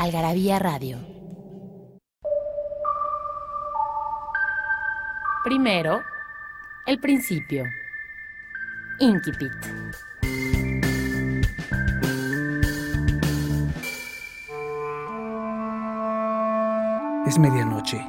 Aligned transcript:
Algarabía 0.00 0.58
Radio. 0.58 0.96
Primero, 5.44 6.00
el 6.86 6.98
principio. 6.98 7.64
Inquipit. 8.98 9.52
Es 17.26 17.38
medianoche. 17.38 18.00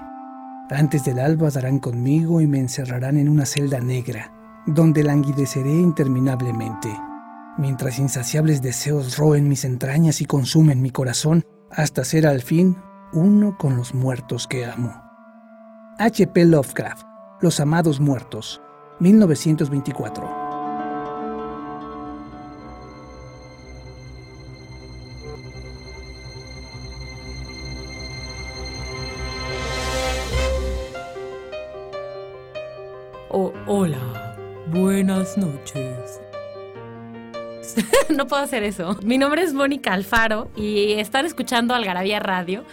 Antes 0.70 1.04
del 1.04 1.20
alba 1.20 1.50
darán 1.50 1.80
conmigo 1.80 2.40
y 2.40 2.48
me 2.48 2.60
encerrarán 2.60 3.18
en 3.18 3.28
una 3.28 3.46
celda 3.46 3.82
negra, 3.82 4.32
donde 4.66 5.04
languideceré 5.04 5.74
interminablemente, 5.74 6.88
mientras 7.58 8.00
insaciables 8.00 8.62
deseos 8.62 9.18
roen 9.18 9.50
mis 9.50 9.66
entrañas 9.66 10.22
y 10.22 10.26
consumen 10.26 10.82
mi 10.82 10.92
corazón 10.92 11.44
hasta 11.74 12.04
ser 12.04 12.28
al 12.28 12.42
fin 12.42 12.78
uno 13.14 13.58
con 13.58 13.78
los 13.78 13.94
muertos 13.94 14.48
que 14.48 14.66
amo. 14.66 14.94
H.P. 15.98 16.46
Lovecraft, 16.46 17.06
Los 17.42 17.60
Amados 17.60 18.00
Muertos, 18.00 18.62
1924. 19.00 20.41
no 38.18 38.28
puedo 38.28 38.44
hacer 38.44 38.64
eso. 38.64 38.98
Mi 39.04 39.18
nombre 39.18 39.44
es 39.44 39.54
Mónica 39.54 39.94
Alfaro 39.94 40.50
y 40.56 40.94
están 40.94 41.26
escuchando 41.26 41.74
Algarabía 41.74 42.20
Radio. 42.20 42.64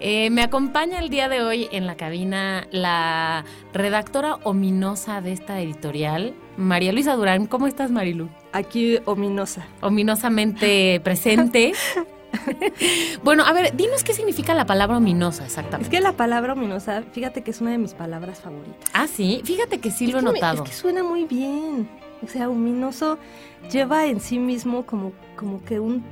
Eh, 0.00 0.30
me 0.30 0.42
acompaña 0.42 1.00
el 1.00 1.08
día 1.08 1.28
de 1.28 1.42
hoy 1.42 1.68
en 1.72 1.86
la 1.86 1.96
cabina 1.96 2.68
la 2.70 3.44
redactora 3.72 4.36
ominosa 4.44 5.20
de 5.20 5.32
esta 5.32 5.60
editorial, 5.60 6.34
María 6.56 6.92
Luisa 6.92 7.14
Durán. 7.14 7.46
¿Cómo 7.46 7.66
estás, 7.66 7.90
Marilu? 7.90 8.28
Aquí 8.52 8.98
ominosa. 9.06 9.66
Ominosamente 9.80 11.00
presente. 11.02 11.72
bueno, 13.24 13.44
a 13.44 13.52
ver, 13.52 13.76
dinos 13.76 14.04
qué 14.04 14.12
significa 14.14 14.54
la 14.54 14.66
palabra 14.66 14.96
ominosa 14.98 15.44
exactamente. 15.44 15.84
Es 15.84 15.90
que 15.90 16.00
la 16.02 16.12
palabra 16.16 16.52
ominosa, 16.52 17.02
fíjate 17.12 17.42
que 17.42 17.50
es 17.50 17.60
una 17.60 17.70
de 17.72 17.78
mis 17.78 17.94
palabras 17.94 18.40
favoritas. 18.40 18.90
Ah, 18.92 19.06
sí, 19.06 19.40
fíjate 19.44 19.78
que 19.78 19.90
sí 19.90 20.06
lo 20.08 20.18
he 20.18 20.22
me- 20.22 20.32
notado. 20.32 20.64
es 20.64 20.70
que 20.70 20.76
suena 20.76 21.02
muy 21.02 21.24
bien. 21.24 21.88
O 22.22 22.26
sea, 22.28 22.48
ominoso 22.48 23.18
lleva 23.70 24.06
en 24.06 24.20
sí 24.20 24.38
mismo 24.38 24.84
como, 24.84 25.12
como 25.36 25.62
que 25.64 25.78
un, 25.78 26.04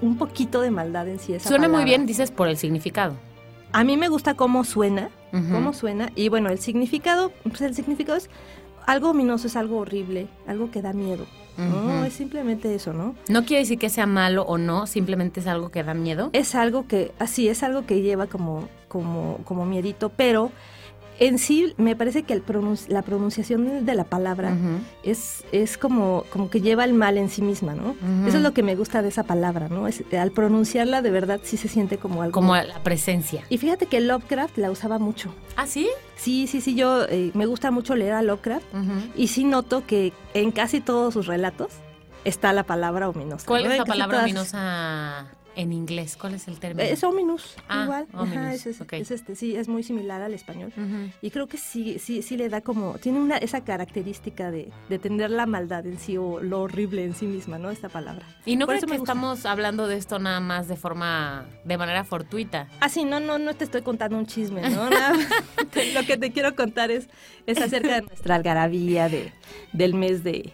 un 0.00 0.16
poquito 0.16 0.60
de 0.62 0.70
maldad 0.70 1.06
en 1.08 1.18
sí. 1.18 1.34
Esa 1.34 1.48
Suena 1.48 1.68
muy 1.68 1.84
bien, 1.84 2.06
dices, 2.06 2.30
por 2.30 2.48
el 2.48 2.56
significado. 2.56 3.14
A 3.72 3.84
mí 3.84 3.96
me 3.96 4.08
gusta 4.08 4.34
cómo 4.34 4.64
suena, 4.64 5.10
cómo 5.30 5.72
suena. 5.72 6.10
Y 6.14 6.28
bueno, 6.28 6.48
el 6.50 6.58
significado, 6.58 7.32
pues 7.44 7.60
el 7.62 7.74
significado 7.74 8.18
es 8.18 8.28
algo 8.86 9.10
ominoso, 9.10 9.46
es 9.46 9.56
algo 9.56 9.78
horrible, 9.78 10.26
algo 10.46 10.70
que 10.70 10.82
da 10.82 10.92
miedo. 10.92 11.26
No, 11.56 12.04
es 12.04 12.12
simplemente 12.14 12.74
eso, 12.74 12.92
¿no? 12.92 13.14
No 13.28 13.44
quiere 13.44 13.62
decir 13.62 13.78
que 13.78 13.90
sea 13.90 14.06
malo 14.06 14.42
o 14.42 14.58
no, 14.58 14.86
simplemente 14.86 15.40
es 15.40 15.46
algo 15.46 15.70
que 15.70 15.82
da 15.82 15.94
miedo. 15.94 16.30
Es 16.32 16.54
algo 16.54 16.86
que, 16.86 17.12
así, 17.18 17.48
es 17.48 17.62
algo 17.62 17.86
que 17.86 18.00
lleva 18.00 18.26
como, 18.26 18.68
como, 18.88 19.38
como 19.44 19.64
miedito, 19.66 20.08
pero 20.10 20.50
en 21.18 21.38
sí 21.38 21.72
me 21.76 21.94
parece 21.94 22.24
que 22.24 22.32
el 22.32 22.42
la 22.88 23.02
pronunciación 23.02 23.86
de 23.86 23.94
la 23.94 24.04
palabra 24.04 24.56
es, 25.04 25.44
es 25.52 25.78
como, 25.78 26.24
como 26.30 26.50
que 26.50 26.60
lleva 26.60 26.84
el 26.84 26.94
mal 26.94 27.16
en 27.16 27.28
sí 27.28 27.42
misma, 27.42 27.74
¿no? 27.74 27.94
Eso 28.26 28.38
es 28.38 28.42
lo 28.42 28.52
que 28.52 28.62
me 28.62 28.74
gusta 28.74 29.02
de 29.02 29.08
esa 29.08 29.22
palabra, 29.22 29.68
¿no? 29.68 29.86
Es, 29.86 30.02
al 30.18 30.32
pronunciarla 30.32 31.00
de 31.00 31.10
verdad 31.10 31.40
sí 31.42 31.56
se 31.56 31.68
siente 31.68 31.98
como 31.98 32.22
algo... 32.22 32.32
Como 32.32 32.56
la 32.56 32.82
presencia. 32.82 33.44
Y 33.50 33.58
fíjate 33.58 33.86
que 33.86 34.00
Lovecraft 34.00 34.58
la 34.58 34.70
usaba 34.70 34.98
mucho. 34.98 35.32
¿Ah, 35.56 35.66
sí? 35.66 35.88
Sí, 36.22 36.46
sí, 36.46 36.60
sí, 36.60 36.74
yo 36.76 37.02
eh, 37.08 37.32
me 37.34 37.46
gusta 37.46 37.70
mucho 37.72 37.96
leer 37.96 38.12
a 38.12 38.22
Lovecraft 38.22 38.64
y 39.16 39.26
sí 39.26 39.42
noto 39.44 39.84
que 39.86 40.12
en 40.34 40.52
casi 40.52 40.80
todos 40.80 41.12
sus 41.14 41.26
relatos 41.26 41.72
está 42.24 42.52
la 42.52 42.62
palabra 42.62 43.08
ominosa. 43.08 43.44
¿Cuál 43.46 43.64
¿no? 43.64 43.72
es 43.72 43.78
la 43.78 43.84
palabra 43.84 44.18
todas- 44.18 44.24
ominosa 44.30 45.26
en 45.54 45.72
inglés? 45.72 46.16
¿Cuál 46.20 46.34
es 46.34 46.48
el 46.48 46.58
término? 46.58 46.88
Es 46.88 47.04
ominous, 47.04 47.56
Ah, 47.68 47.82
igual. 47.84 48.06
ominous, 48.14 48.36
Ajá, 48.38 48.54
es, 48.54 48.66
es- 48.66 48.80
ok. 48.80 48.92
es 48.94 49.10
este, 49.10 49.34
sí, 49.36 49.56
es 49.56 49.68
muy 49.68 49.82
similar 49.82 50.22
al 50.22 50.34
español. 50.34 50.72
Y 51.20 51.30
creo 51.30 51.46
que 51.46 51.58
sí, 51.58 51.98
sí, 51.98 52.22
sí 52.22 52.36
le 52.36 52.48
da 52.48 52.60
como, 52.60 52.94
tiene 52.98 53.20
una, 53.20 53.36
esa 53.38 53.62
característica 53.64 54.50
de, 54.50 54.70
de 54.88 54.98
tener 54.98 55.30
la 55.30 55.46
maldad 55.46 55.86
en 55.86 55.98
sí 55.98 56.16
o 56.16 56.40
lo 56.40 56.62
horrible 56.62 57.04
en 57.04 57.14
sí 57.14 57.26
misma, 57.26 57.58
¿no? 57.58 57.70
Esta 57.70 57.88
palabra. 57.88 58.26
Y 58.46 58.56
no 58.56 58.64
eso 58.70 58.86
que 58.86 58.96
gusta. 58.98 59.12
estamos 59.12 59.46
hablando 59.46 59.86
de 59.88 59.96
esto 59.96 60.18
nada 60.18 60.40
más 60.40 60.68
de 60.68 60.76
forma, 60.76 61.46
de 61.64 61.76
manera 61.78 62.04
fortuita. 62.04 62.68
Ah, 62.80 62.88
sí, 62.88 63.04
no, 63.04 63.20
no, 63.20 63.38
no 63.38 63.54
te 63.54 63.64
estoy 63.64 63.82
contando 63.82 64.16
un 64.18 64.26
chisme, 64.26 64.62
¿no? 64.70 64.88
Nada 64.90 65.12
lo 65.94 66.02
que 66.06 66.16
te 66.16 66.32
quiero 66.32 66.54
contar 66.54 66.90
es, 66.90 67.08
es 67.46 67.60
acerca 67.60 67.94
de 67.96 68.02
nuestra 68.02 68.34
algarabía 68.36 69.08
de, 69.08 69.32
del 69.72 69.94
mes 69.94 70.24
de... 70.24 70.52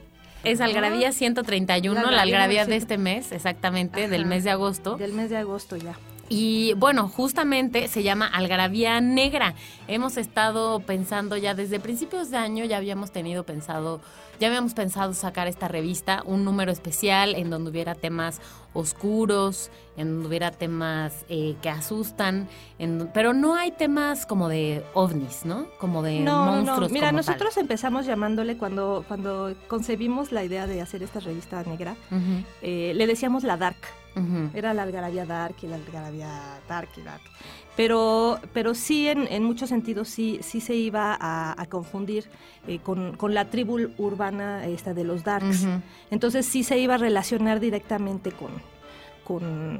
Es 0.51 0.61
Algarabía 0.63 1.13
131, 1.13 1.95
La 1.95 2.01
la 2.01 2.09
algarabía 2.09 2.43
algarabía 2.43 2.67
de 2.67 2.77
este 2.77 2.97
mes, 2.97 3.33
exactamente, 3.33 4.09
del 4.09 4.25
mes 4.25 4.45
de 4.45 4.51
agosto. 4.51 4.97
Del 4.97 5.13
mes 5.13 5.29
de 5.29 5.37
agosto 5.37 5.77
ya. 5.77 5.95
Y 6.31 6.75
bueno, 6.75 7.09
justamente 7.09 7.89
se 7.89 8.03
llama 8.03 8.27
Algarabía 8.27 9.01
Negra. 9.01 9.55
Hemos 9.89 10.19
estado 10.19 10.81
pensando 10.81 11.37
ya 11.37 11.55
desde 11.55 11.81
principios 11.81 12.31
de 12.31 12.37
año, 12.37 12.65
ya 12.65 12.77
habíamos 12.77 13.13
tenido 13.13 13.45
pensado, 13.45 14.01
ya 14.39 14.49
habíamos 14.49 14.75
pensado 14.75 15.15
sacar 15.15 15.49
esta 15.49 15.69
revista, 15.69 16.23
un 16.27 16.45
número 16.45 16.71
especial 16.71 17.35
en 17.35 17.49
donde 17.49 17.71
hubiera 17.71 17.95
temas 17.95 18.41
oscuros, 18.75 19.71
en 19.99 20.13
donde 20.15 20.29
hubiera 20.29 20.51
temas 20.51 21.27
eh, 21.29 21.57
que 21.61 21.69
asustan, 21.69 22.49
en- 22.79 23.11
pero 23.13 23.35
no 23.35 23.55
hay 23.57 23.73
temas 23.73 24.25
como 24.25 24.49
de 24.49 24.83
ovnis, 24.95 25.45
¿no? 25.45 25.67
Como 25.79 26.03
de 26.03 26.21
No, 26.21 26.47
monstruos. 26.47 26.89
no. 26.89 26.95
Mira, 26.95 27.09
como 27.11 27.21
tal. 27.23 27.27
nosotros 27.27 27.57
empezamos 27.59 28.07
llamándole 28.07 28.57
cuando, 28.57 29.05
cuando 29.09 29.55
concebimos 29.69 30.33
la 30.33 30.43
idea 30.45 30.67
de 30.67 30.81
hacer 30.81 31.03
esta 31.03 31.21
revista 31.21 31.63
negra, 31.65 31.97
eh, 32.63 32.93
le 32.95 33.07
decíamos 33.07 33.45
la 33.45 33.57
dark. 33.59 33.77
Era 34.53 34.75
la 34.75 34.83
algarabía 34.83 35.25
dark 35.27 35.55
y 35.63 35.69
la 35.69 35.77
algarabía 35.77 36.59
dark 36.69 36.89
y 36.97 37.03
dark. 37.03 37.21
Pero, 37.77 38.41
pero 38.53 38.75
sí, 38.75 39.07
en, 39.07 39.29
en 39.31 39.45
muchos 39.45 39.69
sentidos, 39.69 40.09
sí, 40.09 40.41
sí 40.43 40.61
se 40.61 40.75
iba 40.75 41.17
a, 41.21 41.55
a 41.61 41.67
confundir 41.67 42.25
eh, 42.67 42.81
con, 42.81 43.17
con 43.17 43.33
la 43.35 43.45
tribu 43.45 43.79
urbana 43.97 44.67
esta 44.67 44.93
de 44.93 45.05
los 45.05 45.23
darks. 45.23 45.65
Entonces 46.11 46.47
sí 46.47 46.65
se 46.65 46.79
iba 46.79 46.95
a 46.95 46.99
relacionar 46.99 47.61
directamente 47.61 48.33
con, 48.33 48.51
con, 49.29 49.79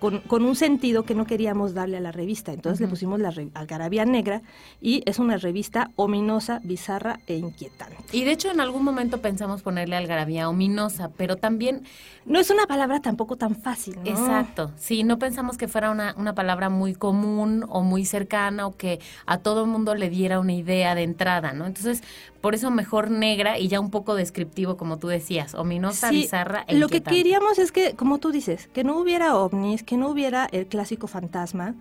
con, 0.00 0.20
con 0.20 0.44
un 0.44 0.56
sentido 0.56 1.02
que 1.02 1.14
no 1.14 1.26
queríamos 1.26 1.74
darle 1.74 1.98
a 1.98 2.00
la 2.00 2.12
revista. 2.12 2.52
Entonces 2.52 2.80
le 2.80 2.88
pusimos 2.88 3.20
la 3.20 3.32
algarabía 3.54 4.04
negra 4.04 4.42
y 4.80 5.02
es 5.06 5.18
una 5.18 5.36
revista 5.36 5.90
ominosa, 5.96 6.60
bizarra 6.64 7.20
e 7.26 7.36
inquietante. 7.36 7.96
Y 8.12 8.24
de 8.24 8.32
hecho 8.32 8.50
en 8.50 8.60
algún 8.60 8.84
momento 8.84 9.20
pensamos 9.20 9.62
ponerle 9.62 9.96
algarabía 9.96 10.48
ominosa, 10.48 11.10
pero 11.16 11.36
también 11.36 11.82
No 12.28 12.38
es 12.38 12.50
una 12.50 12.66
palabra 12.66 13.00
tampoco 13.00 13.36
tan 13.36 13.54
fácil, 13.56 13.96
¿no? 13.96 14.10
Exacto, 14.10 14.70
sí, 14.76 15.02
no 15.02 15.18
pensamos 15.18 15.56
que 15.56 15.66
fuera 15.66 15.90
una, 15.90 16.14
una 16.18 16.34
palabra 16.34 16.68
muy 16.68 16.94
común 16.94 17.64
o 17.70 17.82
muy 17.82 18.04
cercana 18.04 18.66
o 18.66 18.76
que 18.76 19.00
a 19.24 19.38
todo 19.38 19.64
el 19.64 19.70
mundo 19.70 19.94
le 19.94 20.10
diera 20.10 20.38
una 20.38 20.52
idea 20.52 20.94
de 20.94 21.04
entrada, 21.04 21.52
¿no? 21.54 21.64
Entonces, 21.64 22.02
por 22.40 22.54
eso 22.54 22.70
mejor 22.70 23.10
negra 23.10 23.58
y 23.58 23.68
ya 23.68 23.80
un 23.80 23.90
poco 23.90 24.14
descriptivo, 24.14 24.76
como 24.76 24.98
tú 24.98 25.08
decías, 25.08 25.54
ominosa, 25.54 26.10
Sí, 26.10 26.22
bizarra 26.22 26.64
e 26.68 26.76
Lo 26.76 26.88
que 26.88 27.02
queríamos 27.02 27.58
es 27.58 27.72
que, 27.72 27.94
como 27.94 28.18
tú 28.18 28.30
dices, 28.30 28.68
que 28.68 28.84
no 28.84 28.98
hubiera 28.98 29.36
ovnis, 29.36 29.82
que 29.82 29.96
no 29.96 30.08
hubiera 30.08 30.46
el 30.52 30.66
clásico 30.66 31.06
fantasma, 31.06 31.74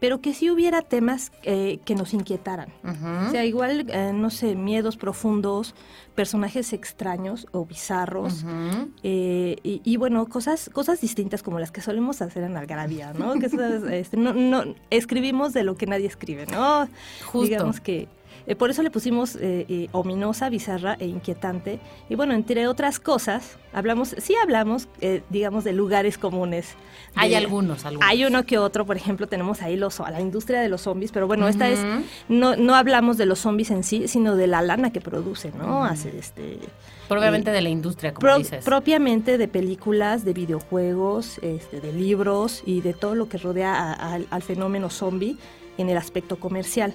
pero 0.00 0.20
que 0.20 0.34
sí 0.34 0.50
hubiera 0.50 0.82
temas 0.82 1.32
eh, 1.44 1.78
que 1.86 1.94
nos 1.94 2.12
inquietaran. 2.12 2.68
O 2.82 3.30
sea, 3.30 3.44
igual, 3.46 3.86
eh, 3.88 4.12
no 4.12 4.28
sé, 4.28 4.54
miedos 4.54 4.98
profundos, 4.98 5.74
personajes 6.14 6.74
extraños 6.74 7.46
o 7.52 7.64
bizarros. 7.64 8.44
Eh, 9.02 9.56
y, 9.62 9.80
y, 9.82 9.96
bueno, 9.96 10.26
cosas, 10.26 10.68
cosas 10.70 11.00
distintas 11.00 11.42
como 11.42 11.58
las 11.58 11.70
que 11.70 11.80
solemos 11.80 12.20
hacer 12.20 12.42
en 12.42 12.56
Algarabía, 12.58 13.14
¿no? 13.14 13.38
Que 13.38 13.46
eso 13.46 13.64
es, 13.64 13.82
este, 13.90 14.18
no, 14.18 14.34
no, 14.34 14.74
escribimos 14.90 15.54
de 15.54 15.62
lo 15.62 15.76
que 15.76 15.86
nadie 15.86 16.06
escribe, 16.06 16.44
¿no? 16.46 16.86
Justo. 17.24 17.48
Digamos 17.48 17.80
que, 17.80 18.08
Eh, 18.46 18.56
por 18.56 18.70
eso 18.70 18.82
le 18.82 18.90
pusimos 18.90 19.36
eh, 19.36 19.64
eh, 19.68 19.88
ominosa, 19.92 20.48
bizarra 20.50 20.96
e 21.00 21.06
inquietante. 21.06 21.80
Y 22.08 22.14
bueno, 22.14 22.34
entre 22.34 22.68
otras 22.68 23.00
cosas, 23.00 23.56
hablamos, 23.72 24.14
sí 24.18 24.34
hablamos, 24.42 24.88
digamos, 25.30 25.64
de 25.64 25.72
lugares 25.72 26.18
comunes. 26.18 26.74
hay 27.14 27.34
algunos, 27.34 27.84
algunos. 27.84 28.08
Hay 28.08 28.24
uno 28.24 28.44
que 28.44 28.58
otro, 28.58 28.84
por 28.84 28.96
ejemplo, 28.96 29.26
tenemos 29.26 29.62
ahí 29.62 29.76
los, 29.76 30.00
a 30.00 30.10
la 30.10 30.20
industria 30.20 30.60
de 30.60 30.68
los 30.68 30.82
zombies, 30.82 31.12
pero 31.12 31.26
bueno, 31.26 31.48
esta 31.48 31.68
es, 31.68 31.80
no, 32.28 32.56
no 32.56 32.74
hablamos 32.74 33.16
de 33.16 33.26
los 33.26 33.40
zombies 33.40 33.70
en 33.70 33.82
sí, 33.82 34.08
sino 34.08 34.36
de 34.36 34.46
la 34.46 34.62
lana 34.62 34.92
que 34.92 35.00
produce, 35.00 35.52
¿no? 35.56 35.84
Hace 35.84 36.16
este... 36.18 36.58
Propiamente 37.08 37.50
de 37.50 37.60
la 37.60 37.68
industria, 37.68 38.14
como 38.14 38.38
dices. 38.38 38.64
Propiamente 38.64 39.36
de 39.36 39.48
películas, 39.48 40.24
de 40.24 40.32
videojuegos, 40.32 41.38
este, 41.42 41.80
de 41.80 41.92
libros 41.92 42.62
y 42.64 42.80
de 42.80 42.94
todo 42.94 43.14
lo 43.14 43.28
que 43.28 43.38
rodea 43.38 43.92
al 43.92 44.42
fenómeno 44.42 44.88
zombie 44.90 45.36
en 45.76 45.90
el 45.90 45.96
aspecto 45.96 46.36
comercial. 46.36 46.94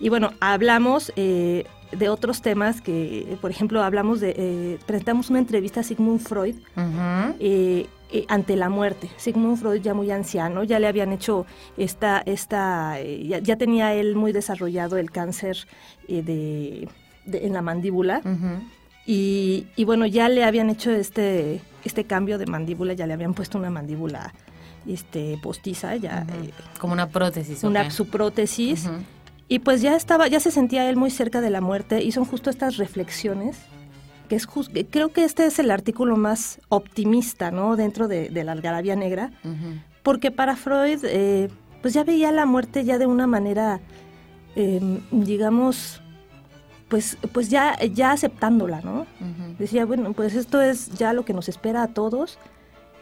Y 0.00 0.08
bueno, 0.08 0.32
hablamos 0.40 1.12
eh, 1.16 1.66
de 1.92 2.08
otros 2.08 2.40
temas 2.40 2.80
que, 2.80 3.36
por 3.40 3.50
ejemplo, 3.50 3.82
hablamos 3.82 4.20
de, 4.20 4.34
eh, 4.36 4.78
presentamos 4.86 5.28
una 5.28 5.38
entrevista 5.38 5.80
a 5.80 5.82
Sigmund 5.82 6.20
Freud 6.20 6.56
eh, 7.38 7.86
ante 8.28 8.56
la 8.56 8.70
muerte. 8.70 9.10
Sigmund 9.18 9.58
Freud 9.58 9.82
ya 9.82 9.92
muy 9.92 10.10
anciano, 10.10 10.64
ya 10.64 10.78
le 10.78 10.88
habían 10.88 11.12
hecho 11.12 11.46
esta, 11.76 12.22
esta 12.24 12.96
ya, 13.02 13.56
tenía 13.56 13.94
él 13.94 14.16
muy 14.16 14.32
desarrollado 14.32 14.96
el 14.96 15.10
cáncer 15.10 15.68
de, 16.08 16.88
en 17.30 17.52
la 17.52 17.62
mandíbula. 17.62 18.22
y, 19.06 19.66
y, 19.76 19.84
bueno, 19.84 20.06
ya 20.06 20.28
le 20.28 20.44
habían 20.44 20.70
hecho 20.70 20.90
este, 20.90 21.60
este 21.84 22.04
cambio 22.04 22.38
de 22.38 22.46
mandíbula, 22.46 22.94
ya 22.94 23.06
le 23.06 23.12
habían 23.12 23.34
puesto 23.34 23.58
una 23.58 23.70
mandíbula 23.70 24.32
este, 24.86 25.38
postiza, 25.42 25.96
ya... 25.96 26.26
Como 26.78 26.94
una 26.94 27.08
prótesis. 27.08 27.62
Una, 27.64 27.90
su 27.90 28.08
prótesis. 28.08 28.88
Y 29.50 29.58
pues 29.58 29.82
ya 29.82 29.96
estaba, 29.96 30.28
ya 30.28 30.38
se 30.38 30.52
sentía 30.52 30.88
él 30.88 30.96
muy 30.96 31.10
cerca 31.10 31.40
de 31.40 31.50
la 31.50 31.60
muerte 31.60 32.02
y 32.04 32.12
son 32.12 32.24
justo 32.24 32.50
estas 32.50 32.76
reflexiones 32.76 33.58
que 34.28 34.36
es 34.36 34.46
creo 34.46 35.08
que 35.08 35.24
este 35.24 35.44
es 35.44 35.58
el 35.58 35.72
artículo 35.72 36.16
más 36.16 36.60
optimista, 36.68 37.50
¿no? 37.50 37.74
Dentro 37.74 38.06
de, 38.06 38.30
la 38.30 38.52
algarabía 38.52 38.94
negra, 38.94 39.32
porque 40.04 40.30
para 40.30 40.54
Freud, 40.54 41.00
eh, 41.02 41.48
pues 41.82 41.94
ya 41.94 42.04
veía 42.04 42.30
la 42.30 42.46
muerte 42.46 42.84
ya 42.84 42.96
de 42.98 43.06
una 43.06 43.26
manera, 43.26 43.80
em, 44.54 45.00
digamos, 45.10 46.00
pues, 46.88 47.18
pues 47.32 47.50
ya, 47.50 47.76
ya 47.92 48.12
aceptándola, 48.12 48.82
¿no? 48.82 49.04
Decía, 49.58 49.84
bueno, 49.84 50.12
pues 50.12 50.36
esto 50.36 50.60
es 50.60 50.90
ya 50.90 51.12
lo 51.12 51.24
que 51.24 51.32
nos 51.32 51.48
espera 51.48 51.82
a 51.82 51.88
todos 51.88 52.38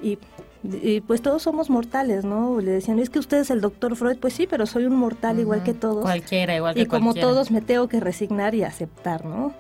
y 0.02 0.16
y 0.64 1.00
pues 1.00 1.22
todos 1.22 1.42
somos 1.42 1.70
mortales, 1.70 2.24
¿no? 2.24 2.60
Le 2.60 2.72
decían, 2.72 2.98
es 2.98 3.10
que 3.10 3.18
usted 3.18 3.38
es 3.38 3.50
el 3.50 3.60
doctor 3.60 3.96
Freud, 3.96 4.18
pues 4.18 4.34
sí, 4.34 4.46
pero 4.46 4.66
soy 4.66 4.86
un 4.86 4.96
mortal 4.96 5.38
igual 5.38 5.62
que 5.62 5.74
todos. 5.74 6.02
Cualquiera, 6.02 6.56
igual 6.56 6.74
que 6.74 6.82
Y 6.82 6.86
como 6.86 7.14
todos 7.14 7.50
me 7.50 7.60
tengo 7.60 7.88
que 7.88 8.00
resignar 8.00 8.54
y 8.54 8.64
aceptar, 8.64 9.24
¿no? 9.24 9.54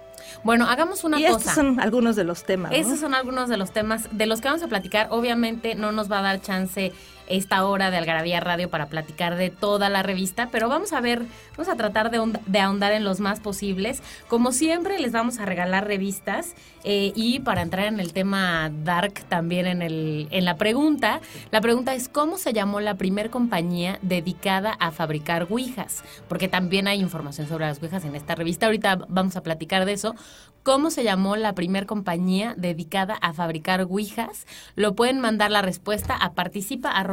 Bueno, 0.44 0.66
hagamos 0.68 1.04
una 1.04 1.18
y 1.18 1.24
cosa. 1.24 1.38
Estos 1.38 1.54
son 1.54 1.80
algunos 1.80 2.16
de 2.16 2.24
los 2.24 2.44
temas. 2.44 2.72
Estos 2.74 2.98
son 3.00 3.14
algunos 3.14 3.48
de 3.48 3.56
los 3.56 3.70
temas 3.70 4.08
de 4.12 4.26
los 4.26 4.40
que 4.40 4.48
vamos 4.48 4.62
a 4.62 4.68
platicar. 4.68 5.08
Obviamente 5.10 5.74
no 5.74 5.92
nos 5.92 6.10
va 6.10 6.18
a 6.18 6.22
dar 6.22 6.40
chance 6.40 6.92
esta 7.28 7.64
hora 7.64 7.90
de 7.90 7.96
Algarabía 7.96 8.40
Radio 8.40 8.70
para 8.70 8.86
platicar 8.86 9.36
de 9.36 9.50
toda 9.50 9.88
la 9.88 10.02
revista, 10.02 10.48
pero 10.50 10.68
vamos 10.68 10.92
a 10.92 11.00
ver, 11.00 11.22
vamos 11.56 11.68
a 11.68 11.76
tratar 11.76 12.10
de, 12.10 12.60
ahondar 12.60 12.92
en 12.92 13.04
los 13.04 13.20
más 13.20 13.40
posibles. 13.40 14.02
Como 14.28 14.52
siempre, 14.52 14.98
les 14.98 15.12
vamos 15.12 15.38
a 15.38 15.44
regalar 15.44 15.86
revistas 15.86 16.54
eh, 16.84 17.12
y 17.14 17.40
para 17.40 17.62
entrar 17.62 17.86
en 17.86 18.00
el 18.00 18.12
tema 18.12 18.70
dark 18.84 19.24
también 19.28 19.66
en, 19.66 19.82
el, 19.82 20.28
en 20.30 20.44
la 20.44 20.56
pregunta, 20.56 21.20
la 21.50 21.60
pregunta 21.60 21.94
es 21.94 22.08
¿cómo 22.08 22.38
se 22.38 22.52
llamó 22.52 22.80
la 22.80 22.94
primer 22.94 23.30
compañía 23.30 23.98
dedicada 24.02 24.72
a 24.72 24.90
fabricar 24.90 25.46
ouijas? 25.50 26.02
Porque 26.28 26.48
también 26.48 26.88
hay 26.88 27.00
información 27.00 27.48
sobre 27.48 27.66
las 27.66 27.80
ouijas 27.82 28.04
en 28.04 28.14
esta 28.14 28.34
revista, 28.34 28.66
ahorita 28.66 28.98
vamos 29.08 29.36
a 29.36 29.42
platicar 29.42 29.84
de 29.84 29.92
eso. 29.92 30.14
¿Cómo 30.62 30.90
se 30.90 31.02
llamó 31.02 31.36
la 31.36 31.54
primer 31.54 31.86
compañía 31.86 32.54
dedicada 32.58 33.14
a 33.14 33.32
fabricar 33.32 33.80
ouijas? 33.82 34.46
Lo 34.74 34.94
pueden 34.94 35.18
mandar 35.18 35.50
la 35.50 35.62
respuesta 35.62 36.14
a 36.14 36.34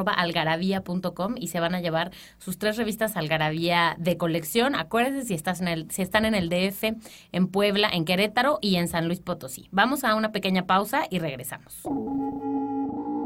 participa 0.06 0.14
algarabía.com 0.14 1.36
y 1.38 1.48
se 1.48 1.60
van 1.60 1.76
a 1.76 1.82
llevar 1.82 2.12
sus 2.38 2.58
tres 2.58 2.78
revistas 2.78 3.18
Algarabía 3.18 3.96
de 4.00 4.18
colección. 4.18 4.76
Acuérdense 4.76 5.26
si, 5.26 5.34
estás 5.34 5.62
en 5.62 5.68
el, 5.68 5.92
si 5.92 6.02
están 6.02 6.26
en 6.26 6.36
el 6.36 6.50
DF, 6.50 6.96
en 7.32 7.48
Puebla, 7.48 7.90
en 7.92 8.06
Querétaro 8.06 8.60
y 8.62 8.76
en 8.76 8.88
San 8.88 9.08
Luis 9.08 9.20
Potosí. 9.20 9.68
Vamos 9.72 10.04
a 10.04 10.16
una 10.16 10.32
pequeña 10.32 10.66
pausa 10.66 11.04
y 11.10 11.20
regresamos. 11.20 11.82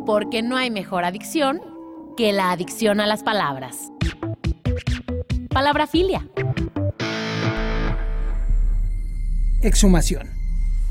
Porque 0.05 0.41
no 0.41 0.57
hay 0.57 0.71
mejor 0.71 1.05
adicción 1.05 1.61
que 2.17 2.33
la 2.33 2.51
adicción 2.51 2.99
a 2.99 3.07
las 3.07 3.23
palabras. 3.23 3.91
Palabra 5.49 5.87
filia. 5.87 6.27
Exhumación. 9.61 10.29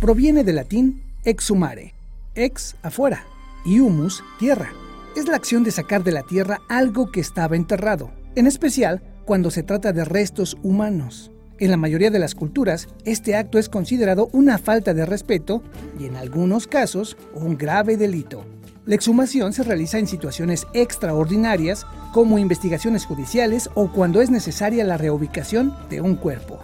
Proviene 0.00 0.44
del 0.44 0.56
latín 0.56 1.02
exhumare, 1.25 1.94
ex 2.34 2.76
afuera, 2.82 3.25
y 3.64 3.81
humus 3.81 4.23
tierra 4.38 4.70
es 5.19 5.26
la 5.26 5.37
acción 5.37 5.65
de 5.65 5.73
sacar 5.73 6.05
de 6.05 6.12
la 6.12 6.23
tierra 6.23 6.61
algo 6.69 7.11
que 7.11 7.20
estaba 7.20 7.56
enterrado, 7.56 8.11
en 8.37 8.47
especial 8.47 9.03
cuando 9.25 9.50
se 9.50 9.65
trata 9.65 9.93
de 9.93 10.05
restos 10.05 10.56
humanos. 10.62 11.32
En 11.59 11.73
la 11.73 11.76
mayoría 11.76 12.11
de 12.11 12.20
las 12.20 12.37
culturas, 12.37 12.88
este 13.05 13.35
acto 13.35 13.59
es 13.59 13.69
considerado 13.69 14.29
una 14.32 14.59
falta 14.59 14.94
de 14.94 15.05
respeto 15.05 15.62
y 15.99 16.06
en 16.06 16.17
algunos 16.17 16.69
casos 16.69 17.17
un 17.35 17.59
grave 17.59 17.97
delito. 17.97 18.44
La 18.87 18.94
exhumación 18.94 19.53
se 19.53 19.65
realiza 19.65 19.99
en 19.99 20.06
situaciones 20.06 20.67
extraordinarias 20.73 21.85
como 22.12 22.38
investigaciones 22.38 23.05
judiciales 23.05 23.69
o 23.75 23.93
cuando 23.93 24.23
es 24.23 24.31
necesaria 24.31 24.85
la 24.85 24.99
reubicación 24.99 25.75
de 25.91 26.00
un 26.00 26.15
cuerpo. 26.15 26.61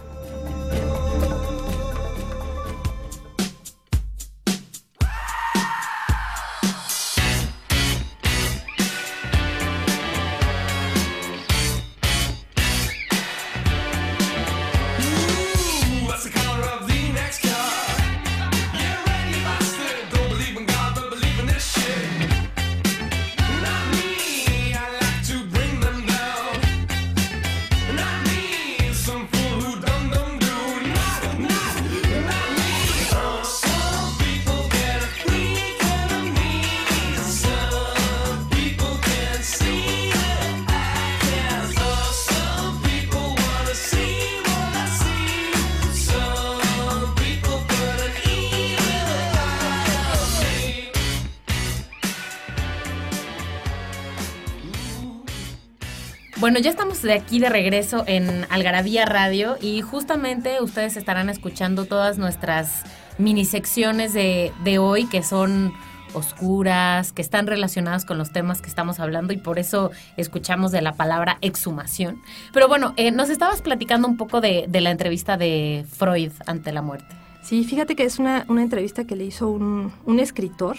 De 57.05 57.13
aquí 57.13 57.39
de 57.39 57.49
regreso 57.49 58.03
en 58.07 58.45
Algarabía 58.49 59.05
Radio 59.05 59.57
y 59.61 59.81
justamente 59.81 60.61
ustedes 60.61 60.97
estarán 60.97 61.29
escuchando 61.29 61.85
todas 61.85 62.17
nuestras 62.17 62.83
mini 63.17 63.45
secciones 63.45 64.13
de, 64.13 64.51
de 64.63 64.79
hoy 64.79 65.05
que 65.05 65.23
son 65.23 65.73
oscuras, 66.15 67.11
que 67.11 67.21
están 67.21 67.45
relacionadas 67.47 68.05
con 68.05 68.17
los 68.17 68.31
temas 68.31 68.61
que 68.61 68.69
estamos 68.69 68.99
hablando 68.99 69.33
y 69.33 69.37
por 69.37 69.59
eso 69.59 69.91
escuchamos 70.17 70.71
de 70.71 70.81
la 70.81 70.93
palabra 70.93 71.37
exhumación. 71.41 72.21
Pero 72.53 72.67
bueno, 72.67 72.93
eh, 72.97 73.11
nos 73.11 73.29
estabas 73.29 73.61
platicando 73.61 74.07
un 74.07 74.17
poco 74.17 74.41
de, 74.41 74.67
la 74.71 74.91
entrevista 74.91 75.37
de 75.37 75.85
Freud 75.89 76.31
ante 76.47 76.71
la 76.71 76.81
muerte. 76.81 77.15
Sí, 77.43 77.63
fíjate 77.63 77.95
que 77.95 78.03
es 78.03 78.17
una, 78.17 78.45
entrevista 78.49 79.05
que 79.05 79.15
le 79.15 79.25
hizo 79.25 79.49
un, 79.49 80.19
escritor 80.19 80.77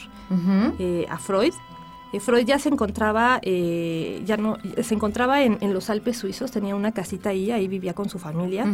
eh, 0.78 1.06
a 1.09 1.18
Freud 1.18 1.52
Freud 2.20 2.44
ya 2.44 2.58
se 2.58 2.68
encontraba, 2.68 3.40
eh, 3.42 4.23
ya 4.25 4.37
no, 4.37 4.58
se 4.82 4.94
encontraba 4.94 5.42
en, 5.42 5.73
los 5.73 5.90
Alpes 5.90 6.18
suizos, 6.18 6.50
tenía 6.50 6.75
una 6.75 6.92
casita 6.92 7.30
ahí, 7.30 7.50
ahí 7.50 7.68
vivía 7.68 7.94
con 7.94 8.08
su 8.08 8.18
familia. 8.18 8.66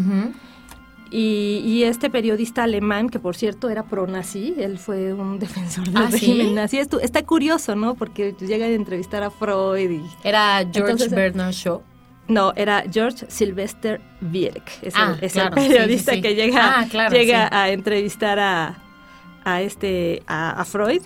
y, 1.10 1.82
este 1.84 2.10
periodista 2.10 2.64
alemán, 2.64 3.08
que 3.08 3.18
por 3.18 3.36
cierto 3.36 3.68
era 3.70 3.84
pro-nazi, 3.84 4.54
él 4.58 4.78
fue 4.78 5.12
un 5.12 5.38
defensor 5.40 5.86
del 5.86 5.96
ah, 5.96 6.08
régimen 6.10 6.54
nazi. 6.54 6.78
está 6.78 7.22
curioso, 7.24 7.76
¿no? 7.76 7.94
Porque 7.94 8.34
llega 8.40 8.66
a 8.66 8.70
entrevistar 8.70 9.22
a 9.22 9.30
Freud 9.30 9.90
y... 9.90 10.02
¿Era 10.24 10.66
George 10.72 11.08
Bernard 11.08 11.52
Shaw? 11.52 11.82
No, 12.28 12.52
era 12.56 12.84
George 12.90 13.26
Sylvester 13.28 14.00
Wierck. 14.32 14.70
Es, 14.80 14.94
el, 14.94 15.42
ah, 15.42 15.50
periodista 15.50 16.20
que 16.20 16.34
llega, 16.34 16.80
ah, 16.80 17.08
llega 17.10 17.48
a 17.50 17.70
entrevistar 17.70 18.38
a, 18.38 18.78
a 19.44 19.62
este 19.62 20.22
a, 20.26 20.64
Freud 20.64 21.02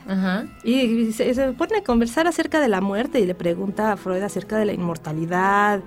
y 0.65 1.13
se, 1.13 1.53
pone 1.53 1.79
a 1.79 1.83
conversar 1.83 2.27
acerca 2.27 2.61
de 2.61 2.69
la 2.69 2.81
muerte 2.81 3.21
y 3.21 3.27
le 3.27 3.35
pregunta 3.35 3.93
a 3.93 3.97
Freud 3.97 4.23
acerca 4.23 4.59
de 4.59 4.67
la 4.67 4.73
inmortalidad 4.73 5.83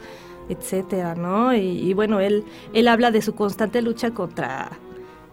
etcétera, 0.50 1.13
¿no? 1.15 1.53
Y, 1.53 1.94
bueno, 1.94 2.20
él, 2.20 2.44
él 2.74 2.88
habla 2.88 3.12
de 3.12 3.22
su 3.22 3.36
constante 3.36 3.82
lucha 3.84 4.12
contra, 4.12 4.72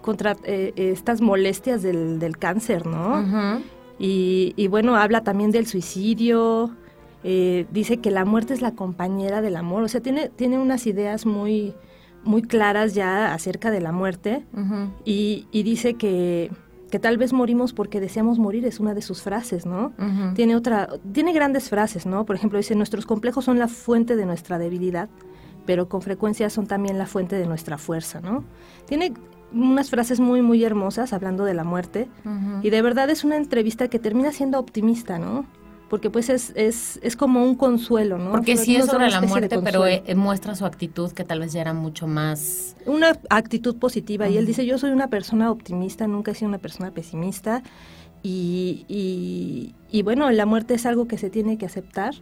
contra 0.02 0.36
eh, 0.44 0.72
estas 0.76 1.22
molestias 1.22 1.82
del, 1.82 2.18
del 2.18 2.36
cáncer, 2.36 2.86
¿no? 2.86 3.62
y, 3.98 4.52
y, 4.56 4.68
bueno, 4.68 4.96
habla 4.96 5.24
también 5.24 5.50
del 5.50 5.66
suicidio, 5.66 6.70
eh, 7.24 7.66
dice 7.72 7.96
que 7.96 8.10
la 8.10 8.24
muerte 8.24 8.54
es 8.54 8.60
la 8.60 8.72
compañera 8.72 9.40
del 9.40 9.56
amor, 9.56 9.82
o 9.82 9.88
sea, 9.88 10.02
tiene, 10.02 10.28
tiene 10.28 10.58
unas 10.58 10.86
ideas 10.86 11.24
muy, 11.24 11.74
muy 12.22 12.42
claras 12.42 12.94
ya 12.94 13.32
acerca 13.32 13.70
de 13.70 13.80
la 13.80 13.92
muerte 13.92 14.44
y, 15.04 15.46
y, 15.50 15.62
dice 15.62 15.94
que, 15.94 16.50
que, 16.96 17.00
tal 17.00 17.18
vez 17.18 17.34
morimos 17.34 17.74
porque 17.74 18.00
deseamos 18.00 18.38
morir, 18.38 18.64
es 18.64 18.80
una 18.80 18.94
de 18.94 19.02
sus 19.02 19.20
frases, 19.20 19.66
¿no? 19.66 19.92
Tiene 20.34 20.56
otra, 20.56 20.88
tiene 21.12 21.34
grandes 21.34 21.68
frases, 21.68 22.06
¿no? 22.06 22.24
Por 22.24 22.36
ejemplo, 22.36 22.56
dice, 22.58 22.74
nuestros 22.74 23.04
complejos 23.04 23.44
son 23.44 23.58
la 23.58 23.68
fuente 23.68 24.16
de 24.16 24.24
nuestra 24.24 24.58
debilidad, 24.58 25.10
pero 25.66 25.90
con 25.90 26.00
frecuencia 26.00 26.48
son 26.48 26.66
también 26.66 26.96
la 26.96 27.04
fuente 27.04 27.36
de 27.36 27.46
nuestra 27.46 27.76
fuerza, 27.76 28.22
¿no? 28.22 28.44
Tiene 28.86 29.12
unas 29.52 29.90
frases 29.90 30.20
muy, 30.20 30.40
muy 30.40 30.64
hermosas 30.64 31.12
hablando 31.12 31.44
de 31.44 31.52
la 31.52 31.64
muerte 31.64 32.08
y 32.62 32.70
de 32.70 32.82
verdad 32.82 33.10
es 33.10 33.24
una 33.24 33.36
entrevista 33.36 33.88
que 33.88 33.98
termina 33.98 34.32
siendo 34.32 34.58
optimista, 34.58 35.18
¿no? 35.18 35.44
Porque 35.88 36.10
pues 36.10 36.28
es, 36.28 36.52
es, 36.56 36.98
es 37.02 37.16
como 37.16 37.44
un 37.44 37.54
consuelo, 37.54 38.18
¿no? 38.18 38.32
Porque 38.32 38.56
sí 38.56 38.76
es 38.76 38.86
sobre 38.86 39.08
la 39.08 39.20
muerte, 39.20 39.58
pero 39.62 39.84
muestra 40.16 40.54
su 40.54 40.66
actitud 40.66 41.12
que 41.12 41.24
tal 41.24 41.40
vez 41.40 41.52
ya 41.52 41.60
era 41.60 41.74
mucho 41.74 42.06
más... 42.06 42.76
Una 42.86 43.18
actitud 43.30 43.76
positiva, 43.76 44.28
y 44.28 44.36
él 44.36 44.46
dice, 44.46 44.66
yo 44.66 44.78
soy 44.78 44.90
una 44.90 45.08
persona 45.08 45.50
optimista, 45.50 46.06
nunca 46.06 46.32
he 46.32 46.34
sido 46.34 46.48
una 46.48 46.58
persona 46.58 46.90
pesimista, 46.90 47.62
y, 48.22 48.84
y, 48.88 49.74
y 49.90 50.02
bueno, 50.02 50.28
la 50.30 50.46
muerte 50.46 50.74
es 50.74 50.86
algo 50.86 51.06
que 51.06 51.18
se 51.18 51.30
tiene 51.30 51.56
que 51.56 51.66
aceptar, 51.66 52.14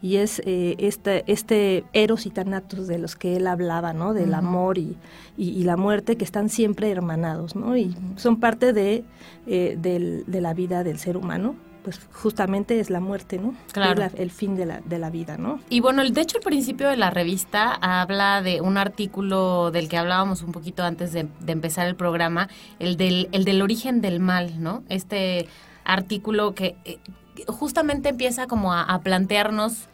y 0.00 0.16
es 0.16 0.42
eh, 0.44 0.74
este, 0.78 1.22
este 1.28 1.84
eros 1.92 2.26
y 2.26 2.30
tanatos 2.30 2.88
de 2.88 2.98
los 2.98 3.14
que 3.14 3.36
él 3.36 3.46
hablaba, 3.46 3.92
¿no? 3.92 4.14
Del 4.14 4.34
amor 4.34 4.76
y, 4.76 4.96
y, 5.36 5.62
la 5.62 5.76
muerte 5.76 6.16
que 6.16 6.24
están 6.24 6.48
siempre 6.48 6.90
hermanados, 6.90 7.54
¿no? 7.54 7.76
Y 7.76 7.94
son 8.16 8.40
parte 8.40 8.72
de, 8.72 9.04
eh, 9.46 9.78
de 9.78 10.40
la 10.40 10.54
vida 10.54 10.82
del 10.82 10.98
ser 10.98 11.16
humano 11.16 11.54
pues 11.82 12.00
justamente 12.12 12.78
es 12.80 12.90
la 12.90 13.00
muerte, 13.00 13.38
¿no? 13.38 13.54
Claro. 13.72 14.02
el 14.14 14.30
fin 14.30 14.54
de 14.56 14.66
la, 14.66 14.80
de 14.80 14.98
la 14.98 15.10
vida, 15.10 15.36
¿no? 15.36 15.60
Y 15.68 15.80
bueno, 15.80 16.08
de 16.08 16.20
hecho 16.20 16.38
el 16.38 16.44
principio 16.44 16.88
de 16.88 16.96
la 16.96 17.10
revista 17.10 17.72
habla 17.72 18.42
de 18.42 18.60
un 18.60 18.78
artículo 18.78 19.70
del 19.70 19.88
que 19.88 19.96
hablábamos 19.96 20.42
un 20.42 20.52
poquito 20.52 20.84
antes 20.84 21.12
de, 21.12 21.26
empezar 21.46 21.86
el 21.86 21.96
programa, 21.96 22.48
el 22.78 22.96
del, 22.96 23.28
el 23.32 23.44
del 23.44 23.62
origen 23.62 24.00
del 24.00 24.20
mal, 24.20 24.62
¿no? 24.62 24.84
Este 24.88 25.48
artículo 25.84 26.54
que 26.54 26.76
eh, 26.84 26.98
justamente 27.46 28.10
empieza 28.10 28.46
como 28.46 28.72
a, 28.72 28.98
plantearnos 29.00 29.88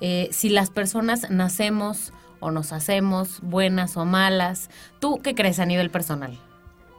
eh, 0.00 0.28
si 0.30 0.48
las 0.48 0.70
personas 0.70 1.30
nacemos 1.30 2.12
o 2.40 2.50
nos 2.50 2.72
hacemos 2.72 3.40
buenas 3.40 3.96
o 3.96 4.04
malas. 4.04 4.70
¿Tú 5.00 5.20
qué 5.22 5.34
crees 5.34 5.58
a 5.58 5.66
nivel 5.66 5.90
personal? 5.90 6.38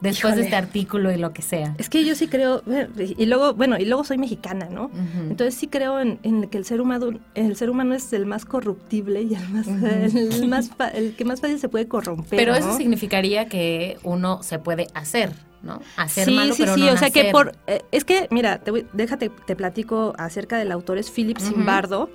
Después 0.03 0.36
de 0.36 0.43
este 0.43 0.55
artículo 0.55 1.12
y 1.12 1.17
lo 1.17 1.33
que 1.33 1.41
sea. 1.41 1.75
Es 1.77 1.89
que 1.89 2.03
yo 2.05 2.15
sí 2.15 2.27
creo, 2.27 2.62
y 2.98 3.25
luego, 3.25 3.53
bueno, 3.53 3.77
y 3.77 3.86
luego 3.86 4.03
soy 4.03 4.17
mexicana, 4.17 4.67
¿no? 4.69 4.91
Entonces 5.29 5.55
sí 5.55 5.67
creo 5.67 6.00
en, 6.00 6.48
que 6.50 6.57
el 6.57 6.65
ser 6.65 6.81
humano, 6.81 7.10
el 7.36 7.55
ser 7.55 7.69
humano 7.69 7.95
es 7.95 8.12
el 8.13 8.25
más 8.25 8.45
corruptible 8.45 9.22
y 9.22 9.33
el 9.36 9.50
más, 9.50 9.67
el, 9.67 10.48
más 10.48 10.72
el 10.93 11.15
que 11.15 11.25
más 11.25 11.41
fácil 11.41 11.60
se 11.60 11.69
puede 11.69 11.88
corromper. 11.88 12.38
Pero 12.38 12.55
eso 12.55 12.75
significaría 12.75 13.48
que 13.48 13.98
uno 14.03 14.43
se 14.43 14.60
puede 14.60 14.88
hacer. 14.93 15.31
¿no? 15.62 15.81
Hacer 15.95 16.25
sí, 16.25 16.36
malo, 16.36 16.53
sí, 16.53 16.65
sí, 16.75 16.89
o 16.89 16.98
sea 16.98 17.10
que 17.10 17.31
por 17.31 17.55
eh, 17.67 17.83
es 17.93 18.03
que 18.03 18.27
mira, 18.31 18.57
te 18.57 18.86
déjate 18.91 19.29
te 19.29 19.55
platico 19.55 20.13
acerca 20.17 20.57
del 20.57 20.74
autor 20.74 20.98
es 20.98 21.10
Philip 21.10 21.39
Zimbardo. 21.39 22.10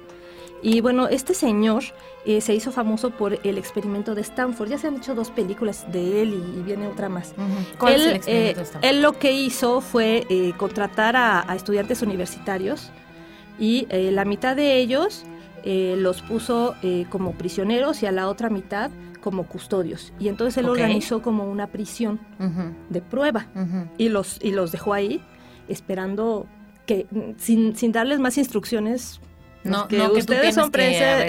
Y 0.62 0.80
bueno, 0.80 1.08
este 1.08 1.34
señor 1.34 1.84
eh, 2.24 2.40
se 2.40 2.54
hizo 2.54 2.72
famoso 2.72 3.10
por 3.10 3.38
el 3.44 3.58
experimento 3.58 4.14
de 4.14 4.22
Stanford. 4.22 4.68
Ya 4.68 4.78
se 4.78 4.88
han 4.88 4.96
hecho 4.96 5.14
dos 5.14 5.30
películas 5.30 5.86
de 5.92 6.22
él 6.22 6.34
y, 6.56 6.62
viene 6.62 6.86
otra 6.86 7.08
más. 7.08 7.34
¿Cuál 7.78 7.94
él, 7.94 8.00
es 8.00 8.06
el 8.06 8.16
experimento 8.16 8.58
de 8.58 8.64
Stanford? 8.64 8.90
Él 8.90 9.02
lo 9.02 9.12
que 9.12 9.32
hizo 9.32 9.80
fue 9.80 10.26
eh, 10.28 10.52
contratar 10.56 11.16
a, 11.16 11.54
estudiantes 11.54 12.02
universitarios 12.02 12.90
y 13.58 13.86
eh, 13.90 14.10
la 14.12 14.24
mitad 14.24 14.56
de 14.56 14.76
ellos 14.76 15.24
los 15.64 16.22
puso 16.22 16.76
como 17.10 17.32
prisioneros 17.32 18.02
y 18.02 18.06
a 18.06 18.12
la 18.12 18.28
otra 18.28 18.48
mitad 18.48 18.90
como 19.20 19.46
custodios. 19.46 20.14
Y 20.18 20.28
entonces 20.28 20.56
él 20.56 20.66
organizó 20.66 21.20
como 21.20 21.44
una 21.44 21.66
prisión 21.66 22.18
de 22.88 23.02
prueba 23.02 23.48
y, 23.98 24.08
los, 24.08 24.38
y 24.40 24.52
los 24.52 24.72
dejó 24.72 24.94
ahí 24.94 25.20
esperando 25.68 26.46
que 26.86 27.06
sin, 27.36 27.76
sin 27.76 27.92
darles 27.92 28.18
más 28.18 28.38
instrucciones 28.38 29.20
no, 29.68 29.88
que 29.88 30.00
ustedes 30.00 30.54
son 30.54 30.70
prensa 30.70 31.26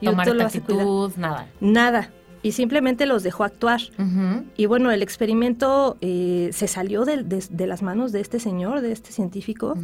y 0.00 0.06
tomar 0.06 0.28
actitud, 0.40 1.12
nada. 1.16 1.48
Nada. 1.60 2.10
Y 2.44 2.52
simplemente 2.52 3.06
los 3.06 3.22
dejó 3.22 3.44
actuar. 3.44 3.80
Y 4.54 4.66
bueno, 4.66 4.90
el 4.92 5.02
experimento 5.02 5.96
eh, 6.02 6.50
se 6.52 6.68
salió 6.68 7.06
de, 7.06 7.66
las 7.66 7.80
manos 7.80 8.12
de 8.12 8.20
este 8.20 8.38
señor, 8.38 8.82
de 8.82 8.92
este 8.92 9.12
científico. 9.12 9.74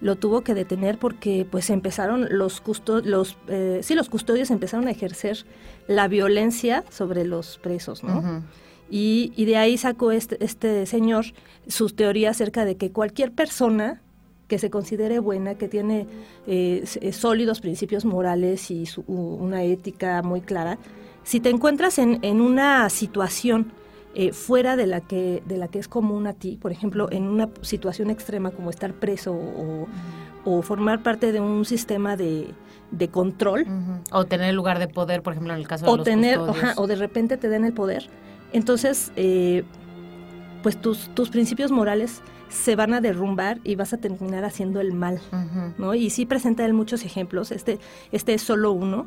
Lo 0.00 0.16
tuvo 0.16 0.40
que 0.40 0.54
detener 0.54 0.98
porque 0.98 1.46
pues 1.48 1.68
empezaron 1.68 2.26
los 2.30 2.62
custodios, 2.62 3.06
los, 3.06 3.36
eh, 3.48 3.80
sí, 3.82 3.94
los 3.94 4.08
custodios 4.08 4.50
empezaron 4.50 4.88
a 4.88 4.92
ejercer 4.92 5.44
la 5.88 6.08
violencia 6.08 6.84
sobre 6.88 7.26
los 7.26 7.58
presos, 7.58 8.02
¿no? 8.02 8.42
y, 8.88 9.32
y, 9.36 9.44
de 9.44 9.56
ahí 9.58 9.76
sacó 9.76 10.12
este, 10.12 10.42
este 10.42 10.86
señor 10.86 11.26
sus 11.66 11.96
teorías 11.96 12.36
acerca 12.36 12.64
de 12.64 12.76
que 12.76 12.92
cualquier 12.92 13.32
persona 13.32 14.00
que 14.48 14.58
se 14.58 14.70
considere 14.70 15.18
buena, 15.18 15.56
que 15.56 15.68
tiene 15.68 16.06
eh, 16.46 16.84
eh, 17.00 17.12
sólidos 17.12 17.60
principios 17.60 18.04
morales 18.04 18.70
y 18.70 18.84
una 19.06 19.64
ética 19.64 20.22
muy 20.22 20.40
clara, 20.40 20.78
si 21.24 21.40
te 21.40 21.50
encuentras 21.50 21.98
en, 21.98 22.40
una 22.40 22.88
situación 22.88 23.72
eh, 24.14 24.32
fuera 24.32 24.76
de 24.76 24.86
la, 24.86 25.00
que, 25.00 25.42
de 25.44 25.56
la 25.56 25.66
que 25.66 25.80
es 25.80 25.88
común 25.88 26.28
a 26.28 26.34
ti, 26.34 26.56
por 26.60 26.70
ejemplo, 26.70 27.08
en 27.10 27.24
una 27.24 27.48
situación 27.62 28.10
extrema 28.10 28.52
como 28.52 28.70
estar 28.70 28.92
preso 28.94 29.34
o, 29.34 29.88
formar 30.62 31.02
parte 31.02 31.32
de 31.32 31.40
un 31.40 31.64
sistema 31.64 32.16
de, 32.16 32.54
control. 33.10 33.66
O 34.12 34.26
tener 34.26 34.50
el 34.50 34.54
lugar 34.54 34.78
de 34.78 34.86
poder, 34.86 35.20
por 35.24 35.32
ejemplo, 35.32 35.52
en 35.52 35.58
el 35.58 35.66
caso 35.66 35.86
de 35.86 35.90
o 35.90 35.96
los 35.96 36.04
tener, 36.04 36.38
O 36.76 36.86
de 36.86 36.94
repente 36.94 37.36
te 37.36 37.48
den 37.48 37.64
el 37.64 37.72
poder. 37.72 38.08
Entonces, 38.52 39.10
pues 40.62 40.80
tus, 40.80 41.12
tus 41.16 41.30
principios 41.30 41.72
morales 41.72 42.22
se 42.48 42.76
van 42.76 42.94
a 42.94 43.00
derrumbar 43.00 43.58
y 43.64 43.74
vas 43.74 43.92
a 43.92 43.98
terminar 43.98 44.44
haciendo 44.44 44.80
el 44.80 44.92
mal, 44.92 45.20
¿no? 45.78 45.94
Y 45.94 46.10
sí 46.10 46.26
presenta 46.26 46.64
él 46.64 46.74
muchos 46.74 47.04
ejemplos, 47.04 47.50
este, 47.50 47.78
este 48.12 48.34
es 48.34 48.42
solo 48.42 48.72
uno, 48.72 49.06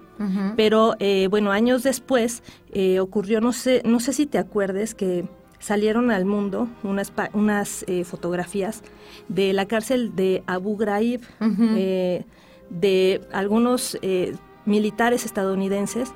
pero 0.56 0.96
eh, 1.00 1.28
bueno, 1.30 1.52
años 1.52 1.84
después 1.84 2.44
eh, 2.72 3.00
ocurrió, 3.00 3.42
no 3.42 3.54
sé, 3.54 3.82
no 3.86 4.00
sé 4.00 4.14
si 4.14 4.26
te 4.26 4.38
acuerdes 4.38 4.96
que 4.96 5.26
salieron 5.60 6.12
al 6.12 6.26
mundo 6.26 6.68
unas, 6.84 7.12
unas 7.34 7.84
eh, 7.88 8.04
fotografías 8.04 8.84
de 9.28 9.54
la 9.54 9.66
cárcel 9.66 10.16
de 10.16 10.44
Abu 10.46 10.78
Ghraib, 10.78 11.22
de 12.70 13.22
algunos 13.32 13.98
militares 14.66 15.26
estadounidenses 15.26 16.14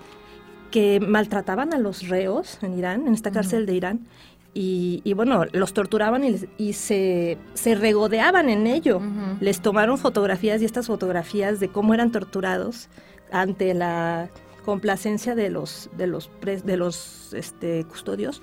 que 0.73 0.99
maltrataban 0.99 1.73
a 1.73 1.77
los 1.77 2.07
reos 2.09 2.57
en 2.63 2.77
Irán, 2.77 3.07
en 3.07 3.13
esta 3.13 3.31
cárcel 3.31 3.67
de 3.67 3.73
Irán, 3.73 4.07
y, 4.55 5.13
bueno, 5.13 5.45
los 5.51 5.73
torturaban 5.73 6.23
y, 6.57 6.73
se, 6.73 7.37
regodeaban 7.65 8.49
en 8.49 8.67
ello. 8.67 9.01
Les 9.39 9.61
tomaron 9.61 9.97
fotografías 9.97 10.61
y 10.61 10.65
estas 10.65 10.87
fotografías 10.87 11.59
de 11.59 11.69
cómo 11.69 11.93
eran 11.93 12.11
torturados 12.11 12.89
ante 13.31 13.73
la 13.73 14.29
complacencia 14.63 15.35
de 15.35 15.49
los, 15.49 15.89
de 15.97 16.07
los, 16.07 16.29
de 16.41 16.77
los 16.77 17.33
este, 17.33 17.83
custodios, 17.85 18.41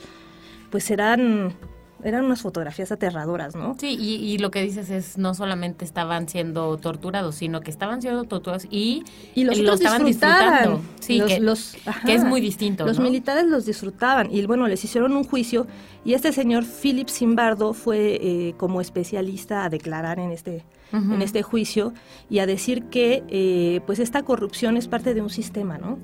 pues 0.71 0.91
eran 0.91 1.55
eran 2.05 2.25
unas 2.25 2.43
fotografías 2.43 2.93
aterradoras, 2.93 3.55
¿no? 3.55 3.77
Sí, 3.79 3.97
y, 3.99 4.39
lo 4.39 4.51
que 4.51 4.63
dices 4.63 4.91
es 4.91 5.19
no 5.19 5.35
solamente 5.35 5.85
estaban 5.85 6.29
siendo 6.29 6.77
torturados, 6.79 7.35
sino 7.37 7.61
que 7.61 7.71
estaban 7.71 8.01
siendo 8.01 8.25
torturados 8.25 8.67
y, 8.71 9.05
y 9.35 9.45
los 9.45 9.59
lo 9.59 9.75
estaban 9.75 10.05
disfrutando. 10.05 10.81
Sí, 11.01 11.21
que, 11.27 12.15
es 12.15 12.25
muy 12.25 12.41
distinto. 12.41 12.87
Los 12.87 13.01
militares 13.01 13.45
los 13.47 13.67
disfrutaban 13.67 14.33
y 14.33 14.45
bueno, 14.47 14.67
les 14.67 14.83
hicieron 14.85 15.17
un 15.17 15.25
juicio 15.25 15.67
y 16.05 16.15
este 16.15 16.33
señor 16.33 16.65
Philip 16.65 17.09
Zimbardo 17.09 17.73
fue 17.73 18.19
eh, 18.21 18.55
como 18.57 18.81
especialista 18.81 19.65
a 19.65 19.69
declarar 19.69 20.19
en 20.19 20.31
este 20.31 20.65
en 20.93 21.23
este 21.23 21.43
juicio 21.43 21.93
y 22.29 22.41
a 22.41 22.47
decir 22.47 22.85
que 22.87 23.23
eh, 23.29 23.81
pues 23.87 24.01
esta 24.01 24.25
corrupción 24.25 24.77
es 24.77 24.89
parte 24.89 25.15
de 25.15 25.23
un 25.23 25.31
sistema, 25.31 25.79
¿no? 25.79 25.99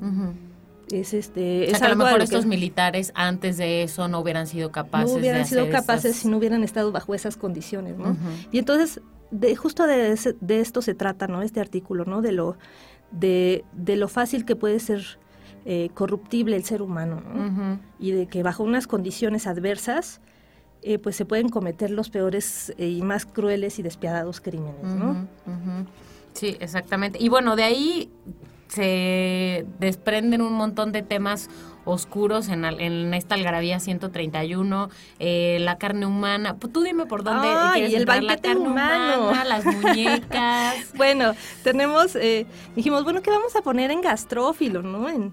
Es 0.90 1.14
este 1.14 1.72
a 1.74 1.88
lo 1.88 1.96
mejor 1.96 2.20
estos 2.22 2.46
militares 2.46 3.12
antes 3.14 3.56
de 3.56 3.82
eso 3.82 4.08
no 4.08 4.20
hubieran 4.20 4.46
sido 4.46 4.70
capaces 4.70 5.12
no 5.12 5.18
hubieran 5.18 5.46
sido 5.46 5.68
capaces 5.70 6.16
si 6.16 6.28
no 6.28 6.36
hubieran 6.36 6.62
estado 6.62 6.92
bajo 6.92 7.14
esas 7.14 7.36
condiciones 7.36 7.96
no 7.96 8.16
y 8.52 8.58
entonces 8.58 9.00
de 9.30 9.56
justo 9.56 9.86
de, 9.86 10.16
de, 10.40 10.60
esto 10.60 10.82
se 10.82 10.94
trata 10.94 11.26
no 11.26 11.42
este 11.42 11.60
artículo 11.60 12.04
no 12.04 12.22
de 12.22 12.32
lo 12.32 12.56
de, 13.10 13.64
de 13.72 13.96
lo 13.96 14.08
fácil 14.08 14.44
que 14.44 14.56
puede 14.56 14.78
ser 14.78 15.18
eh, 15.64 15.90
corruptible 15.94 16.56
el 16.56 16.64
ser 16.64 16.82
humano 16.82 17.20
¿no? 17.20 17.80
y 17.98 18.12
de 18.12 18.26
que 18.26 18.42
bajo 18.42 18.62
unas 18.62 18.86
condiciones 18.86 19.46
adversas 19.46 20.20
eh, 20.82 20.98
pues 20.98 21.16
se 21.16 21.24
pueden 21.24 21.48
cometer 21.48 21.90
los 21.90 22.10
peores 22.10 22.72
eh, 22.78 22.88
y 22.88 23.02
más 23.02 23.26
crueles 23.26 23.80
y 23.80 23.82
despiadados 23.82 24.40
crímenes 24.40 24.84
no 24.84 25.26
sí 26.32 26.56
exactamente. 26.60 27.18
Y 27.20 27.28
bueno 27.28 27.56
de 27.56 27.64
ahí 27.64 28.10
se 28.68 29.66
desprenden 29.78 30.42
un 30.42 30.52
montón 30.52 30.92
de 30.92 31.02
temas 31.02 31.48
oscuros 31.84 32.48
en, 32.48 32.64
en 32.64 33.14
esta 33.14 33.36
algarabía 33.36 33.80
131, 33.80 34.90
eh, 35.18 35.58
la 35.60 35.78
carne 35.78 36.04
humana. 36.04 36.56
Pues 36.56 36.72
tú 36.72 36.82
dime 36.82 37.06
por 37.06 37.22
dónde 37.22 37.48
quieres 37.74 37.94
el 37.94 38.00
entrar, 38.00 38.22
la 38.22 38.36
carne 38.36 38.68
humano. 38.68 39.28
humana, 39.28 39.44
las 39.44 39.64
muñecas. 39.64 40.92
bueno, 40.96 41.32
tenemos, 41.62 42.16
eh, 42.16 42.46
dijimos, 42.74 43.04
bueno, 43.04 43.22
¿qué 43.22 43.30
vamos 43.30 43.54
a 43.56 43.62
poner 43.62 43.90
en 43.90 44.00
gastrófilo, 44.00 44.82
no? 44.82 45.08
En, 45.08 45.32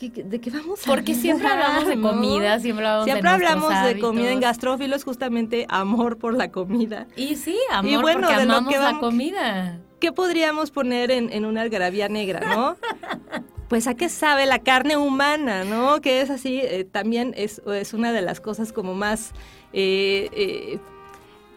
¿De 0.00 0.40
qué 0.40 0.50
vamos 0.50 0.82
a 0.82 0.86
Porque 0.86 1.14
siempre 1.14 1.46
hablamos 1.46 1.86
de 1.86 2.00
comida, 2.00 2.58
siempre 2.58 2.86
hablamos 2.86 3.04
siempre 3.04 3.30
hablamos 3.30 3.84
de 3.84 3.98
comida 3.98 4.32
en 4.32 4.40
gastrófilo, 4.40 4.96
es 4.96 5.04
justamente 5.04 5.66
amor 5.68 6.16
por 6.16 6.34
la 6.34 6.50
comida. 6.50 7.06
Y 7.16 7.36
sí, 7.36 7.58
amor 7.70 8.14
porque 8.14 8.32
amamos 8.32 8.72
la 8.72 8.98
comida. 8.98 9.78
¿Qué 9.98 10.12
podríamos 10.12 10.70
poner 10.70 11.10
en, 11.10 11.30
en 11.30 11.44
una 11.44 11.60
algarabía 11.60 12.08
negra, 12.08 12.40
no? 12.40 12.76
pues 13.68 13.86
a 13.86 13.94
qué 13.94 14.08
sabe 14.08 14.46
la 14.46 14.60
carne 14.60 14.96
humana, 14.96 15.64
¿no? 15.64 16.00
Que 16.00 16.22
es 16.22 16.30
así, 16.30 16.60
eh, 16.60 16.84
también 16.90 17.34
es, 17.36 17.60
es, 17.66 17.92
una 17.92 18.12
de 18.12 18.22
las 18.22 18.40
cosas 18.40 18.72
como 18.72 18.94
más... 18.94 19.32
Eh, 19.72 20.28
eh, 20.32 20.78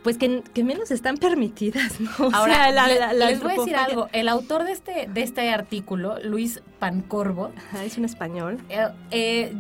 pues 0.04 0.18
que, 0.18 0.44
menos 0.64 0.92
están 0.92 1.18
permitidas, 1.18 2.00
¿no? 2.00 2.12
Ahora, 2.34 2.70
les 3.14 3.42
voy 3.42 3.54
a 3.54 3.56
decir 3.56 3.76
algo. 3.76 4.10
El 4.12 4.28
autor 4.28 4.66
de 4.66 4.74
este, 4.74 5.08
de 5.12 5.24
este 5.24 5.50
artículo, 5.50 6.20
Luis 6.24 6.62
Pancorbo... 6.80 7.52
es 7.84 7.98
un 7.98 8.06
español. 8.06 8.60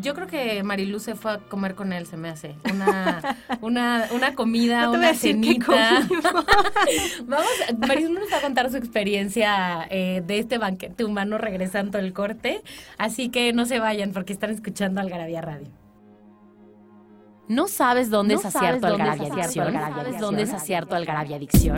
yo 0.01 0.13
creo 0.13 0.27
que 0.27 0.62
Marilu 0.63 1.00
se 1.00 1.15
fue 1.15 1.31
a 1.31 1.38
comer 1.38 1.75
con 1.75 1.93
él, 1.93 2.05
se 2.05 2.17
me 2.17 2.29
hace. 2.29 2.55
Una, 2.71 3.38
una, 3.62 4.07
una 4.12 4.35
comida, 4.35 4.89
una 4.91 5.13
cenita. 5.13 6.05
Vamos, 7.25 7.47
Marilu 7.77 8.19
nos 8.19 8.31
va 8.31 8.38
a 8.38 8.41
contar 8.41 8.69
su 8.69 8.77
experiencia 8.77 9.88
de 9.89 10.39
este 10.39 10.57
banquete 10.57 11.05
humano 11.05 11.38
regresando 11.38 11.97
el 11.97 12.13
corte. 12.13 12.62
Así 12.97 13.29
que 13.29 13.53
no 13.53 13.65
se 13.65 13.79
vayan 13.79 14.12
porque 14.12 14.33
están 14.33 14.51
escuchando 14.51 15.00
Algarabía 15.00 15.41
Radio. 15.41 15.82
¿No 17.53 17.67
sabes 17.67 18.10
dónde 18.10 18.33
es 18.33 18.43
acierto 18.43 18.88
Algarabia 18.88 19.31
Adicción? 19.31 19.74
¿Sabes 19.74 20.19
dónde 20.19 20.41
es 20.41 20.51
acierto 20.51 20.95
Algarabia 20.95 21.36
Adicción? 21.36 21.75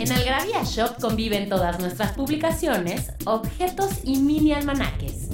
En 0.00 0.10
Algarabia 0.10 0.64
Shop 0.64 1.00
conviven 1.00 1.48
todas 1.48 1.78
nuestras 1.78 2.10
publicaciones, 2.14 3.12
objetos 3.24 4.00
y 4.02 4.16
mini 4.16 4.52
almanaques. 4.52 5.28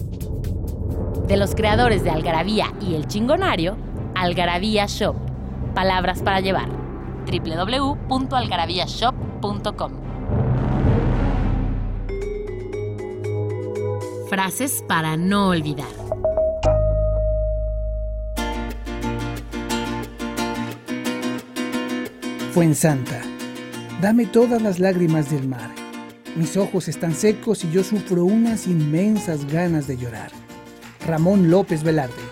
De 1.26 1.38
los 1.38 1.54
creadores 1.54 2.04
de 2.04 2.10
Algarabía 2.10 2.66
y 2.82 2.96
El 2.96 3.06
Chingonario, 3.06 3.78
Algarabía 4.14 4.84
Shop. 4.86 5.16
Palabras 5.74 6.20
para 6.20 6.40
llevar. 6.40 6.68
www.algarabíashop.com 7.24 9.92
Frases 14.28 14.84
para 14.86 15.16
no 15.16 15.48
olvidar. 15.48 15.88
Fuensanta, 22.52 23.20
dame 24.00 24.26
todas 24.26 24.60
las 24.60 24.80
lágrimas 24.80 25.30
del 25.30 25.46
mar. 25.46 25.70
Mis 26.34 26.56
ojos 26.56 26.88
están 26.88 27.14
secos 27.14 27.62
y 27.62 27.70
yo 27.70 27.84
sufro 27.84 28.24
unas 28.24 28.66
inmensas 28.66 29.46
ganas 29.46 29.86
de 29.86 29.96
llorar. 29.96 30.32
Ramón 31.06 31.48
López 31.48 31.84
Velarde. 31.84 32.29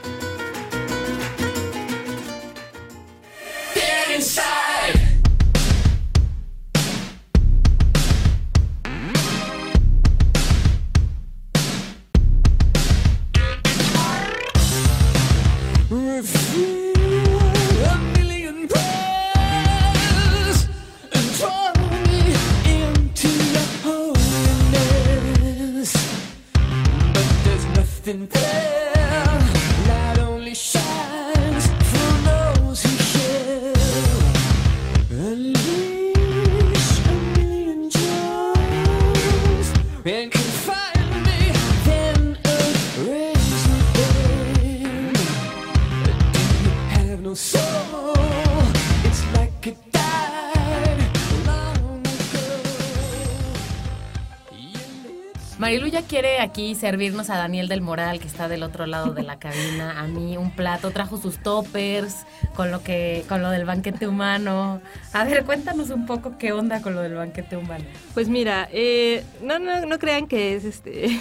in 28.08 28.26
pain. 28.26 28.77
Quiere 56.08 56.40
aquí 56.40 56.74
servirnos 56.74 57.28
a 57.28 57.36
Daniel 57.36 57.68
del 57.68 57.82
Moral, 57.82 58.18
que 58.18 58.26
está 58.26 58.48
del 58.48 58.62
otro 58.62 58.86
lado 58.86 59.12
de 59.12 59.22
la 59.22 59.38
cabina, 59.38 60.00
a 60.00 60.08
mí 60.08 60.36
un 60.36 60.50
plato, 60.50 60.90
trajo 60.90 61.18
sus 61.18 61.38
toppers 61.38 62.24
con 62.56 62.70
lo 62.70 62.82
que, 62.82 63.24
con 63.28 63.42
lo 63.42 63.50
del 63.50 63.66
banquete 63.66 64.08
humano. 64.08 64.80
A 65.12 65.24
ver, 65.24 65.44
cuéntanos 65.44 65.90
un 65.90 66.06
poco 66.06 66.38
qué 66.38 66.52
onda 66.52 66.80
con 66.80 66.94
lo 66.94 67.02
del 67.02 67.14
banquete 67.14 67.56
humano. 67.56 67.84
Pues 68.14 68.28
mira, 68.28 68.68
eh, 68.72 69.22
no, 69.42 69.58
no, 69.58 69.84
no 69.84 69.98
crean 69.98 70.26
que 70.26 70.54
es 70.54 70.64
este 70.64 71.20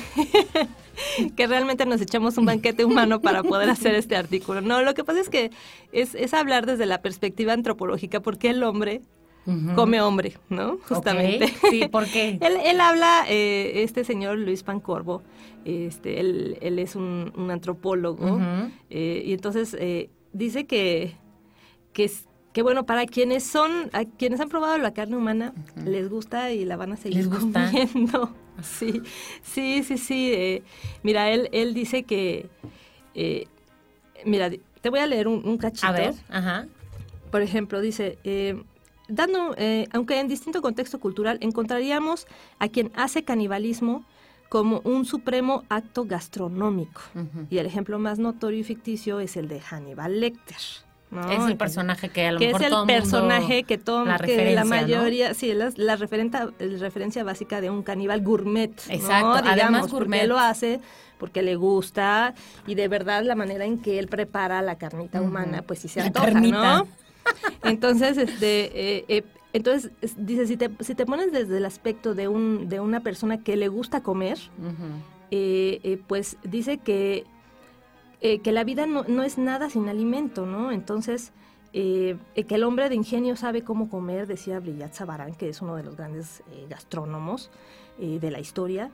que 1.36 1.47
realmente 1.47 1.86
nos 1.86 2.02
echamos 2.02 2.38
un 2.38 2.45
banquete 2.45 2.86
humano 2.86 3.21
para 3.21 3.43
poder 3.43 3.69
hacer 3.69 3.93
este 3.93 4.15
artículo. 4.15 4.62
No, 4.62 4.82
lo 4.82 4.93
que 4.93 5.04
pasa 5.04 5.19
es 5.19 5.30
que 5.30 5.52
es, 5.91 6.15
es 6.15 6.34
hablar 6.34 6.65
desde 6.65 6.86
la 6.86 7.02
perspectiva 7.02 7.52
antropológica, 7.52 8.21
porque 8.21 8.50
el 8.50 8.63
hombre 8.63 9.02
come 9.75 10.01
hombre, 10.01 10.38
¿no? 10.49 10.77
Justamente. 10.88 11.53
Sí, 11.69 11.88
¿por 11.88 12.05
qué? 12.05 12.38
él, 12.41 12.81
habla, 12.81 13.25
eh, 13.27 13.83
este 13.83 14.03
señor 14.03 14.38
Luis 14.38 14.63
Pancorbo, 14.63 15.21
este, 15.65 16.19
él, 16.19 16.57
él 16.62 16.79
es 16.79 16.95
un, 16.95 17.31
antropólogo, 17.49 18.39
eh, 18.89 19.23
y 19.25 19.33
entonces 19.33 19.75
eh, 19.79 20.10
dice 20.33 20.65
que, 20.65 21.15
que, 21.93 22.12
que, 22.53 22.62
bueno, 22.62 22.86
para 22.86 23.05
quienes 23.05 23.43
son, 23.43 23.89
a 23.93 24.05
quienes 24.05 24.39
han 24.39 24.49
probado 24.49 24.77
la 24.77 24.93
carne 24.93 25.15
humana, 25.15 25.53
les 25.86 26.10
gusta 26.10 26.51
y 26.51 26.65
la 26.65 26.75
van 26.75 26.93
a 26.93 26.97
seguir 26.97 27.29
comiendo. 27.29 28.33
Sí, 28.63 29.03
sí, 29.43 29.83
sí, 29.83 29.99
sí. 29.99 30.63
mira, 31.03 31.29
él, 31.29 31.47
él 31.51 31.75
dice 31.75 32.01
que, 32.01 32.49
mira, 34.25 34.49
te 34.81 34.89
voy 34.89 34.99
a 34.99 35.05
leer 35.05 35.27
un, 35.27 35.47
un 35.47 35.60
cachito. 35.60 35.86
A 35.86 35.91
ver, 35.91 36.15
ajá. 36.27 36.65
Por 37.29 37.43
ejemplo, 37.43 37.81
dice, 37.81 38.17
dando, 39.08 39.54
eh, 39.58 39.88
aunque 39.93 40.20
en 40.20 40.28
distinto 40.28 40.62
contexto 40.62 41.00
cultural, 41.00 41.38
encontraríamos 41.41 42.28
a 42.60 42.67
quien 42.67 42.91
hace 42.96 43.24
canibalismo 43.24 44.06
como 44.50 44.82
un 44.86 45.06
supremo 45.06 45.63
acto 45.70 46.06
gastronómico. 46.06 47.02
Y 47.50 47.58
el 47.58 47.65
ejemplo 47.65 48.00
más 48.00 48.20
notorio 48.20 48.60
y 48.60 48.63
ficticio 48.63 49.20
es 49.20 49.36
el 49.38 49.48
de 49.48 49.60
Hannibal 49.60 50.20
Lecter. 50.22 50.58
Es 51.32 51.46
el 51.46 51.56
personaje 51.56 52.10
que 52.10 52.28
a 52.28 52.32
lo 52.34 52.39
que 52.39 52.50
es 52.50 52.62
el 52.62 52.74
personaje 52.86 53.63
que 53.63 53.78
toma 53.78 54.17
que 54.20 54.54
la 54.54 54.65
mayoría, 54.65 55.34
sí, 55.34 55.54
la, 55.54 55.72
la 55.78 55.96
referencia 55.96 57.24
básica 57.24 57.62
de 57.62 57.70
un 57.70 57.82
caníbal 57.82 58.22
gourmet. 58.22 58.72
Exacto, 58.89 59.38
Digamos, 59.38 59.48
además 59.48 59.91
gourmet. 59.91 60.28
lo 60.28 60.38
hace 60.38 60.82
porque 61.17 61.41
le 61.41 61.56
gusta 61.56 62.36
y 62.67 62.76
de 62.76 62.88
verdad 62.89 63.24
la 63.24 63.36
manera 63.36 63.63
en 63.65 63.80
que 63.80 64.00
él 64.00 64.08
prepara 64.08 64.62
la 64.62 64.78
carnita 64.78 65.22
humana, 65.22 65.62
pues 65.62 65.80
sí 65.80 65.88
se 65.88 66.02
antoja, 66.02 66.30
¿no? 66.32 66.88
Entonces, 67.63 68.17
este, 68.17 68.98
eh, 68.98 69.06
eh, 69.08 69.24
entonces 69.54 69.91
dice, 70.17 70.48
si 70.48 70.58
te, 70.58 70.70
si 70.82 70.96
te 70.96 71.06
pones 71.06 71.32
desde 71.32 71.58
el 71.58 71.65
aspecto 71.65 72.13
de, 72.13 72.28
un, 72.28 72.70
de 72.70 72.80
una 72.80 73.02
persona 73.02 73.43
que 73.43 73.56
le 73.56 73.67
gusta 73.67 74.02
comer, 74.04 74.38
eh, 75.32 76.02
pues 76.08 76.38
dice 76.43 76.78
que, 76.78 77.26
que 78.22 78.52
la 78.52 78.63
vida 78.63 78.86
no, 78.86 79.04
no, 79.08 79.24
es 79.24 79.38
nada 79.38 79.70
sin 79.70 79.89
alimento, 79.89 80.46
¿no? 80.46 80.72
Entonces, 80.72 81.32
que 81.72 82.17
el 82.34 82.63
hombre 82.63 82.89
de 82.89 82.96
ingenio 82.96 83.36
sabe 83.36 83.63
cómo 83.63 83.89
comer, 83.89 84.28
decía 84.28 84.60
Brillat 84.60 84.93
Sabarán, 84.93 85.36
que 85.36 85.50
es 85.50 85.62
uno 85.62 85.76
de 85.76 85.84
los 85.84 85.96
grandes 85.96 86.43
gastrónomos 86.70 87.52
de 87.98 88.32
la 88.32 88.39
historia, 88.39 88.91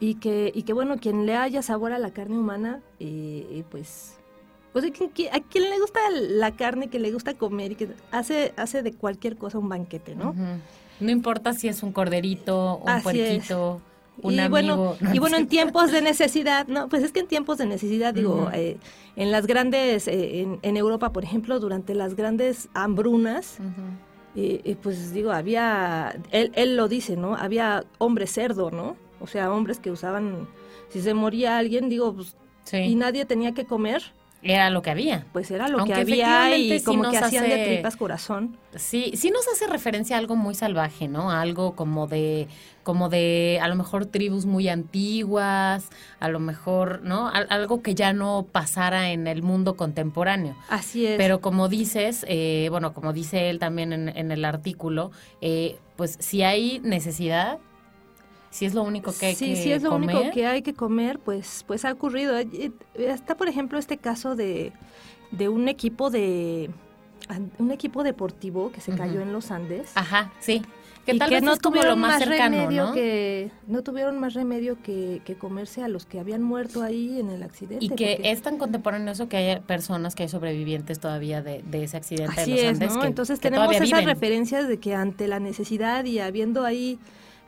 y 0.00 0.14
que, 0.16 0.52
y 0.54 0.62
que, 0.62 0.72
bueno, 0.72 0.96
quien 0.98 1.26
le 1.26 1.34
haya 1.34 1.60
sabor 1.62 1.92
a 1.92 1.98
la 1.98 2.12
carne 2.12 2.38
humana, 2.38 2.80
pues 3.70 4.17
o 4.72 4.80
sea, 4.80 4.90
a 4.90 5.40
quien 5.40 5.70
le 5.70 5.80
gusta 5.80 6.00
la 6.12 6.52
carne, 6.52 6.88
que 6.88 6.98
le 6.98 7.12
gusta 7.12 7.34
comer 7.34 7.72
y 7.72 7.74
que 7.76 7.88
hace, 8.10 8.52
hace 8.56 8.82
de 8.82 8.92
cualquier 8.92 9.36
cosa 9.36 9.58
un 9.58 9.68
banquete, 9.68 10.14
¿no? 10.14 10.34
No 11.00 11.10
importa 11.10 11.52
si 11.52 11.68
es 11.68 11.82
un 11.82 11.92
corderito, 11.92 12.78
un 12.78 13.02
puerquito. 13.02 13.80
Un 14.20 14.34
y 14.34 14.40
amigo. 14.40 14.50
bueno 14.50 14.96
y 15.14 15.20
bueno 15.20 15.36
en 15.36 15.46
tiempos 15.46 15.92
de 15.92 16.02
necesidad 16.02 16.66
no 16.66 16.88
pues 16.88 17.04
es 17.04 17.12
que 17.12 17.20
en 17.20 17.28
tiempos 17.28 17.56
de 17.58 17.66
necesidad 17.66 18.12
digo 18.12 18.50
eh, 18.52 18.76
en 19.14 19.30
las 19.30 19.46
grandes 19.46 20.08
eh, 20.08 20.58
en, 20.60 20.76
Europa 20.76 21.12
por 21.12 21.22
ejemplo 21.22 21.60
durante 21.60 21.94
las 21.94 22.16
grandes 22.16 22.68
hambrunas 22.74 23.58
eh, 24.34 24.76
pues 24.82 25.14
digo 25.14 25.30
había 25.30 26.18
él, 26.32 26.50
él 26.56 26.76
lo 26.76 26.88
dice 26.88 27.16
no 27.16 27.36
había 27.36 27.84
hombre 27.98 28.26
cerdo 28.26 28.72
no 28.72 28.96
O 29.20 29.26
sea, 29.26 29.52
hombres 29.52 29.80
que 29.80 29.90
usaban, 29.90 30.48
si 30.90 31.00
se 31.00 31.14
moría 31.14 31.58
alguien, 31.58 31.88
digo, 31.88 32.14
pues, 32.14 32.36
y 32.72 32.94
nadie 32.94 33.24
tenía 33.24 33.52
que 33.52 33.64
comer, 33.64 34.02
era 34.42 34.70
lo 34.70 34.82
que 34.82 34.90
había. 34.90 35.26
Pues 35.32 35.50
era 35.50 35.68
lo 35.68 35.84
que 35.84 35.94
había 35.94 36.56
y 36.56 36.82
como 36.82 37.10
que 37.10 37.18
hacían 37.18 37.48
de 37.48 37.64
tripas 37.64 37.96
corazón. 37.96 38.56
Sí, 38.76 39.12
sí 39.14 39.30
nos 39.30 39.46
hace 39.48 39.66
referencia 39.66 40.16
a 40.16 40.18
algo 40.18 40.36
muy 40.36 40.54
salvaje, 40.54 41.08
¿no? 41.08 41.30
algo 41.30 41.74
como 41.74 42.06
de, 42.06 42.46
como 42.84 43.08
de, 43.08 43.58
a 43.60 43.68
lo 43.68 43.74
mejor 43.74 44.06
tribus 44.06 44.46
muy 44.46 44.68
antiguas, 44.68 45.88
a 46.20 46.28
lo 46.28 46.38
mejor, 46.38 47.00
¿no? 47.02 47.28
algo 47.28 47.82
que 47.82 47.94
ya 47.94 48.12
no 48.12 48.46
pasara 48.50 49.10
en 49.10 49.26
el 49.26 49.42
mundo 49.42 49.76
contemporáneo. 49.76 50.54
Así 50.68 51.06
es. 51.06 51.16
Pero 51.16 51.40
como 51.40 51.68
dices, 51.68 52.24
eh, 52.28 52.68
bueno, 52.70 52.94
como 52.94 53.12
dice 53.12 53.50
él 53.50 53.58
también 53.58 53.92
en, 53.92 54.08
en 54.08 54.30
el 54.30 54.44
artículo, 54.44 55.10
eh, 55.40 55.78
pues 55.96 56.16
si 56.20 56.42
hay 56.44 56.80
necesidad, 56.84 57.58
si 58.50 58.66
es 58.66 58.74
lo 58.74 58.82
único 58.82 59.12
que 59.12 59.26
hay 59.26 59.34
sí, 59.34 59.54
que 59.54 59.56
si 59.56 59.72
es 59.72 59.82
lo 59.82 59.94
único 59.94 60.30
que 60.32 60.46
hay 60.46 60.62
que 60.62 60.74
comer, 60.74 61.18
pues, 61.18 61.64
pues 61.66 61.84
ha 61.84 61.92
ocurrido. 61.92 62.38
Eh, 62.38 62.72
está, 62.96 63.36
por 63.36 63.48
ejemplo, 63.48 63.78
este 63.78 63.98
caso 63.98 64.36
de, 64.36 64.72
de 65.30 65.48
un 65.48 65.68
equipo 65.68 66.10
de 66.10 66.70
un 67.58 67.70
equipo 67.70 68.02
deportivo 68.02 68.72
que 68.72 68.80
se 68.80 68.94
cayó 68.94 69.20
en 69.20 69.32
los 69.32 69.50
Andes. 69.50 69.90
Ajá, 69.94 70.32
sí. 70.40 70.62
Que 71.04 71.14
tal 71.14 71.30
vez 71.30 71.42
no 71.42 71.56
tuvieron 71.56 71.98
más, 71.98 72.26
remedio 72.26 72.92
que 72.92 73.50
no 73.66 73.82
tuvieron 73.82 74.18
más 74.20 74.34
remedio 74.34 74.76
que, 74.82 75.22
comerse 75.38 75.82
a 75.82 75.88
los 75.88 76.04
que 76.04 76.20
habían 76.20 76.42
muerto 76.42 76.82
ahí 76.82 77.18
en 77.18 77.30
el 77.30 77.42
accidente. 77.42 77.84
Y 77.84 77.88
que 77.90 78.20
es 78.24 78.42
tan 78.42 78.58
contemporáneo 78.58 79.12
eso 79.12 79.26
que 79.26 79.38
hay 79.38 79.60
personas 79.60 80.14
que 80.14 80.24
hay 80.24 80.28
sobrevivientes 80.28 81.00
todavía 81.00 81.40
de, 81.42 81.62
ese 81.72 81.96
accidente 81.96 82.40
Así 82.40 82.50
los 82.50 82.60
es, 82.60 82.68
Andes. 82.68 82.94
¿no? 82.94 83.04
Entonces 83.04 83.40
tenemos 83.40 83.74
esas 83.74 84.04
referencias 84.04 84.68
de 84.68 84.78
que 84.78 84.94
ante 84.94 85.28
la 85.28 85.40
necesidad 85.40 86.04
y 86.04 86.18
habiendo 86.18 86.64
ahí 86.64 86.98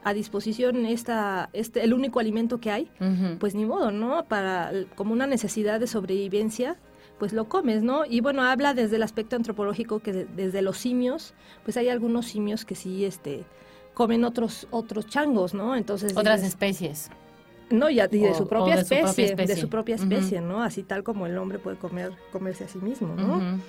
a 0.04 0.14
disposición 0.14 0.86
esta, 0.86 1.50
este, 1.52 1.84
el 1.84 1.92
único 1.92 2.20
alimento 2.20 2.60
que 2.60 2.70
hay, 2.70 2.90
pues 3.38 3.54
ni 3.54 3.64
modo, 3.64 3.90
¿no? 3.90 4.24
Para, 4.24 4.72
como 4.94 5.12
una 5.12 5.26
necesidad 5.26 5.80
de 5.80 5.86
sobrevivencia, 5.86 6.76
pues 7.18 7.32
lo 7.32 7.48
comes, 7.48 7.82
¿no? 7.82 8.04
Y 8.06 8.20
bueno, 8.20 8.42
habla 8.42 8.72
desde 8.72 8.96
el 8.96 9.02
aspecto 9.02 9.36
antropológico 9.36 10.00
que 10.00 10.12
desde 10.12 10.62
los 10.62 10.78
simios, 10.78 11.34
pues 11.64 11.76
hay 11.76 11.88
algunos 11.88 12.26
simios 12.26 12.64
que 12.64 12.74
sí, 12.74 13.04
este, 13.04 13.44
comen 13.92 14.24
otros, 14.24 14.66
otros 14.70 15.06
changos, 15.06 15.52
¿no? 15.52 15.76
Entonces... 15.76 16.16
Otras 16.16 16.42
especies. 16.42 17.10
No, 17.70 17.88
y, 17.88 17.96
de, 17.96 18.34
su 18.34 18.48
propia 18.48 18.74
especie, 18.74 19.34
de 19.36 19.56
su 19.56 19.68
propia 19.68 19.94
especie, 19.94 20.40
¿no? 20.40 20.62
Así 20.62 20.82
tal 20.82 21.04
como 21.04 21.26
el 21.26 21.38
hombre 21.38 21.58
puede 21.58 21.76
comer, 21.76 22.12
comerse 22.32 22.64
a 22.64 22.68
sí 22.68 22.78
mismo, 22.78 23.14
¿no? 23.14 23.60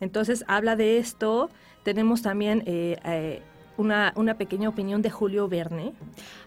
Entonces 0.00 0.44
habla 0.46 0.76
de 0.76 0.98
esto. 0.98 1.50
Tenemos 1.82 2.22
también 2.22 2.62
eh, 2.66 2.98
eh, 3.04 3.42
una, 3.78 4.12
una 4.16 4.34
pequeña 4.34 4.68
opinión 4.68 5.00
de 5.00 5.08
Julio 5.10 5.48
Verne. 5.48 5.94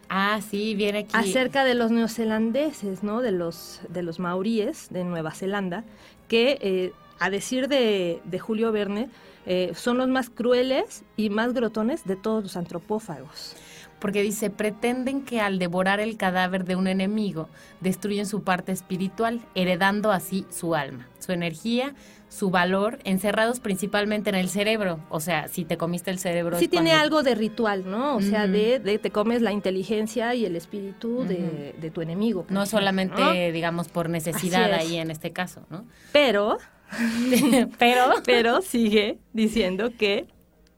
Ah, 0.10 0.40
sí, 0.48 0.76
viene 0.76 1.00
aquí. 1.00 1.12
Acerca 1.14 1.64
de 1.66 1.74
los 1.74 1.90
neozelandeses, 1.90 3.02
¿no? 3.02 3.22
De 3.22 3.32
los, 3.32 3.82
de 3.90 4.04
los 4.04 4.20
maoríes 4.20 4.90
de 4.92 5.04
Nueva 5.04 5.32
Zelanda, 5.32 5.84
que 6.28 6.60
eh, 6.62 6.94
a 7.20 7.32
decir 7.32 7.68
de, 7.68 8.22
de 8.26 8.40
Julio 8.40 8.72
Verne, 8.72 9.10
eh, 9.48 9.72
son 9.74 9.98
los 9.98 10.08
más 10.08 10.30
crueles 10.30 11.04
y 11.18 11.32
más 11.32 11.54
grotones 11.54 12.06
de 12.06 12.16
todos 12.16 12.44
los 12.44 12.58
antropófagos 12.58 13.56
porque 14.02 14.24
dice, 14.24 14.50
pretenden 14.50 15.22
que 15.22 15.40
al 15.40 15.60
devorar 15.60 16.00
el 16.00 16.18
cadáver 16.18 16.66
de 16.66 16.76
un 16.76 16.88
enemigo 16.88 17.48
destruyen 17.82 18.26
su 18.26 18.42
parte 18.42 18.72
espiritual, 18.72 19.42
heredando 19.54 20.12
así 20.12 20.46
su 20.50 20.74
alma, 20.74 21.08
su 21.20 21.32
energía, 21.32 21.94
su 22.32 22.50
valor, 22.50 23.00
encerrados 23.04 23.60
principalmente 23.60 24.30
en 24.30 24.36
el 24.36 24.48
cerebro. 24.48 25.02
O 25.10 25.20
sea, 25.20 25.50
si 25.50 25.66
te 25.66 25.78
comiste 25.78 26.12
el 26.12 26.18
cerebro. 26.18 26.58
Sí 26.58 26.70
tiene 26.70 26.94
algo 26.94 27.24
de 27.24 27.36
ritual, 27.36 27.84
¿no? 27.92 28.16
O 28.16 28.22
sea, 28.22 28.48
de, 28.48 28.80
te 28.80 29.12
comes 29.12 29.42
la 29.42 29.52
inteligencia 29.52 30.34
y 30.34 30.46
el 30.46 30.56
espíritu 30.56 31.26
de, 31.26 31.92
tu 31.94 32.02
enemigo. 32.02 32.46
No 32.50 32.66
solamente, 32.66 33.52
digamos, 33.52 33.90
por 33.90 34.10
necesidad 34.10 34.72
ahí 34.72 34.96
en 34.96 35.12
este 35.12 35.32
caso, 35.32 35.66
¿no? 35.70 35.86
Pero... 36.14 36.58
pero... 37.78 38.14
pero 38.26 38.62
sigue 38.62 39.20
diciendo 39.34 39.92
que 39.98 40.26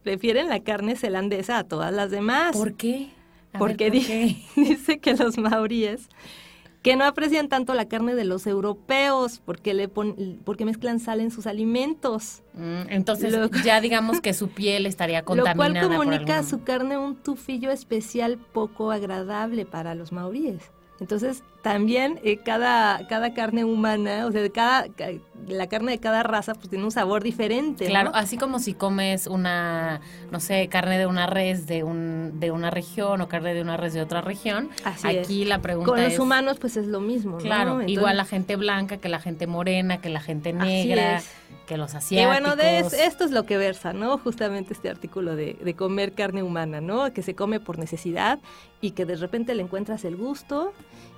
prefieren 0.02 0.50
la 0.50 0.62
carne 0.62 0.96
zelandesa 0.96 1.60
a 1.60 1.64
todas 1.66 1.94
las 1.94 2.10
demás. 2.10 2.58
¿Por 2.58 2.74
qué? 2.74 3.10
Porque 3.60 3.92
dice 4.56 4.98
que 5.00 5.14
los 5.14 5.38
maoríes 5.38 6.10
que 6.84 6.98
no 6.98 7.06
aprecian 7.06 7.48
tanto 7.48 7.74
la 7.74 7.88
carne 7.88 8.14
de 8.14 8.26
los 8.26 8.46
europeos 8.46 9.42
porque 9.44 9.74
le 9.74 9.88
porque 9.88 10.66
mezclan 10.66 11.00
sal 11.00 11.22
en 11.22 11.32
sus 11.32 11.48
alimentos. 11.48 12.44
Mm, 12.54 12.90
entonces 12.90 13.34
ya 13.66 13.80
digamos 13.80 14.20
que 14.20 14.34
su 14.34 14.50
piel 14.50 14.86
estaría 14.86 15.24
contaminada. 15.24 15.82
Lo 15.82 15.88
cual 15.88 15.98
comunica 15.98 16.40
a 16.40 16.44
su 16.44 16.64
carne 16.64 16.98
un 16.98 17.16
tufillo 17.16 17.72
especial 17.72 18.38
poco 18.38 18.92
agradable 18.92 19.66
para 19.66 19.96
los 19.96 20.12
maoríes. 20.12 20.73
Entonces, 21.00 21.44
también 21.62 22.20
eh, 22.24 22.38
cada, 22.38 23.08
cada 23.08 23.34
carne 23.34 23.66
humana, 23.66 24.26
o 24.26 24.32
sea, 24.32 24.42
de 24.42 24.52
cada, 24.52 24.86
la 25.48 25.68
carne 25.68 25.94
de 25.94 25.98
cada 25.98 26.22
raza, 26.22 26.54
pues 26.54 26.70
tiene 26.70 26.84
un 26.86 26.92
sabor 26.92 27.24
diferente. 27.24 27.86
Claro, 27.86 28.12
así 28.14 28.38
como 28.38 28.60
si 28.60 28.74
comes 28.74 29.28
una, 29.28 30.02
no 30.32 30.40
sé, 30.40 30.68
carne 30.68 30.98
de 30.98 31.06
una 31.06 31.26
res 31.26 31.66
de, 31.66 31.84
un, 31.84 32.40
de 32.40 32.52
una 32.52 32.70
región 32.70 33.22
o 33.22 33.28
carne 33.28 33.54
de 33.54 33.62
una 33.62 33.78
res 33.78 33.94
de 33.94 34.02
otra 34.02 34.22
región. 34.22 34.70
aquí 35.04 35.46
la 35.46 35.60
pregunta 35.60 35.92
Con 35.92 36.04
los 36.04 36.20
humanos, 36.20 36.58
pues 36.60 36.78
es 36.78 36.88
lo 36.88 37.00
mismo, 37.00 37.38
Claro, 37.38 37.82
igual 37.82 38.18
la 38.18 38.26
gente 38.26 38.56
blanca 38.56 38.98
que 38.98 39.10
la 39.10 39.20
gente 39.20 39.48
morena, 39.48 40.00
que 40.00 40.10
la 40.10 40.22
gente 40.22 40.54
negra 40.54 41.22
que 41.66 41.78
los 41.78 41.96
asiáticos. 41.96 42.24
Y 42.24 42.26
bueno, 42.26 42.56
de 42.58 42.80
esto 42.80 43.24
es 43.24 43.32
lo 43.32 43.46
que 43.46 43.58
versa, 43.58 43.94
¿no? 43.94 44.18
Justamente 44.18 44.74
este 44.74 44.90
artículo 44.90 45.36
de, 45.36 45.54
de, 45.54 45.74
comer 45.76 46.12
carne 46.12 46.44
humana, 46.44 46.82
¿no? 46.82 47.14
Que 47.14 47.22
se 47.22 47.36
come 47.36 47.62
por 47.62 47.80
necesidad 47.80 48.40
y 48.82 48.92
que 48.92 49.06
de 49.06 49.16
repente 49.16 49.56
le 49.56 49.64
encuentras 49.64 50.04
el 50.04 50.18
gusto 50.18 50.74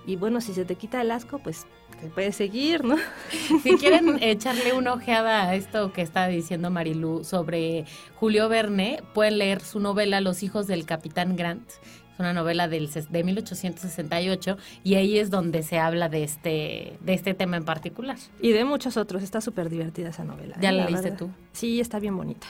y 0.08 0.16
bueno, 0.16 0.42
si 0.42 0.54
se 0.54 0.66
te 0.66 0.76
quita 0.76 1.02
el 1.02 1.12
asco, 1.12 1.40
pues 1.40 1.66
te 2.00 2.08
puedes 2.08 2.36
seguir, 2.36 2.84
¿no? 2.84 2.96
Si 3.64 3.76
quieren 3.78 4.22
echarle 4.22 4.74
una 4.74 4.94
ojeada 4.94 5.50
a 5.50 5.56
esto 5.56 5.94
que 5.94 6.02
está 6.02 6.28
diciendo 6.28 6.70
Marilú 6.70 7.24
sobre 7.24 7.86
Julio 8.16 8.50
Verne, 8.50 9.02
pueden 9.14 9.38
leer 9.38 9.62
su 9.62 9.80
novela 9.80 10.22
Los 10.22 10.44
hijos 10.44 10.68
del 10.68 10.86
capitán 10.86 11.36
Grant. 11.36 11.68
Es 11.70 12.20
una 12.20 12.34
novela 12.34 12.68
del, 12.70 12.90
de 12.90 13.24
1868 13.24 14.58
y 14.86 14.96
ahí 14.96 15.18
es 15.18 15.30
donde 15.30 15.64
se 15.64 15.80
habla 15.80 16.08
de 16.08 16.24
este, 16.24 16.98
de 17.02 17.14
este 17.14 17.34
tema 17.34 17.58
en 17.58 17.66
particular. 17.66 18.18
Y 18.40 18.52
de 18.52 18.64
muchos 18.64 18.96
otros. 18.96 19.22
Está 19.22 19.42
súper 19.42 19.70
divertida 19.70 20.10
esa 20.10 20.24
novela. 20.24 20.56
¿Ya 20.62 20.70
¿eh? 20.70 20.74
la, 20.74 20.86
leíste 20.86 21.12
tú? 21.12 21.30
Sí, 21.52 21.82
está 21.82 22.00
bien 22.00 22.16
bonita. 22.16 22.48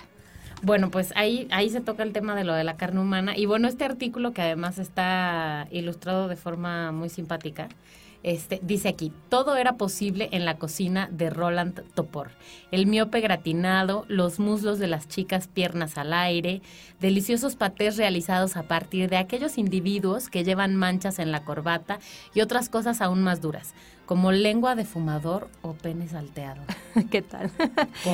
Bueno, 0.66 0.90
pues 0.90 1.14
ahí, 1.16 1.48
ahí 1.52 1.70
se 1.70 1.80
toca 1.80 2.02
el 2.02 2.12
tema 2.12 2.34
de 2.34 2.44
lo 2.44 2.56
de 2.56 2.64
la 2.64 2.76
carne 2.76 3.00
humana. 3.00 3.38
Y 3.38 3.46
bueno, 3.46 3.68
este 3.68 3.86
artículo 3.86 4.34
que 4.34 4.42
además 4.42 4.80
está 4.80 5.68
ilustrado 5.70 6.28
de 6.28 6.36
forma 6.36 6.92
muy 6.92 7.10
simpática, 7.10 7.70
este, 8.24 8.60
dice 8.64 8.90
aquí, 8.90 9.14
todo 9.30 9.58
era 9.58 9.74
posible 9.74 10.28
en 10.32 10.44
la 10.44 10.58
cocina 10.58 11.08
de 11.12 11.30
Roland 11.30 11.84
Topor. 11.94 12.32
El 12.72 12.88
miope 12.88 13.22
gratinado, 13.22 14.06
los 14.08 14.40
muslos 14.40 14.80
de 14.80 14.88
las 14.88 15.08
chicas 15.08 15.48
piernas 15.48 16.00
al 16.00 16.12
aire, 16.14 16.64
deliciosos 17.00 17.56
patés 17.56 17.98
realizados 17.98 18.58
a 18.58 18.64
partir 18.64 19.12
de 19.12 19.18
aquellos 19.18 19.60
individuos 19.60 20.30
que 20.30 20.44
llevan 20.44 20.76
manchas 20.76 21.20
en 21.20 21.32
la 21.32 21.44
corbata 21.44 22.00
y 22.34 22.42
otras 22.42 22.70
cosas 22.70 23.02
aún 23.02 23.22
más 23.22 23.40
duras 23.40 23.76
como 24.06 24.32
lengua 24.32 24.76
de 24.76 24.86
fumador 24.86 25.48
o 25.62 25.74
pene 25.74 26.08
salteado. 26.08 26.62
¿Qué 27.12 27.22
tal? 27.22 27.52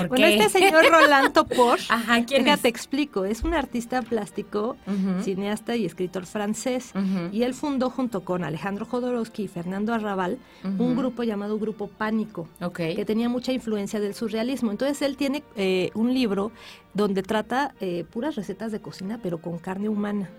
bueno, 0.08 0.26
este 0.26 0.50
señor 0.50 0.86
Rolando 0.90 1.46
Porsche, 1.46 1.88
Ajá, 1.90 2.24
¿quién 2.26 2.46
te 2.60 2.68
explico, 2.68 3.26
es 3.26 3.44
un 3.44 3.54
artista 3.54 4.02
plástico, 4.02 4.78
cineasta 5.22 5.76
y 5.76 5.86
escritor 5.86 6.26
francés, 6.26 6.94
y 7.32 7.44
él 7.44 7.54
fundó 7.54 7.90
junto 7.90 8.24
con 8.24 8.44
Alejandro 8.44 8.86
Jodorowsky 8.86 9.44
y 9.44 9.48
Fernando 9.48 9.94
Arrabal 9.94 10.38
un 10.64 10.96
grupo 10.96 11.24
llamado 11.24 11.60
Grupo 11.60 11.88
Pánico, 11.88 12.48
que 12.76 13.06
tenía 13.06 13.30
mucha 13.30 13.52
influencia 13.52 14.00
del 14.00 14.14
surrealismo. 14.14 14.72
Entonces 14.72 15.02
él 15.02 15.18
tiene 15.18 15.44
eh, 15.56 15.92
un 15.94 16.14
libro 16.14 16.52
donde 16.94 17.24
trata 17.24 17.74
eh, 17.80 18.06
puras 18.12 18.36
recetas 18.36 18.72
de 18.72 18.80
cocina, 18.82 19.20
pero 19.22 19.40
con 19.40 19.58
carne 19.60 19.90
humana 19.90 20.30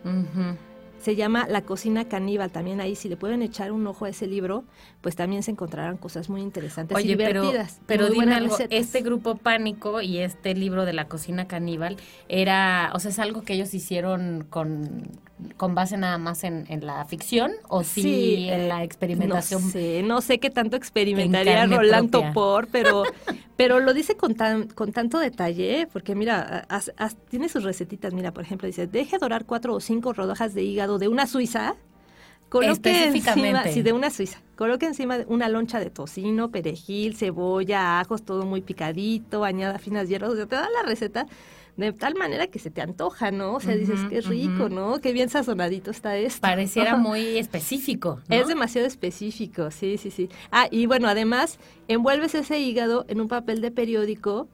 se 1.03 1.17
llama 1.17 1.47
La 1.49 1.63
cocina 1.63 2.09
caníbal. 2.09 2.51
También 2.51 2.81
ahí, 2.81 2.95
si 2.95 3.09
le 3.09 3.17
pueden 3.17 3.43
echar 3.43 3.73
un 3.73 3.87
ojo 3.87 4.05
a 4.05 4.09
ese 4.09 4.27
libro, 4.27 4.65
pues 5.01 5.17
también 5.17 5.43
se 5.43 5.51
encontrarán 5.51 5.97
cosas 5.97 6.29
muy 6.29 6.41
interesantes 6.41 6.99
y 7.05 7.09
divertidas. 7.09 7.81
Pero, 7.87 8.07
pero 8.07 8.21
dime 8.21 8.35
algo, 8.35 8.57
este 8.71 9.01
grupo 9.03 9.35
Pánico 9.37 10.01
y 10.01 10.19
este 10.19 10.55
libro 10.55 10.85
de 10.85 10.93
la 10.93 11.09
cocina 11.09 11.49
caníbal 11.49 11.97
era, 12.29 12.93
o 12.95 13.01
sea, 13.01 13.11
es 13.11 13.19
algo 13.19 13.43
que 13.43 13.55
ellos 13.55 13.75
hicieron 13.75 14.47
con 14.49 15.11
con 15.57 15.75
base 15.75 15.97
nada 15.97 16.19
más 16.19 16.45
en, 16.45 16.67
la 16.83 17.05
ficción 17.05 17.53
o 17.69 17.83
sí, 17.83 18.49
en 18.49 18.69
la 18.69 18.85
experimentación? 18.85 19.63
No 19.63 19.71
sé, 19.71 20.03
no 20.03 20.21
sé 20.21 20.39
qué 20.39 20.51
tanto 20.51 20.77
experimentaría 20.77 21.67
Rolando 21.67 22.25
Por, 22.33 22.69
pero, 22.69 23.05
pero 23.57 23.81
lo 23.81 23.95
dice 23.95 24.17
con, 24.17 24.35
tan, 24.35 24.69
con 24.69 24.93
tanto 24.93 25.19
detalle, 25.19 25.89
porque 25.93 26.15
mira, 26.15 26.67
tiene 27.29 27.49
sus 27.49 27.65
recetitas, 27.65 28.15
mira, 28.15 28.33
por 28.33 28.45
ejemplo, 28.45 28.67
dice, 28.67 28.87
deje 28.87 29.19
dorar 29.19 29.45
cuatro 29.45 29.75
o 29.75 29.81
cinco 29.81 30.13
rodajas 30.13 30.55
de 30.55 30.63
hígado 30.63 30.99
de 30.99 31.09
una 31.09 31.27
suiza, 31.27 31.77
coloque 32.53 33.07
encima, 33.07 33.65
sí, 33.65 33.81
de 33.81 33.93
una 33.95 34.11
suiza, 34.11 34.43
coloque 34.57 34.85
encima 34.85 35.19
una 35.27 35.49
loncha 35.49 35.81
de 35.81 35.89
tocino, 35.89 36.51
perejil, 36.51 37.17
cebolla, 37.17 38.01
ajos, 38.01 38.23
todo 38.25 38.45
muy 38.45 38.61
picadito, 38.61 39.45
añada 39.45 39.79
finas 39.79 40.09
hierbas, 40.09 40.33
o 40.33 40.37
sea, 40.37 40.47
te 40.47 40.57
da 40.57 40.69
la 40.69 40.83
receta 40.83 41.27
de 41.79 41.93
tal 41.95 42.15
manera 42.15 42.49
que 42.49 42.59
se 42.59 42.71
te 42.71 42.83
antoja, 42.83 43.31
¿no? 43.31 43.55
O 43.55 43.61
sea, 43.61 43.75
dices, 43.75 44.01
qué 44.11 44.21
rico, 44.21 44.69
¿no? 44.69 45.01
Qué 45.01 45.15
bien 45.15 45.31
sazonadito 45.31 45.91
está 45.91 46.19
esto. 46.19 46.43
Pareciera 46.43 46.97
muy 46.97 47.39
específico. 47.39 48.21
Es 48.29 48.47
demasiado 48.47 48.87
específico, 48.87 49.71
sí, 49.71 49.97
sí, 49.97 50.11
sí. 50.11 50.29
Ah, 50.51 50.69
y 50.71 50.85
bueno, 50.85 51.09
además, 51.09 51.59
envuelves 51.89 52.35
ese 52.35 52.59
hígado 52.61 53.07
en 53.09 53.23
un 53.23 53.29
papel 53.29 53.63
de 53.63 53.71
periódico 53.71 54.49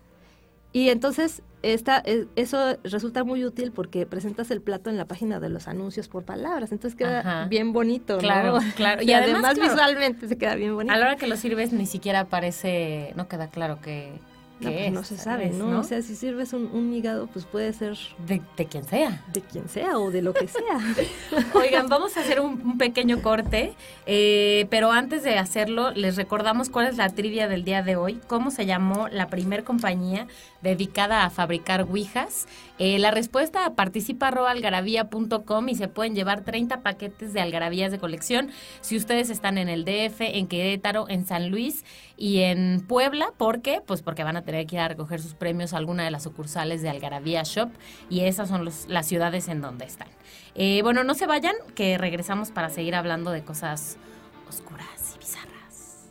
y 0.79 0.91
entonces 0.91 1.43
esta, 1.63 2.01
e, 2.05 2.27
eso 2.37 2.79
resulta 2.85 3.25
muy 3.25 3.45
útil 3.45 3.73
porque 3.73 4.07
presentas 4.07 4.53
el 4.53 4.61
plato 4.61 4.91
en 4.91 4.97
la 4.97 5.07
página 5.07 5.41
de 5.41 5.49
los 5.49 5.67
anuncios 5.67 6.07
por 6.07 6.25
palabras, 6.25 6.71
entonces 6.71 6.97
queda 6.97 7.47
bien 7.47 7.73
bonito, 7.73 8.19
claro, 8.19 8.61
Claro, 8.77 9.03
y, 9.03 9.13
además, 9.13 9.59
visualmente 9.59 10.29
se 10.29 10.39
queda 10.39 10.55
bien 10.55 10.77
bonito. 10.77 10.95
A 10.95 10.97
la 10.97 11.07
hora 11.07 11.17
que 11.17 11.27
lo 11.27 11.37
sirves 11.37 11.73
ni 11.73 11.87
siquiera 11.87 12.27
parece, 12.27 13.13
no 13.17 13.27
queda 13.27 13.49
claro 13.49 13.81
que 13.81 14.21
no, 14.61 14.73
pues 14.73 14.93
no 14.93 15.05
se 15.05 15.17
sabe, 15.17 15.51
¿no? 15.51 15.79
O 15.79 15.85
sea, 15.85 16.03
si 16.03 16.17
sirves 16.17 16.53
un, 16.53 16.93
hígado, 16.93 17.29
pues 17.29 17.45
puede 17.45 17.73
ser... 17.73 17.97
De, 18.27 18.41
quien 18.67 18.85
sea. 18.85 19.25
De 19.33 19.41
quien 19.41 19.69
sea 19.69 19.99
o 19.99 20.11
de 20.11 20.21
lo 20.21 20.35
que 20.35 20.49
sea. 20.49 20.79
Oigan, 21.55 21.89
vamos 21.89 22.17
a 22.17 22.21
hacer 22.21 22.41
un, 22.41 22.77
pequeño 22.77 23.23
corte, 23.23 23.75
eh, 24.07 24.67
pero 24.71 24.91
antes 24.91 25.23
de 25.23 25.39
hacerlo, 25.39 25.93
les 25.93 26.17
recordamos 26.17 26.71
cuál 26.71 26.89
es 26.89 26.97
la 26.97 27.09
trivia 27.09 27.47
del 27.47 27.65
día 27.65 27.83
de 27.83 27.97
hoy, 27.97 28.21
cómo 28.27 28.51
se 28.51 28.67
llamó 28.67 29.09
la 29.09 29.29
primer 29.29 29.63
compañía 29.63 30.27
dedicada 30.63 31.25
a 31.25 31.31
fabricar 31.31 31.83
ouijas. 31.83 32.47
Eh, 32.79 32.99
la 32.99 33.11
respuesta 33.11 33.65
a 33.65 33.75
participa.algarabía.com 33.75 35.69
y 35.69 35.75
se 35.75 35.89
pueden 35.89 36.15
llevar 36.15 36.43
30 36.43 36.83
paquetes 36.83 37.33
de 37.33 37.41
algarabías 37.41 37.91
de 37.91 37.99
colección 37.99 38.51
si 38.81 38.97
ustedes 38.97 39.31
están 39.31 39.59
en 39.59 39.69
el 39.69 39.85
DF, 39.85 40.21
en 40.21 40.47
Querétaro, 40.47 41.09
en 41.09 41.27
San 41.27 41.51
Luis 41.51 41.85
y 42.17 42.41
en 42.41 42.85
Puebla. 42.87 43.33
¿Por 43.37 43.63
qué? 43.63 43.81
Pues 43.85 44.03
porque 44.03 44.25
van 44.25 44.37
a 44.37 44.43
tener 44.43 44.67
que 44.67 44.77
ir 44.77 44.81
a 44.81 44.89
recoger 44.89 45.21
sus 45.21 45.35
premios 45.35 45.73
a 45.73 45.79
alguna 45.79 46.05
de 46.05 46.11
las 46.11 46.23
sucursales 46.25 46.83
de 46.83 46.89
Algarabía 46.89 47.43
Shop 47.45 47.71
y 48.11 48.21
esas 48.21 48.49
son 48.49 48.69
las 48.89 49.07
ciudades 49.07 49.49
en 49.49 49.61
donde 49.61 49.85
están. 49.85 50.09
Eh, 50.55 50.83
bueno, 50.83 51.05
no 51.05 51.15
se 51.15 51.27
vayan, 51.27 51.55
que 51.75 51.99
regresamos 51.99 52.51
para 52.51 52.69
seguir 52.69 52.95
hablando 52.95 53.31
de 53.31 53.45
cosas 53.45 53.97
oscuras 54.49 55.15
y 55.15 55.19
bizarras. 55.19 56.09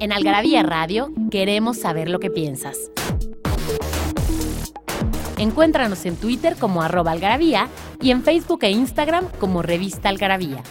En 0.00 0.12
Algarabía 0.12 0.62
Radio 0.62 1.10
queremos 1.30 1.78
saber 1.78 2.08
lo 2.08 2.18
que 2.18 2.30
piensas. 2.30 2.90
Encuéntranos 5.38 6.04
en 6.06 6.16
Twitter 6.16 6.56
como 6.58 6.82
arroba 6.82 7.12
algarabía 7.12 7.68
y 8.00 8.10
en 8.10 8.22
Facebook 8.22 8.60
e 8.62 8.70
Instagram 8.70 9.26
como 9.38 9.62
revista 9.62 10.08
algarabía. 10.08 10.62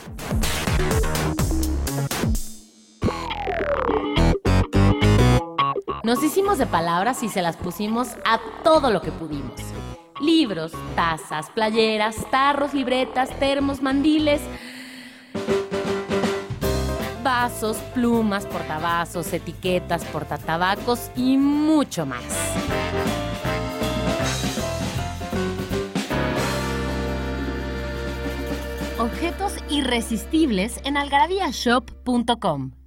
Nos 6.04 6.24
hicimos 6.24 6.58
de 6.58 6.66
palabras 6.66 7.22
y 7.24 7.30
se 7.30 7.42
las 7.42 7.58
pusimos 7.58 8.10
a 8.26 8.40
todo 8.64 8.92
lo 8.92 9.02
que 9.02 9.12
pudimos. 9.12 9.62
Libros, 10.20 10.72
tazas, 10.96 11.50
playeras, 11.52 12.16
tarros, 12.30 12.74
libretas, 12.74 13.30
termos, 13.40 13.82
mandiles, 13.82 14.42
vasos, 17.32 17.78
plumas, 17.94 18.46
portavasos, 18.46 19.32
etiquetas, 19.32 20.04
portatabacos 20.04 21.10
y 21.15 21.38
mucho 21.38 22.06
más. 22.06 22.22
Objetos 29.00 29.54
irresistibles 29.70 30.82
en 30.84 30.98
algarabíashop.com. 30.98 32.81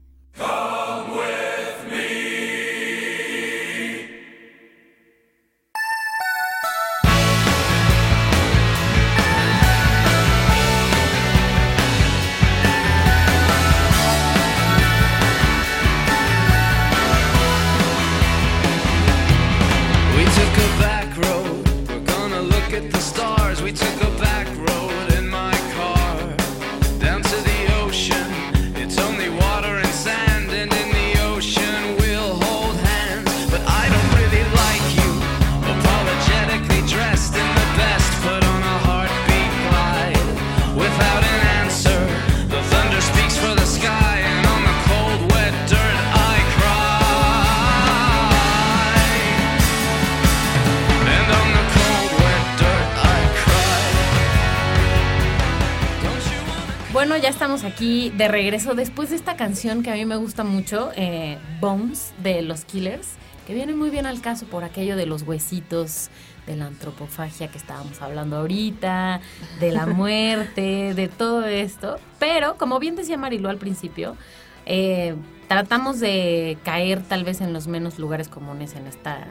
aquí 57.85 58.11
de 58.17 58.29
regreso 58.29 58.75
después 58.75 59.11
de 59.11 59.17
esta 59.17 59.37
canción 59.37 59.83
que 59.83 59.91
a 59.91 59.95
mí 59.95 60.07
me 60.07 60.17
gusta 60.17 60.43
mucho, 60.43 60.91
eh, 60.97 61.37
Bones 61.61 62.15
de 62.23 62.41
los 62.41 62.65
Killers, 62.65 63.09
que 63.47 63.53
viene 63.53 63.75
muy 63.75 63.91
bien 63.91 64.07
al 64.07 64.23
caso 64.23 64.47
por 64.47 64.65
aquello 64.65 64.97
de 64.97 65.05
los 65.05 65.21
huesitos, 65.23 66.09
de 66.47 66.57
la 66.57 66.67
antropofagia 66.67 67.49
que 67.49 67.59
estábamos 67.59 68.01
hablando 68.01 68.39
ahorita, 68.39 69.21
de 69.61 69.71
la 69.71 69.85
muerte, 70.01 70.95
de 70.95 71.09
todo 71.09 71.45
esto. 71.45 71.99
Pero, 72.19 72.57
como 72.57 72.79
bien 72.79 72.97
decía 72.97 73.19
Marilu 73.19 73.51
al 73.51 73.59
principio, 73.59 74.17
eh, 74.65 75.15
tratamos 75.49 76.01
de 76.01 76.57
caer 76.65 77.03
tal 77.03 77.23
vez 77.23 77.43
en 77.43 77.53
los 77.53 77.67
menos 77.67 77.99
lugares 77.99 78.29
comunes 78.29 78.75
en 78.77 78.87
esta, 78.87 79.27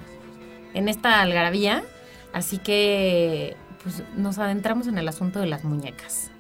en 0.76 0.90
esta 0.90 1.22
algarabía. 1.22 1.84
Así 2.34 2.60
que 2.60 3.58
pues, 3.82 4.04
nos 4.16 4.38
adentramos 4.38 4.86
en 4.86 5.00
el 5.00 5.08
asunto 5.08 5.40
de 5.40 5.48
las 5.48 5.64
muñecas. 5.64 6.33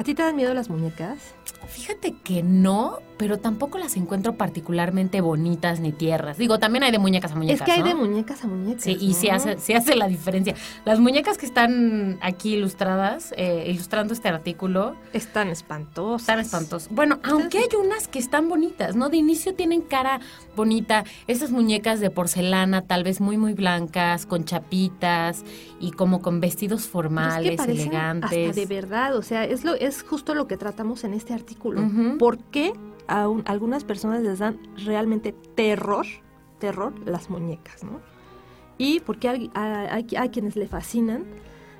¿A 0.00 0.02
ti 0.02 0.14
te 0.14 0.22
dan 0.22 0.34
miedo 0.34 0.54
las 0.54 0.70
muñecas? 0.70 1.34
Fíjate 1.68 2.14
que 2.24 2.42
no, 2.42 2.98
pero 3.16 3.38
tampoco 3.38 3.78
las 3.78 3.96
encuentro 3.96 4.36
particularmente 4.36 5.20
bonitas 5.20 5.78
ni 5.80 5.92
tierras. 5.92 6.38
Digo, 6.38 6.58
también 6.58 6.82
hay 6.82 6.90
de 6.90 6.98
muñecas 6.98 7.32
a 7.32 7.36
muñecas. 7.36 7.60
Es 7.60 7.64
que 7.64 7.72
hay 7.72 7.82
de 7.82 7.94
muñecas 7.94 8.42
a 8.44 8.48
muñecas. 8.48 8.82
Sí, 8.82 8.96
y 8.98 9.14
sí 9.14 9.28
hace, 9.28 9.52
hace 9.74 9.94
la 9.94 10.08
diferencia. 10.08 10.54
Las 10.84 11.00
muñecas 11.00 11.38
que 11.38 11.46
están 11.46 12.18
aquí 12.22 12.54
ilustradas, 12.54 13.34
eh, 13.36 13.66
ilustrando 13.68 14.14
este 14.14 14.28
artículo. 14.28 14.96
Están 15.12 15.48
espantosas. 15.48 16.22
Están 16.22 16.40
espantosas. 16.40 16.88
Bueno, 16.92 17.20
aunque 17.22 17.58
hay 17.58 17.68
unas 17.78 18.08
que 18.08 18.18
están 18.18 18.48
bonitas, 18.48 18.96
¿no? 18.96 19.10
De 19.10 19.18
inicio 19.18 19.54
tienen 19.54 19.82
cara 19.82 20.20
bonita. 20.56 21.04
Esas 21.26 21.50
muñecas 21.50 22.00
de 22.00 22.10
porcelana, 22.10 22.82
tal 22.82 23.04
vez 23.04 23.20
muy, 23.20 23.36
muy 23.36 23.52
blancas, 23.52 24.26
con 24.26 24.44
chapitas 24.44 25.44
y 25.78 25.92
como 25.92 26.22
con 26.22 26.40
vestidos 26.40 26.86
formales, 26.86 27.60
elegantes. 27.60 28.50
Hasta 28.50 28.60
de 28.60 28.66
verdad, 28.66 29.16
o 29.16 29.22
sea, 29.22 29.44
es, 29.44 29.64
lo, 29.64 29.74
es 29.74 30.02
justo 30.02 30.34
lo 30.34 30.46
que 30.46 30.56
tratamos 30.56 31.04
en 31.04 31.14
este 31.14 31.32
artículo. 31.32 31.39
¿Por 32.18 32.38
qué? 32.38 32.72
a, 33.10 33.28
algunas 33.44 33.84
personas 33.84 34.22
les 34.22 34.38
dan 34.38 34.58
realmente 34.84 35.32
terror, 35.32 36.06
terror 36.58 36.94
las 37.06 37.28
muñecas, 37.28 37.82
¿no? 37.84 38.00
Y 38.78 39.00
porque 39.00 39.28
hay, 39.28 39.50
hay, 39.54 40.28
quienes 40.30 40.56
le 40.56 40.66
fascinan 40.66 41.26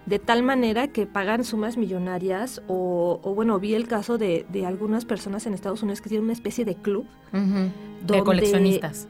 de 0.04 0.18
tal 0.18 0.42
manera 0.42 0.88
que 0.88 1.06
pagan 1.06 1.44
sumas 1.44 1.78
millonarias 1.78 2.60
o, 2.68 3.20
bueno, 3.34 3.58
vi 3.58 3.74
el 3.74 3.88
caso 3.88 4.18
de, 4.18 4.44
algunas 4.66 5.06
personas 5.06 5.46
en 5.46 5.54
Estados 5.54 5.82
Unidos 5.82 6.02
que 6.02 6.10
tienen 6.10 6.24
una 6.24 6.34
especie 6.34 6.66
de 6.66 6.74
club. 6.74 7.06
de 7.32 8.22
coleccionistas. 8.22 9.08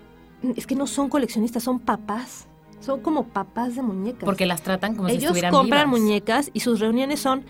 Es 0.57 0.67
que 0.67 0.77
no 0.77 0.87
son 0.87 1.09
coleccionistas, 1.09 1.65
son 1.65 1.81
papás. 1.81 2.47
Son 2.79 3.01
como 3.01 3.25
papás 3.29 3.75
de 3.75 3.83
muñecas. 3.83 4.25
Porque 4.25 4.47
las 4.47 4.63
tratan 4.63 4.95
como 4.95 5.09
si 5.09 5.17
estuvieran 5.17 5.53
Ellos 5.53 5.61
compran 5.61 5.91
muñecas 5.91 6.51
y 6.55 6.61
sus 6.61 6.81
reuniones 6.81 7.21
son, 7.21 7.45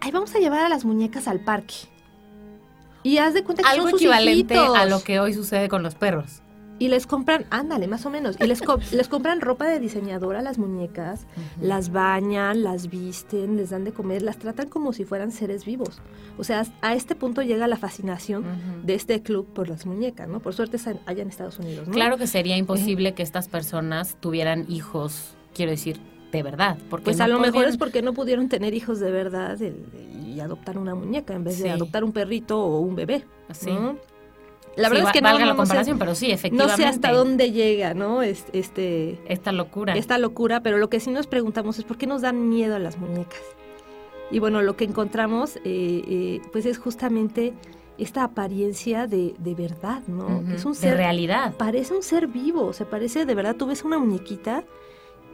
ay, 0.00 0.10
vamos 0.10 0.34
a 0.34 0.38
llevar 0.38 0.64
a 0.64 0.68
las 0.68 0.84
muñecas 0.84 1.28
al 1.28 1.40
parque. 1.40 1.74
Y 3.02 3.18
haz 3.18 3.34
de 3.34 3.42
cuenta 3.42 3.62
que 3.62 3.68
Algo 3.68 3.90
son 3.90 3.98
equivalente 3.98 4.56
a 4.56 4.86
lo 4.86 5.02
que 5.02 5.20
hoy 5.20 5.34
sucede 5.34 5.68
con 5.68 5.82
los 5.82 5.94
perros. 5.94 6.42
Y 6.78 6.88
les 6.88 7.06
compran, 7.06 7.46
ándale, 7.50 7.86
más 7.86 8.06
o 8.06 8.10
menos. 8.10 8.36
Y 8.40 8.46
les, 8.46 8.60
les 8.92 9.08
compran 9.08 9.40
ropa 9.40 9.66
de 9.66 9.78
diseñador 9.78 10.34
a 10.34 10.42
las 10.42 10.58
muñecas, 10.58 11.26
las 11.60 11.92
bañan, 11.92 12.64
las 12.64 12.88
visten, 12.88 13.56
les 13.56 13.70
dan 13.70 13.84
de 13.84 13.92
comer, 13.92 14.22
las 14.22 14.38
tratan 14.38 14.68
como 14.68 14.92
si 14.92 15.04
fueran 15.04 15.30
seres 15.30 15.64
vivos. 15.64 16.00
O 16.38 16.44
sea, 16.44 16.66
a 16.80 16.94
este 16.94 17.14
punto 17.14 17.42
llega 17.42 17.68
la 17.68 17.76
fascinación 17.76 18.44
de 18.84 18.94
este 18.94 19.22
club 19.22 19.46
por 19.52 19.68
las 19.68 19.86
muñecas, 19.86 20.28
¿no? 20.28 20.40
Por 20.40 20.54
suerte 20.54 20.78
allá 21.06 21.22
en 21.22 21.28
Estados 21.28 21.58
Unidos, 21.60 21.86
¿no? 21.86 21.94
Claro 21.94 22.16
que 22.16 22.26
sería 22.26 22.56
imposible 22.56 23.14
que 23.14 23.22
estas 23.22 23.48
personas 23.48 24.16
tuvieran 24.18 24.66
hijos, 24.68 25.36
quiero 25.54 25.70
decir, 25.70 26.00
de 26.32 26.42
verdad. 26.42 26.76
Porque 26.90 27.04
pues 27.04 27.20
a 27.20 27.28
lo 27.28 27.38
mejor 27.38 27.66
es 27.66 27.76
porque 27.76 28.02
no 28.02 28.12
pudieron 28.14 28.48
tener 28.48 28.74
hijos 28.74 28.98
de 28.98 29.10
verdad 29.12 29.56
y 29.60 30.40
adoptar 30.40 30.78
una 30.78 30.94
muñeca 30.94 31.34
en 31.34 31.44
vez 31.44 31.62
de 31.62 31.70
adoptar 31.70 32.02
un 32.04 32.12
perrito 32.12 32.58
o 32.60 32.80
un 32.80 32.96
bebé. 32.96 33.24
Así. 33.48 33.70
la 34.76 34.88
verdad 34.88 35.08
es 35.08 35.12
que 35.12 35.20
valga 35.20 35.40
no, 35.40 35.46
la 35.46 35.52
no 35.52 35.56
comparación, 35.58 35.96
sé, 35.96 36.00
pero 36.00 36.14
sí, 36.14 36.28
no 36.28 36.34
efectivamente. 36.34 36.82
sé 36.82 36.88
hasta 36.88 37.12
dónde 37.12 37.52
llega, 37.52 37.92
¿no? 37.94 38.22
Es- 38.22 38.46
Este, 38.54 39.20
Esta 39.26 39.52
locura. 39.52 39.94
esta 39.94 40.16
locura, 40.18 40.60
pero 40.62 40.78
lo 40.78 40.88
que 40.88 41.00
sí 41.00 41.10
nos 41.10 41.26
preguntamos 41.26 41.78
es 41.78 41.84
por 41.84 41.98
qué 41.98 42.06
nos 42.06 42.22
dan 42.22 42.48
miedo 42.48 42.74
a 42.74 42.78
las 42.78 42.96
muñecas. 42.98 43.42
Y 44.30 44.38
bueno, 44.38 44.62
lo 44.62 44.74
que 44.76 44.84
encontramos, 44.84 45.56
eh, 45.56 45.60
eh, 45.66 46.40
pues 46.52 46.64
es 46.64 46.78
justamente 46.78 47.52
esta 47.98 48.24
apariencia 48.24 49.06
de, 49.06 49.34
de 49.38 49.54
verdad, 49.54 50.00
¿no? 50.06 50.42
Es 50.50 50.64
un 50.64 50.72
de 50.72 50.78
ser, 50.78 50.96
realidad. 50.96 51.52
parece 51.58 51.94
un 51.94 52.02
ser 52.02 52.26
vivo, 52.26 52.72
se 52.72 52.86
parece, 52.86 53.26
de 53.26 53.34
verdad, 53.34 53.54
tú 53.56 53.66
ves 53.66 53.84
una 53.84 53.98
muñequita 53.98 54.64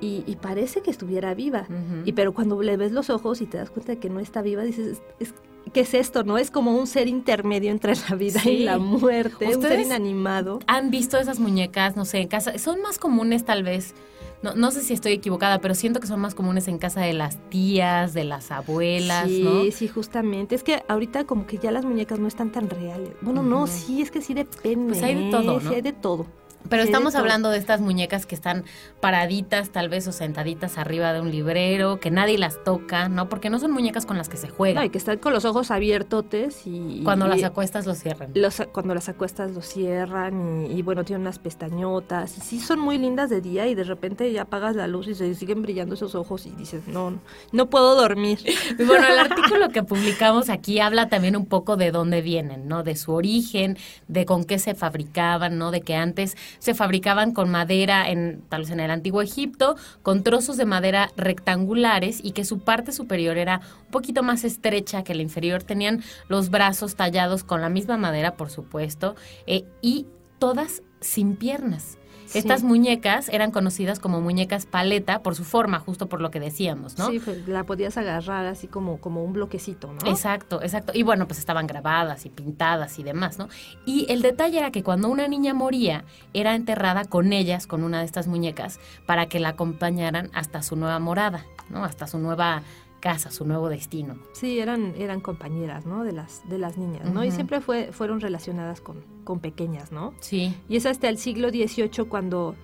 y, 0.01 0.23
y 0.27 0.37
parece 0.37 0.81
que 0.83 0.91
estuviera 0.91 1.35
viva. 1.35 1.67
Y 2.05 2.13
pero 2.13 2.33
cuando 2.35 2.61
le 2.63 2.77
ves 2.77 2.93
los 2.93 3.11
ojos 3.11 3.41
y 3.41 3.47
te 3.47 3.59
das 3.59 3.71
cuenta 3.71 3.93
de 3.93 3.99
que 3.99 4.11
no 4.11 4.21
está 4.21 4.43
viva, 4.43 4.63
dices, 4.63 5.01
es, 5.19 5.35
¿qué 5.73 5.81
es 5.81 5.95
esto? 5.95 6.25
¿No? 6.25 6.39
Es 6.39 6.51
como 6.51 6.77
un 6.77 6.87
ser 6.87 7.09
intermedio 7.09 7.71
entre 7.71 7.95
la 8.09 8.15
vida 8.17 8.41
Sí. 8.41 8.51
y 8.51 8.59
la 8.65 8.79
muerte, 8.79 9.47
un 9.47 9.53
ser 9.53 9.59
¿Ustedes 9.61 9.87
inanimado. 9.87 10.61
¿Han 10.67 10.91
visto 10.91 11.19
esas 11.19 11.41
muñecas, 11.41 11.97
no 11.97 12.05
sé, 12.05 12.19
en 12.19 12.29
casa? 12.29 12.57
Son 12.59 12.81
más 12.83 12.99
comunes 12.99 13.45
tal 13.45 13.63
vez. 13.63 13.95
No, 14.41 14.55
no 14.55 14.71
sé 14.71 14.83
si 14.83 14.95
estoy 14.95 15.15
equivocada, 15.15 15.61
pero 15.61 15.75
siento 15.75 15.99
que 15.99 16.07
son 16.07 16.21
más 16.21 16.37
comunes 16.37 16.69
en 16.69 16.79
casa 16.79 17.01
de 17.01 17.13
las 17.13 17.39
tías, 17.51 18.15
de 18.15 18.23
las 18.23 18.53
abuelas, 18.53 19.27
sí, 19.27 19.43
¿no? 19.43 19.65
sí, 19.73 19.89
justamente. 19.89 20.55
Es 20.55 20.63
que 20.63 20.85
ahorita 20.87 21.25
como 21.25 21.45
que 21.49 21.59
ya 21.59 21.73
las 21.73 21.85
muñecas 21.85 22.21
no 22.21 22.29
están 22.29 22.53
tan 22.53 22.71
reales. 22.71 23.11
Bueno, 23.21 23.43
no, 23.43 23.67
sí, 23.67 24.01
es 24.01 24.13
que 24.13 24.23
sí 24.23 24.35
depende. 24.35 24.93
Pues 24.93 25.03
hay 25.03 25.17
de 25.17 25.31
todo. 25.33 25.61
¿no? 25.61 25.69
Sí, 25.69 25.75
hay 25.75 25.83
de 25.83 25.93
todo. 25.93 26.27
Pero 26.69 26.83
estamos 26.83 27.15
hablando 27.15 27.51
de 27.51 27.59
estas 27.59 27.81
muñecas 27.81 28.27
que 28.27 28.35
están 28.35 28.65
paraditas, 29.01 29.71
tal 29.71 29.89
vez, 29.89 30.07
o 30.09 30.13
sentaditas 30.13 30.77
arriba 30.79 31.13
de 31.13 31.21
un 31.21 31.31
librero, 31.31 32.01
que 32.01 32.11
nadie 32.11 32.37
las 32.39 32.63
toca, 32.65 33.09
¿no? 33.09 33.29
Porque 33.29 33.49
no 33.51 33.59
son 33.59 33.71
muñecas 33.71 34.05
con 34.07 34.19
las 34.19 34.29
que 34.29 34.37
se 34.37 34.49
juega. 34.49 34.81
No, 34.81 34.87
y 34.87 34.91
que 34.91 34.99
están 34.99 35.19
con 35.19 35.33
los 35.33 35.45
ojos 35.45 35.71
abiertotes 35.71 36.67
y... 36.67 37.03
Cuando 37.05 37.27
y- 37.27 37.31
las 37.31 37.43
acuestas 37.45 37.87
los 37.87 37.99
cierran. 37.99 38.31
los- 38.35 38.63
cuando 38.73 38.95
las 38.95 39.09
acuestas 39.09 39.53
los 39.53 39.67
cierran 39.67 40.67
y, 40.71 40.79
y, 40.79 40.83
bueno, 40.83 41.05
tienen 41.05 41.23
unas 41.23 41.39
pestañotas. 41.39 42.37
Y 42.39 42.41
sí 42.41 42.61
son 42.61 42.81
muy 42.81 42.99
lindas 42.99 43.31
de 43.31 43.41
día 43.41 43.67
y 43.67 43.75
de 43.75 43.85
repente 43.85 44.31
ya 44.33 44.43
apagas 44.43 44.77
la 44.77 44.87
luz 44.87 45.09
y 45.09 45.15
se 45.15 45.35
siguen 45.35 45.63
brillando 45.63 45.95
esos 45.95 46.15
ojos 46.15 46.47
y 46.47 46.51
dices, 46.51 46.87
no, 46.89 47.19
no 47.53 47.71
puedo 47.71 47.95
dormir. 47.95 48.41
Y 48.79 48.83
bueno, 48.85 49.07
el 49.07 49.19
artículo 49.19 49.69
que 49.73 49.83
publicamos 49.83 50.51
aquí 50.51 50.81
habla 50.81 51.09
también 51.09 51.37
un 51.37 51.47
poco 51.47 51.77
de 51.77 51.91
dónde 51.93 52.21
vienen, 52.23 52.69
¿no? 52.69 52.83
De 52.83 52.97
su 52.97 53.13
origen, 53.13 53.79
de 54.09 54.25
con 54.27 54.45
qué 54.45 54.59
se 54.59 54.75
fabricaban, 54.75 55.59
¿no? 55.59 55.71
De 55.71 55.81
que 55.83 55.95
antes 55.95 56.37
se 56.59 56.75
fabricaban 56.75 57.33
con 57.33 57.51
madera, 57.51 58.09
en, 58.09 58.43
tal 58.49 58.63
vez 58.63 58.71
en 58.71 58.81
el 58.81 58.91
antiguo 58.91 59.23
Egipto, 59.23 59.77
con 60.03 60.23
trozos 60.23 60.57
de 60.57 60.67
madera 60.67 61.11
rectangulares 61.17 62.21
y 62.23 62.33
que 62.33 62.45
su 62.45 62.61
parte 62.61 62.93
superior 62.93 63.37
era 63.37 63.61
un 63.87 63.91
poquito 63.91 64.23
más 64.23 64.45
estrecha 64.45 65.05
que 65.05 65.15
la 65.15 65.23
inferior. 65.23 65.63
Tenían 65.63 66.03
los 66.29 66.51
brazos 66.51 66.97
tallados 66.97 67.45
con 67.45 67.61
la 67.61 67.69
misma 67.69 67.97
madera, 67.97 68.37
por 68.37 68.51
supuesto, 68.51 69.17
eh, 69.47 69.65
y 69.83 70.07
todas 70.39 70.83
sin 71.01 71.37
piernas. 71.37 71.98
Sí. 72.29 72.39
Estas 72.39 72.63
muñecas 72.63 73.31
eran 73.31 73.51
conocidas 73.51 73.99
como 74.01 74.21
muñecas 74.21 74.67
paleta 74.67 75.23
por 75.23 75.35
su 75.35 75.45
forma, 75.45 75.81
justo 75.81 76.09
por 76.09 76.21
lo 76.21 76.31
que 76.31 76.41
decíamos, 76.41 76.99
¿no? 76.99 77.09
Sí, 77.09 77.21
pues, 77.21 77.49
la 77.49 77.65
podías 77.65 77.97
agarrar 77.97 78.45
así 78.45 78.67
como, 78.67 78.99
como 78.99 79.25
un 79.25 79.33
bloquecito, 79.33 79.93
¿no? 79.93 80.11
Exacto, 80.11 80.63
exacto. 80.63 80.93
Y 80.95 81.03
bueno, 81.05 81.27
pues 81.27 81.39
estaban 81.39 81.67
grabadas 81.67 82.27
y 82.27 82.29
pintadas 82.29 82.99
y 82.99 83.03
demás, 83.03 83.39
¿no? 83.39 83.49
Y 83.87 84.07
el 84.13 84.21
detalle 84.21 84.59
era 84.59 84.71
que 84.71 84.83
cuando 84.83 85.09
una 85.09 85.27
niña 85.27 85.55
moría, 85.55 86.05
era 86.35 86.55
enterrada 86.55 87.07
con 87.07 87.33
ellas, 87.33 87.67
con 87.67 87.83
una 87.83 88.01
de 88.01 88.05
estas 88.05 88.27
muñecas, 88.27 88.79
para 89.07 89.27
que 89.27 89.41
la 89.41 89.51
acompañaran 89.51 90.31
hasta 90.35 90.63
su 90.63 90.77
nueva 90.77 90.99
morada, 90.99 91.47
¿no? 91.71 91.85
Hasta 91.85 92.07
su 92.07 92.19
nueva 92.19 92.63
casa, 93.01 93.31
su 93.31 93.45
nuevo 93.45 93.69
destino. 93.69 94.19
Sí, 94.33 94.59
eran, 94.59 94.95
eran 94.97 95.21
compañeras, 95.21 95.87
¿no? 95.87 96.05
De 96.05 96.13
las, 96.13 96.49
de 96.49 96.59
las 96.59 96.77
niñas, 96.77 97.11
¿no? 97.11 97.25
Y 97.25 97.31
siempre 97.31 97.61
fue, 97.61 97.93
fueron 97.93 98.21
relacionadas 98.21 98.81
con, 98.81 99.05
con 99.25 99.41
pequeñas, 99.41 99.93
¿no? 99.93 100.15
Sí. 100.21 100.55
Y 100.69 100.77
es 100.77 100.87
hasta 100.87 101.09
el 101.09 101.19
siglo 101.19 101.51
XVIII 101.51 102.07
cuando, 102.09 102.55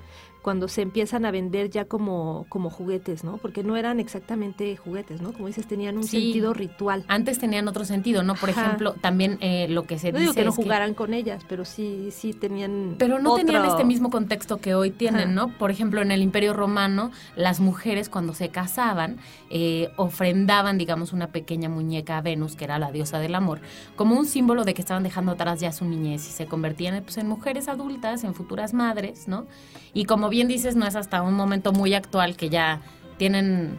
cuando 0.44 0.68
se 0.68 0.82
empiezan 0.82 1.24
a 1.24 1.30
vender 1.30 1.70
ya 1.70 1.86
como, 1.86 2.44
como 2.50 2.68
juguetes, 2.68 3.24
¿no? 3.24 3.38
Porque 3.38 3.64
no 3.64 3.78
eran 3.78 3.98
exactamente 3.98 4.76
juguetes, 4.76 5.22
¿no? 5.22 5.32
Como 5.32 5.46
dices, 5.46 5.66
tenían 5.66 5.96
un 5.96 6.04
Sí. 6.04 6.20
sentido 6.20 6.52
ritual. 6.52 7.02
Antes 7.08 7.38
tenían 7.38 7.66
otro 7.66 7.86
sentido, 7.86 8.22
¿no? 8.22 8.34
Por 8.34 8.50
Ajá. 8.50 8.66
ejemplo, 8.66 8.92
también 9.00 9.38
eh, 9.40 9.68
lo 9.70 9.84
que 9.84 9.98
se 9.98 10.12
No 10.12 10.18
dice 10.18 10.32
digo 10.32 10.34
que 10.34 10.44
no 10.44 10.50
es 10.50 10.56
jugaran 10.56 10.92
con 10.92 11.14
ellas, 11.14 11.44
pero 11.48 11.64
sí, 11.64 12.10
sí 12.10 12.34
tenían. 12.34 12.96
Pero 12.98 13.18
no 13.20 13.34
tenían 13.36 13.64
este 13.64 13.84
mismo 13.84 14.10
contexto 14.10 14.58
que 14.58 14.74
hoy 14.74 14.90
tienen, 14.90 15.28
Ajá. 15.30 15.32
¿no? 15.32 15.48
Por 15.56 15.70
ejemplo, 15.70 16.02
en 16.02 16.10
el 16.10 16.20
Imperio 16.20 16.52
Romano, 16.52 17.10
las 17.36 17.60
mujeres 17.60 18.10
cuando 18.10 18.34
se 18.34 18.50
casaban 18.50 19.16
eh, 19.48 19.88
ofrendaban, 19.96 20.76
digamos, 20.76 21.14
una 21.14 21.28
pequeña 21.28 21.70
muñeca 21.70 22.18
a 22.18 22.20
Venus, 22.20 22.54
que 22.54 22.64
era 22.64 22.78
la 22.78 22.92
diosa 22.92 23.18
del 23.18 23.34
amor, 23.34 23.60
como 23.96 24.14
un 24.18 24.26
símbolo 24.26 24.64
de 24.64 24.74
que 24.74 24.82
estaban 24.82 25.04
dejando 25.04 25.32
atrás 25.32 25.60
ya 25.60 25.72
su 25.72 25.86
niñez 25.86 26.28
y 26.28 26.32
se 26.32 26.44
convertían 26.46 27.02
pues, 27.02 27.16
en 27.16 27.28
mujeres 27.28 27.68
adultas, 27.68 28.24
en 28.24 28.34
futuras 28.34 28.74
madres, 28.74 29.26
¿no? 29.26 29.46
Y 29.94 30.04
como 30.04 30.28
bien 30.34 30.48
dices, 30.48 30.74
no 30.74 30.84
es 30.84 30.96
hasta 30.96 31.22
un 31.22 31.34
momento 31.34 31.72
muy 31.72 31.94
actual 31.94 32.36
que 32.36 32.48
ya 32.48 32.80
tienen 33.18 33.78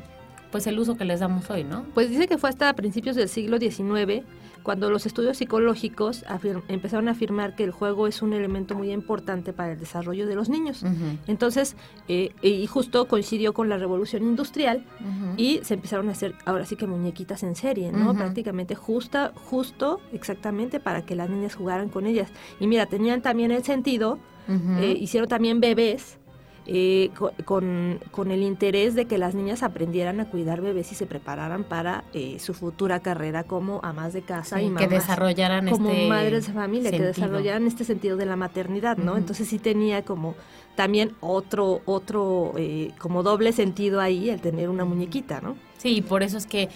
pues 0.51 0.67
el 0.67 0.79
uso 0.79 0.95
que 0.95 1.03
les 1.03 1.19
damos 1.19 1.49
hoy, 1.49 1.65
¿no? 1.65 1.83
Pues 1.93 2.09
dice 2.09 2.29
que 2.29 2.37
fue 2.37 2.49
hasta 2.49 2.71
principios 2.73 3.17
del 3.17 3.27
siglo 3.27 3.57
XIX 3.57 4.23
cuando 4.63 4.89
los 4.89 5.05
estudios 5.05 5.37
psicológicos 5.37 6.23
empezaron 6.69 7.09
a 7.09 7.11
afirmar 7.11 7.55
que 7.55 7.65
el 7.65 7.71
juego 7.71 8.07
es 8.07 8.21
un 8.21 8.31
elemento 8.31 8.73
muy 8.73 8.93
importante 8.93 9.51
para 9.51 9.73
el 9.73 9.79
desarrollo 9.79 10.25
de 10.25 10.33
los 10.33 10.47
niños. 10.47 10.83
Entonces, 11.27 11.75
eh, 12.07 12.31
y 12.41 12.65
justo 12.67 13.05
coincidió 13.07 13.53
con 13.53 13.67
la 13.67 13.77
revolución 13.77 14.23
industrial 14.23 14.85
y 15.35 15.59
se 15.63 15.73
empezaron 15.73 16.07
a 16.07 16.13
hacer 16.13 16.35
ahora 16.45 16.65
sí 16.65 16.77
que 16.77 16.87
muñequitas 16.87 17.43
en 17.43 17.55
serie, 17.55 17.91
¿no? 17.91 18.11
Ujú. 18.11 18.15
Prácticamente 18.15 18.75
justa, 18.75 19.33
justo, 19.35 19.99
exactamente 20.13 20.79
para 20.79 21.05
que 21.05 21.15
las 21.15 21.29
niñas 21.29 21.53
jugaran 21.53 21.89
con 21.89 22.05
ellas. 22.05 22.29
Y 22.61 22.67
mira, 22.67 22.85
tenían 22.85 23.21
también 23.21 23.51
el 23.51 23.63
sentido, 23.65 24.19
eh, 24.47 24.95
hicieron 24.97 25.27
también 25.27 25.59
bebés 25.59 26.17
eh, 26.67 27.11
co- 27.17 27.31
con, 27.45 27.99
con 28.11 28.31
el 28.31 28.41
interés 28.41 28.95
de 28.95 29.05
que 29.05 29.17
las 29.17 29.35
niñas 29.35 29.61
aprendieran 29.63 30.19
a 30.19 30.29
cuidar 30.29 30.61
bebés 30.61 30.91
y 30.91 30.95
se 30.95 31.05
prepararan 31.05 31.63
para 31.63 32.03
eh, 32.13 32.37
su 32.39 32.53
futura 32.53 32.99
carrera 33.01 33.43
como 33.43 33.79
amas 33.83 34.13
de 34.13 34.21
casa 34.23 34.57
Sí, 34.57 34.63
y 34.65 34.67
que 34.67 34.71
mamás 34.73 34.89
desarrollaran 34.89 35.67
como 35.69 35.89
este 35.91 36.07
madres 36.07 36.47
de 36.47 36.53
familia, 36.53 36.91
que 36.91 36.99
desarrollaran 37.01 37.67
este 37.67 37.83
sentido 37.83 38.17
de 38.17 38.25
la 38.25 38.35
maternidad, 38.35 38.97
¿no? 38.97 39.17
Entonces 39.17 39.47
sí 39.47 39.59
tenía 39.59 40.03
como 40.03 40.35
también 40.75 41.13
otro, 41.21 41.81
otro, 41.85 42.53
eh, 42.57 42.91
como 42.99 43.23
doble 43.23 43.53
sentido 43.53 44.01
ahí 44.01 44.29
el 44.29 44.41
tener 44.41 44.69
una 44.69 44.85
muñequita, 44.85 45.41
¿no? 45.41 45.55
Sí, 45.77 46.01
por 46.01 46.23
eso 46.23 46.37
es 46.37 46.47
que, 46.47 46.69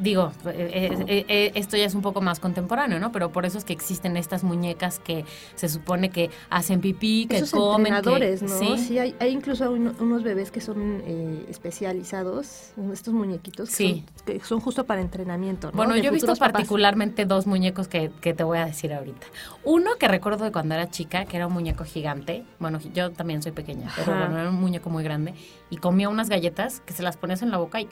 digo, 0.00 0.32
eh, 0.46 0.90
eh, 1.08 1.24
eh, 1.28 1.52
esto 1.54 1.76
ya 1.76 1.84
es 1.84 1.94
un 1.94 2.02
poco 2.02 2.20
más 2.20 2.40
contemporáneo, 2.40 2.98
¿no? 2.98 3.12
Pero 3.12 3.30
por 3.32 3.44
eso 3.46 3.58
es 3.58 3.64
que 3.64 3.72
existen 3.72 4.16
estas 4.16 4.44
muñecas 4.44 4.98
que 4.98 5.24
se 5.54 5.68
supone 5.68 6.10
que 6.10 6.30
hacen 6.50 6.80
pipí, 6.80 7.26
que 7.26 7.36
Esos 7.38 7.50
comen, 7.50 7.92
que- 7.92 7.98
entrenadores, 7.98 8.42
¿no? 8.42 8.48
Sí, 8.48 8.78
Sí, 8.78 8.98
hay, 8.98 9.14
hay 9.20 9.30
incluso 9.30 9.70
uno- 9.70 9.92
unos 10.00 10.22
bebés 10.22 10.50
que 10.50 10.60
son 10.60 11.02
eh, 11.06 11.46
especializados, 11.48 12.72
estos 12.92 13.14
muñequitos 13.14 13.68
que, 13.70 13.74
Sí. 13.76 14.04
son, 14.16 14.24
que 14.26 14.40
son 14.40 14.60
justo 14.60 14.84
para 14.84 15.00
entrenamiento, 15.00 15.68
¿no? 15.70 15.76
Bueno, 15.76 15.94
De 15.94 16.02
yo 16.02 16.08
he 16.08 16.12
visto 16.12 16.26
papás. 16.34 16.52
particularmente 16.52 17.24
dos 17.26 17.46
muñecos 17.46 17.88
que, 17.88 18.10
que 18.20 18.34
te 18.34 18.44
voy 18.44 18.58
a 18.58 18.66
decir 18.66 18.92
ahorita. 18.92 19.26
Uno 19.64 19.92
que 19.98 20.08
recuerdo 20.08 20.44
de 20.44 20.52
cuando 20.52 20.74
era 20.74 20.90
chica, 20.90 21.24
que 21.24 21.36
era 21.36 21.46
un 21.46 21.52
muñeco 21.52 21.84
gigante. 21.84 22.44
Bueno, 22.58 22.78
yo 22.94 23.12
también 23.12 23.42
soy 23.42 23.52
pequeña, 23.52 23.90
pero 23.96 24.16
bueno, 24.16 24.38
era 24.38 24.50
un 24.50 24.60
muñeco 24.60 24.90
muy 24.90 25.04
grande. 25.04 25.34
Y 25.70 25.76
comía 25.76 26.08
unas 26.08 26.28
galletas 26.28 26.80
que 26.80 26.92
se 26.92 27.02
las 27.02 27.16
ponías 27.16 27.42
en 27.42 27.50
la 27.50 27.58
boca 27.58 27.80
y 27.80 27.86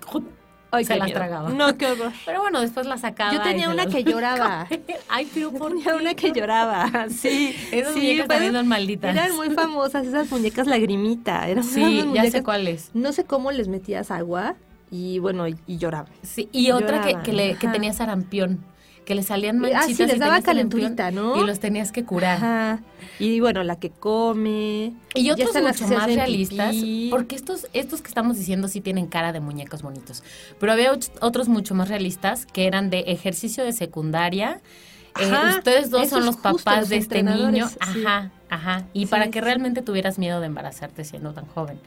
Ay, 0.75 0.85
se 0.85 0.97
las 0.97 1.07
miedo. 1.07 1.19
tragaba. 1.19 1.51
No, 1.51 1.77
qué 1.77 1.87
horror. 1.87 2.13
Pero 2.25 2.41
bueno, 2.41 2.61
después 2.61 2.87
las 2.87 3.03
sacaba. 3.03 3.33
Yo 3.33 3.41
y 3.41 3.43
tenía 3.43 3.69
una 3.69 3.87
que 3.87 4.03
lloraba. 4.05 4.67
Ay, 5.09 5.29
pero 5.33 5.53
Yo 5.53 5.59
¿por 5.59 5.69
tenía 5.69 5.85
qué? 5.93 5.93
una 5.99 6.15
que 6.15 6.33
lloraba, 6.33 6.91
sí. 7.11 7.55
Esas 7.71 7.93
sí, 7.95 8.01
muñecas 8.01 8.29
también 8.29 8.53
son 8.55 8.69
malditas. 8.69 9.15
Eran 9.15 9.37
muy 9.37 9.51
famosas 9.51 10.07
esas 10.07 10.31
muñecas 10.31 10.67
lagrimita. 10.67 11.47
Eran 11.49 11.63
Sí, 11.63 11.83
unas 11.83 11.93
ya 11.93 12.01
sé 12.01 12.07
muñecas- 12.39 12.43
cuáles. 12.43 12.91
No 12.95 13.13
sé 13.13 13.25
cómo 13.25 13.53
les 13.53 13.69
metías 13.69 14.11
agua 14.11 14.55
y 14.91 15.19
bueno, 15.19 15.47
y, 15.47 15.57
y 15.67 15.77
lloraban. 15.79 16.11
Sí, 16.23 16.49
y 16.53 16.71
otra 16.71 17.03
que, 17.03 17.17
que, 17.23 17.33
le, 17.33 17.55
que 17.57 17.69
tenía 17.69 17.93
sarampión, 17.93 18.59
que 19.05 19.15
le 19.15 19.23
salían 19.23 19.57
Ah, 19.65 19.69
manchitas 19.69 19.97
sí, 19.97 20.07
les 20.07 20.19
daba 20.19 20.41
calenturita, 20.43 21.11
¿no? 21.11 21.43
Y 21.43 21.47
los 21.47 21.61
tenías 21.61 21.93
que 21.93 22.05
curar. 22.05 22.37
Ajá. 22.37 22.81
Y 23.19 23.41
bueno, 23.41 23.63
la 23.65 23.77
que 23.77 23.91
come. 23.91 24.93
Y 25.15 25.31
otros 25.31 25.55
las 25.55 25.81
mucho 25.81 25.95
más 25.95 26.07
realistas, 26.07 26.71
pipí. 26.75 27.09
porque 27.11 27.35
estos, 27.37 27.67
estos 27.73 28.01
que 28.03 28.09
estamos 28.09 28.39
diciendo 28.39 28.69
sí 28.69 28.81
tienen 28.81 29.07
cara 29.07 29.33
de 29.33 29.41
muñecos 29.41 29.83
bonitos. 29.83 30.23
Pero 30.59 30.73
había 30.73 30.93
otros 31.21 31.49
mucho 31.49 31.75
más 31.75 31.89
realistas 31.89 32.47
que 32.47 32.67
eran 32.67 32.91
de 32.91 33.01
ejercicio 33.09 33.65
de 33.65 33.73
secundaria. 33.73 34.61
Eh, 35.21 35.31
ustedes 35.59 35.91
dos 35.91 36.09
son 36.09 36.25
los 36.25 36.37
papás 36.37 36.81
los 36.81 36.89
de 36.89 36.97
este 36.97 37.23
niño. 37.23 37.69
sí. 37.69 37.77
Ajá, 37.81 38.31
ajá. 38.49 38.85
Y 38.95 39.01
Sí, 39.01 39.07
para 39.07 39.31
que 39.31 39.41
realmente 39.41 39.83
tuvieras 39.83 40.19
miedo 40.19 40.41
de 40.41 40.47
embarazarte 40.47 41.05
siendo 41.05 41.33
tan 41.35 41.47
joven. 41.47 41.79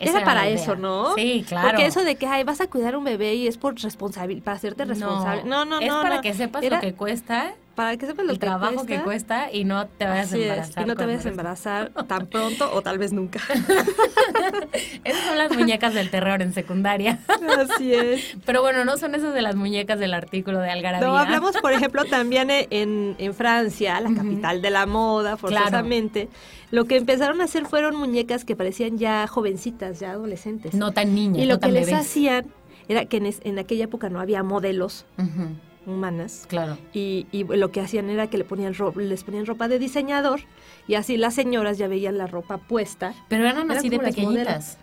Esa 0.00 0.18
Era 0.18 0.24
para 0.24 0.48
eso. 0.48 0.76
¿no? 0.76 1.14
Sí, 1.14 1.44
claro. 1.46 1.68
Porque 1.68 1.86
eso 1.86 2.04
de 2.04 2.16
que 2.16 2.26
ay, 2.26 2.44
vas 2.44 2.60
a 2.60 2.68
cuidar 2.68 2.96
un 2.96 3.04
bebé 3.04 3.34
y 3.34 3.46
es 3.46 3.58
por 3.58 3.74
responsabilidad, 3.80 4.42
para 4.44 4.56
hacerte 4.56 4.84
responsable. 4.84 5.42
No, 5.44 5.64
no, 5.64 5.80
no. 5.80 5.86
Es 5.86 5.92
para 5.92 6.16
no. 6.16 6.22
que 6.22 6.34
sepas 6.34 6.62
Era- 6.62 6.76
lo 6.76 6.82
que 6.82 6.94
cuesta 6.94 7.54
para 7.78 7.96
que 7.96 8.06
sepas 8.06 8.26
lo 8.26 8.32
el 8.32 8.38
que 8.40 8.46
trabajo 8.46 8.74
cuesta, 8.74 8.86
que 8.96 9.02
cuesta 9.04 9.52
y 9.52 9.64
no 9.64 9.86
te 9.86 10.04
vayas 10.04 10.26
así 10.32 10.34
a 10.34 10.38
es, 10.38 10.42
embarazar. 10.50 10.82
y 10.82 10.86
no 10.88 10.96
te 10.96 11.06
vayas 11.06 11.26
a 11.26 11.28
embarazar 11.28 11.90
tan 12.08 12.26
pronto 12.26 12.70
o 12.74 12.82
tal 12.82 12.98
vez 12.98 13.12
nunca. 13.12 13.38
Esas 15.04 15.24
son 15.26 15.38
las 15.38 15.56
muñecas 15.56 15.94
del 15.94 16.10
terror 16.10 16.42
en 16.42 16.52
secundaria. 16.52 17.20
Así 17.58 17.94
es. 17.94 18.36
Pero 18.44 18.62
bueno, 18.62 18.84
no 18.84 18.96
son 18.96 19.14
esas 19.14 19.32
de 19.32 19.42
las 19.42 19.54
muñecas 19.56 19.98
del 19.98 20.12
artículo 20.14 20.58
de 20.58 20.70
Algarabía. 20.70 21.06
No, 21.06 21.16
hablamos, 21.16 21.56
por 21.58 21.72
ejemplo, 21.72 22.04
también 22.04 22.48
en, 22.50 23.14
en 23.18 23.34
Francia, 23.34 24.00
la 24.00 24.12
capital 24.14 24.60
de 24.60 24.70
la 24.70 24.86
moda, 24.86 25.36
forzosamente. 25.36 26.28
Lo 26.70 26.84
que 26.84 26.96
empezaron 26.96 27.40
a 27.40 27.44
hacer 27.44 27.64
fueron 27.66 27.94
muñecas 27.96 28.44
que 28.44 28.56
parecían 28.56 28.98
ya 28.98 29.26
jovencitas, 29.26 30.00
ya 30.00 30.10
adolescentes. 30.12 30.74
No 30.74 30.92
tan 30.92 31.14
niñas, 31.14 31.42
y 31.42 31.46
lo 31.46 31.54
no 31.54 31.60
que 31.60 31.66
tan 31.66 31.74
les 31.74 31.86
bebés. 31.86 32.00
hacían 32.00 32.46
era 32.88 33.04
que 33.04 33.18
en, 33.18 33.26
es- 33.26 33.40
en 33.44 33.58
aquella 33.58 33.84
época 33.84 34.08
no 34.08 34.18
había 34.20 34.42
modelos 34.42 35.04
Ujú, 35.18 35.50
humanas. 35.90 36.44
Claro. 36.48 36.78
Y, 36.92 37.26
y 37.32 37.44
lo 37.44 37.70
que 37.70 37.80
hacían 37.80 38.10
era 38.10 38.28
que 38.28 38.38
le 38.38 38.44
ponían 38.44 38.74
ro- 38.74 38.92
les 38.96 39.24
ponían 39.24 39.46
ropa 39.46 39.68
de 39.68 39.78
diseñador 39.78 40.40
y 40.86 40.94
así 40.94 41.16
las 41.16 41.34
señoras 41.34 41.78
ya 41.78 41.88
veían 41.88 42.18
la 42.18 42.26
ropa 42.26 42.58
puesta. 42.58 43.14
Pero 43.28 43.44
eran 43.44 43.64
Eran 43.66 43.78
así 43.78 43.88
de 43.88 43.98
pequeñitas. 43.98 44.78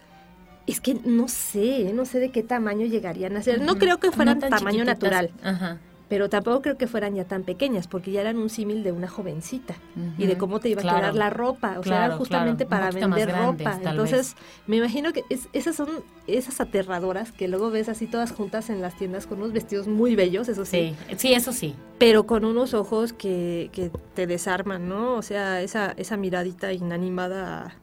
Es 0.67 0.81
que 0.81 0.95
no 1.05 1.27
sé, 1.27 1.91
no 1.93 2.05
sé 2.05 2.19
de 2.19 2.31
qué 2.31 2.41
tamaño 2.41 2.85
llegarían 2.87 3.37
a 3.37 3.41
ser. 3.43 3.61
No 3.61 3.75
creo 3.77 3.99
que 3.99 4.11
fueran 4.11 4.39
tan 4.39 4.49
tamaño 4.49 4.83
chiquititas. 4.83 4.95
natural, 4.99 5.31
Ajá. 5.43 5.79
Pero 6.07 6.29
tampoco 6.29 6.61
creo 6.61 6.77
que 6.77 6.87
fueran 6.87 7.15
ya 7.15 7.25
tan 7.25 7.43
pequeñas, 7.43 7.87
porque 7.87 8.11
ya 8.11 8.21
eran 8.21 8.37
un 8.37 8.49
símil 8.49 8.83
de 8.83 8.91
una 8.91 9.07
jovencita 9.07 9.75
y 10.17 10.25
de 10.27 10.37
cómo 10.37 10.59
te 10.59 10.69
iba 10.69 10.81
Claro. 10.81 10.97
a 10.97 11.01
quedar 11.01 11.15
la 11.15 11.29
ropa. 11.29 11.69
O 11.79 11.83
sea, 11.83 11.91
Claro, 11.91 12.05
era 12.05 12.17
justamente 12.17 12.65
claro. 12.65 12.83
Para 12.91 12.95
vender 13.07 13.27
grandes, 13.29 13.65
ropa. 13.67 13.89
Entonces, 13.89 14.35
me 14.67 14.77
imagino 14.77 15.13
que 15.13 15.23
es- 15.29 15.49
esas 15.53 15.75
son 15.75 15.89
esas 16.27 16.59
aterradoras 16.61 17.31
que 17.31 17.47
luego 17.47 17.69
ves 17.71 17.89
así 17.89 18.07
todas 18.07 18.31
juntas 18.31 18.69
en 18.69 18.81
las 18.81 18.95
tiendas 18.97 19.27
con 19.27 19.39
unos 19.39 19.51
vestidos 19.53 19.87
muy 19.87 20.15
bellos, 20.15 20.47
eso 20.49 20.65
sí, 20.65 20.95
Sí, 21.09 21.15
sí, 21.17 21.33
eso 21.33 21.51
sí. 21.53 21.75
pero 21.97 22.25
con 22.25 22.45
unos 22.45 22.73
ojos 22.73 23.13
que, 23.13 23.69
que 23.71 23.91
te 24.13 24.27
desarman, 24.27 24.87
¿no? 24.89 25.13
O 25.15 25.21
sea, 25.21 25.61
esa, 25.61 25.91
esa 25.97 26.17
miradita 26.17 26.71
inanimada, 26.73 27.75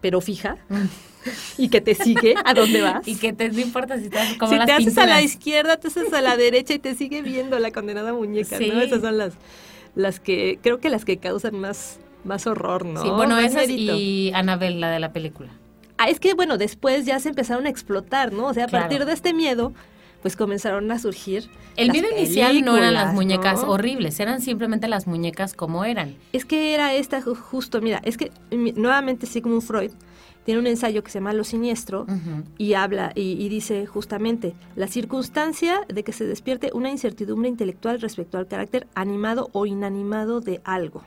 pero 0.00 0.20
fija, 0.20 0.56
y 1.58 1.68
que 1.68 1.80
te 1.80 1.94
sigue 1.94 2.34
a 2.44 2.54
donde 2.54 2.80
vas. 2.82 3.06
Y 3.06 3.16
que 3.16 3.32
te 3.32 3.50
no 3.50 3.60
importa 3.60 3.98
si 3.98 4.04
estás 4.04 4.34
como 4.38 4.52
si 4.52 4.58
las 4.58 4.66
te 4.66 4.72
haces 4.72 4.96
a 4.98 5.00
la 5.06 5.16
pinturas. 5.16 5.24
izquierda, 5.24 5.76
te 5.76 5.88
haces 5.88 6.12
a 6.12 6.20
la 6.22 6.36
derecha 6.36 6.74
y 6.74 6.78
te 6.78 6.94
sigue 6.94 7.22
viendo 7.22 7.58
la 7.58 7.70
condenada 7.70 8.12
muñeca, 8.12 8.56
Sí. 8.58 8.70
¿no? 8.72 8.80
Esas 8.80 9.00
son 9.02 9.18
las, 9.18 9.34
las 9.94 10.20
que, 10.20 10.58
creo 10.62 10.78
que 10.78 10.88
las 10.90 11.04
que 11.04 11.18
causan 11.18 11.58
más, 11.58 11.98
más 12.24 12.46
horror, 12.46 12.84
¿no? 12.84 13.02
Sí, 13.02 13.10
bueno, 13.10 13.38
esas 13.38 13.68
y 13.68 14.30
Annabelle, 14.34 14.78
la 14.78 14.90
de 14.90 15.00
la 15.00 15.12
película. 15.12 15.50
Ah, 15.98 16.08
es 16.08 16.20
que, 16.20 16.34
bueno, 16.34 16.58
después 16.58 17.04
ya 17.04 17.18
se 17.18 17.28
empezaron 17.28 17.66
a 17.66 17.68
explotar, 17.70 18.32
¿no? 18.32 18.46
O 18.46 18.54
sea, 18.54 18.64
a 18.64 18.68
Claro. 18.68 18.84
partir 18.84 19.04
de 19.04 19.12
este 19.12 19.34
miedo, 19.34 19.72
pues 20.22 20.34
comenzaron 20.36 20.90
a 20.90 20.98
surgir 20.98 21.48
El 21.76 21.92
miedo 21.92 22.08
inicial 22.10 22.62
no 22.64 22.76
eran 22.76 22.94
las 22.94 23.14
muñecas 23.14 23.62
¿no? 23.62 23.70
horribles, 23.70 24.18
eran 24.20 24.40
simplemente 24.40 24.88
las 24.88 25.06
muñecas 25.06 25.54
como 25.54 25.84
eran. 25.84 26.16
Es 26.32 26.44
que 26.44 26.74
era 26.74 26.94
esta 26.94 27.20
ju- 27.22 27.36
justo, 27.36 27.80
mira, 27.80 28.00
es 28.04 28.16
que 28.16 28.32
nuevamente 28.50 29.26
Sigmund 29.26 29.62
Freud 29.62 29.92
tiene 30.44 30.60
un 30.60 30.66
ensayo 30.66 31.04
que 31.04 31.10
se 31.10 31.18
llama 31.18 31.34
Lo 31.34 31.44
Siniestro 31.44 32.06
y 32.56 32.72
habla 32.72 33.12
y, 33.14 33.32
y 33.32 33.48
dice 33.50 33.84
justamente 33.86 34.54
la 34.76 34.86
circunstancia 34.88 35.82
de 35.88 36.02
que 36.02 36.12
se 36.12 36.24
despierte 36.26 36.70
una 36.72 36.90
incertidumbre 36.90 37.48
intelectual 37.50 38.00
respecto 38.00 38.38
al 38.38 38.46
carácter 38.48 38.86
animado 38.94 39.50
o 39.52 39.66
inanimado 39.66 40.40
de 40.40 40.60
algo, 40.64 41.04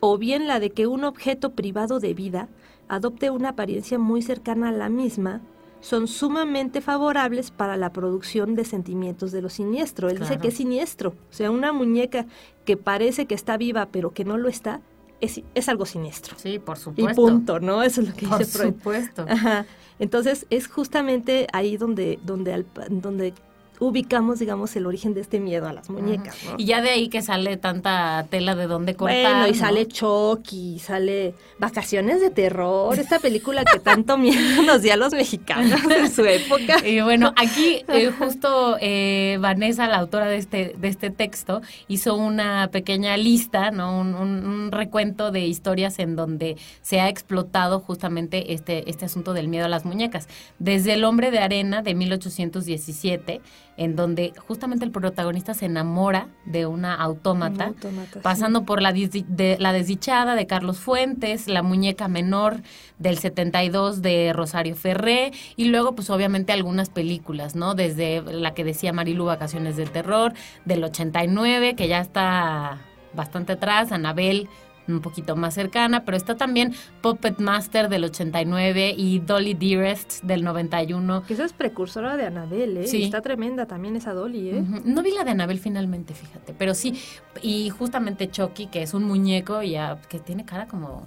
o 0.00 0.18
bien 0.18 0.48
la 0.48 0.60
de 0.60 0.70
que 0.70 0.86
un 0.86 1.04
objeto 1.04 1.52
privado 1.52 2.00
de 2.00 2.14
vida 2.14 2.48
adopte 2.88 3.30
una 3.30 3.50
apariencia 3.50 3.98
muy 3.98 4.22
cercana 4.22 4.70
a 4.70 4.72
la 4.72 4.88
misma, 4.88 5.40
son 5.82 6.08
sumamente 6.08 6.80
favorables 6.80 7.50
para 7.50 7.76
la 7.76 7.92
producción 7.92 8.54
de 8.54 8.64
sentimientos 8.64 9.30
de 9.32 9.42
lo 9.42 9.50
siniestro. 9.50 10.08
Él 10.08 10.18
dice 10.20 10.38
que 10.38 10.48
es 10.48 10.54
siniestro, 10.54 11.10
o 11.10 11.32
sea, 11.34 11.50
una 11.50 11.72
muñeca 11.74 12.24
que 12.64 12.78
parece 12.78 13.26
que 13.26 13.34
está 13.34 13.58
viva 13.58 13.86
pero 13.92 14.12
que 14.14 14.24
no 14.24 14.38
lo 14.38 14.48
está, 14.48 14.80
es, 15.20 15.42
es 15.54 15.68
algo 15.68 15.84
siniestro. 15.84 16.34
Sí, 16.38 16.58
por 16.58 16.76
Y 16.76 16.80
supuesto. 16.80 17.14
punto, 17.22 17.60
¿no? 17.60 17.82
Eso 17.82 18.00
es 18.00 18.08
lo 18.08 18.14
que 18.14 18.26
Por 18.26 18.38
dice 18.38 18.58
Freud. 18.58 18.72
supuesto. 18.74 19.26
Ajá. 19.28 19.66
Entonces 19.98 20.46
es 20.50 20.66
justamente 20.68 21.46
ahí 21.52 21.76
donde, 21.76 22.18
donde, 22.24 22.52
al- 22.54 22.66
donde 22.88 23.34
ubicamos, 23.82 24.38
digamos, 24.38 24.74
el 24.76 24.86
origen 24.86 25.12
de 25.14 25.20
este 25.20 25.40
miedo 25.40 25.66
a 25.68 25.72
las 25.72 25.90
muñecas, 25.90 26.36
¿no? 26.44 26.54
Y 26.58 26.64
ya 26.66 26.80
de 26.80 26.90
ahí 26.90 27.08
que 27.08 27.20
sale 27.22 27.56
tanta 27.56 28.26
tela 28.30 28.54
de 28.54 28.66
dónde 28.66 28.94
cortar. 28.94 29.22
bueno, 29.32 29.46
y 29.48 29.52
¿no? 29.52 29.56
sale 29.58 29.86
Chucky, 29.88 30.74
y 30.74 30.78
sale 30.78 31.34
Vacaciones 31.58 32.20
de 32.20 32.30
Terror, 32.30 32.98
esta 32.98 33.18
película 33.18 33.64
que 33.64 33.78
tanto 33.80 34.16
miedo 34.18 34.62
nos 34.62 34.82
dio 34.82 34.92
a 34.92 34.96
los 34.96 35.12
mexicanos 35.12 35.80
en 35.90 36.10
su 36.10 36.24
época. 36.24 36.76
Y 36.86 37.00
bueno, 37.00 37.32
aquí 37.36 37.82
eh, 37.88 38.10
justo 38.18 38.76
eh, 38.80 39.38
Vanessa, 39.40 39.86
la 39.88 39.98
autora 39.98 40.26
de 40.26 40.36
este, 40.36 40.74
de 40.78 40.88
este 40.88 41.10
texto, 41.10 41.60
hizo 41.88 42.14
una 42.14 42.68
pequeña 42.72 43.16
lista, 43.16 43.70
¿no? 43.70 43.98
Un, 44.00 44.14
un- 44.14 44.44
un 44.46 44.72
recuento 44.72 45.30
de 45.30 45.40
historias 45.46 45.98
en 45.98 46.16
donde 46.16 46.56
se 46.82 47.00
ha 47.00 47.08
explotado 47.08 47.80
justamente 47.80 48.52
este, 48.52 48.88
este 48.90 49.06
asunto 49.06 49.32
del 49.32 49.48
miedo 49.48 49.66
a 49.66 49.68
las 49.68 49.84
muñecas. 49.84 50.28
Desde 50.58 50.92
El 50.94 51.04
hombre 51.04 51.30
de 51.30 51.38
arena 51.38 51.82
de 51.82 51.94
1817, 51.94 53.40
en 53.82 53.96
donde 53.96 54.32
justamente 54.36 54.84
el 54.84 54.90
protagonista 54.90 55.54
se 55.54 55.66
enamora 55.66 56.28
de 56.44 56.66
una 56.66 56.94
autómata. 56.94 57.64
Un 57.64 57.74
autómata, 57.74 58.12
sí. 58.14 58.20
pasando 58.22 58.64
por 58.64 58.80
la, 58.80 58.92
de, 58.92 59.56
la 59.58 59.72
desdichada 59.72 60.34
de 60.34 60.46
Carlos 60.46 60.78
Fuentes, 60.78 61.48
la 61.48 61.62
muñeca 61.62 62.08
menor 62.08 62.62
del 62.98 63.18
72 63.18 64.02
de 64.02 64.32
Rosario 64.32 64.76
Ferré 64.76 65.32
y 65.56 65.66
luego 65.66 65.94
pues 65.94 66.10
obviamente 66.10 66.52
algunas 66.52 66.90
películas, 66.90 67.56
¿no? 67.56 67.74
Desde 67.74 68.22
la 68.22 68.54
que 68.54 68.64
decía 68.64 68.92
Marilu 68.92 69.24
Vacaciones 69.24 69.76
del 69.76 69.90
Terror 69.90 70.32
del 70.64 70.84
89, 70.84 71.74
que 71.74 71.88
ya 71.88 72.00
está 72.00 72.78
bastante 73.14 73.52
atrás, 73.52 73.92
Anabel 73.92 74.48
un 74.88 75.00
poquito 75.00 75.36
más 75.36 75.54
cercana, 75.54 76.04
pero 76.04 76.16
está 76.16 76.36
también 76.36 76.74
Puppet 77.00 77.38
Master 77.38 77.88
del 77.88 78.04
89 78.04 78.94
y 78.96 79.20
Dolly 79.20 79.54
Dearest 79.54 80.22
del 80.24 80.42
91. 80.44 81.22
Que 81.26 81.34
esa 81.34 81.44
es 81.44 81.52
precursora 81.52 82.16
de 82.16 82.26
Anabel, 82.26 82.76
¿eh? 82.78 82.86
Sí. 82.86 83.04
Está 83.04 83.20
tremenda 83.22 83.66
también 83.66 83.96
esa 83.96 84.12
Dolly, 84.12 84.50
¿eh? 84.50 84.64
No 84.84 85.02
vi 85.02 85.12
la 85.12 85.24
de 85.24 85.30
Anabel 85.30 85.58
finalmente, 85.60 86.14
fíjate, 86.14 86.54
pero 86.58 86.74
sí, 86.74 87.00
y 87.42 87.70
justamente 87.70 88.30
Chucky, 88.30 88.66
que 88.66 88.82
es 88.82 88.92
un 88.94 89.04
muñeco 89.04 89.62
y 89.62 89.76
que 90.08 90.18
tiene 90.18 90.44
cara 90.44 90.66
como... 90.66 91.06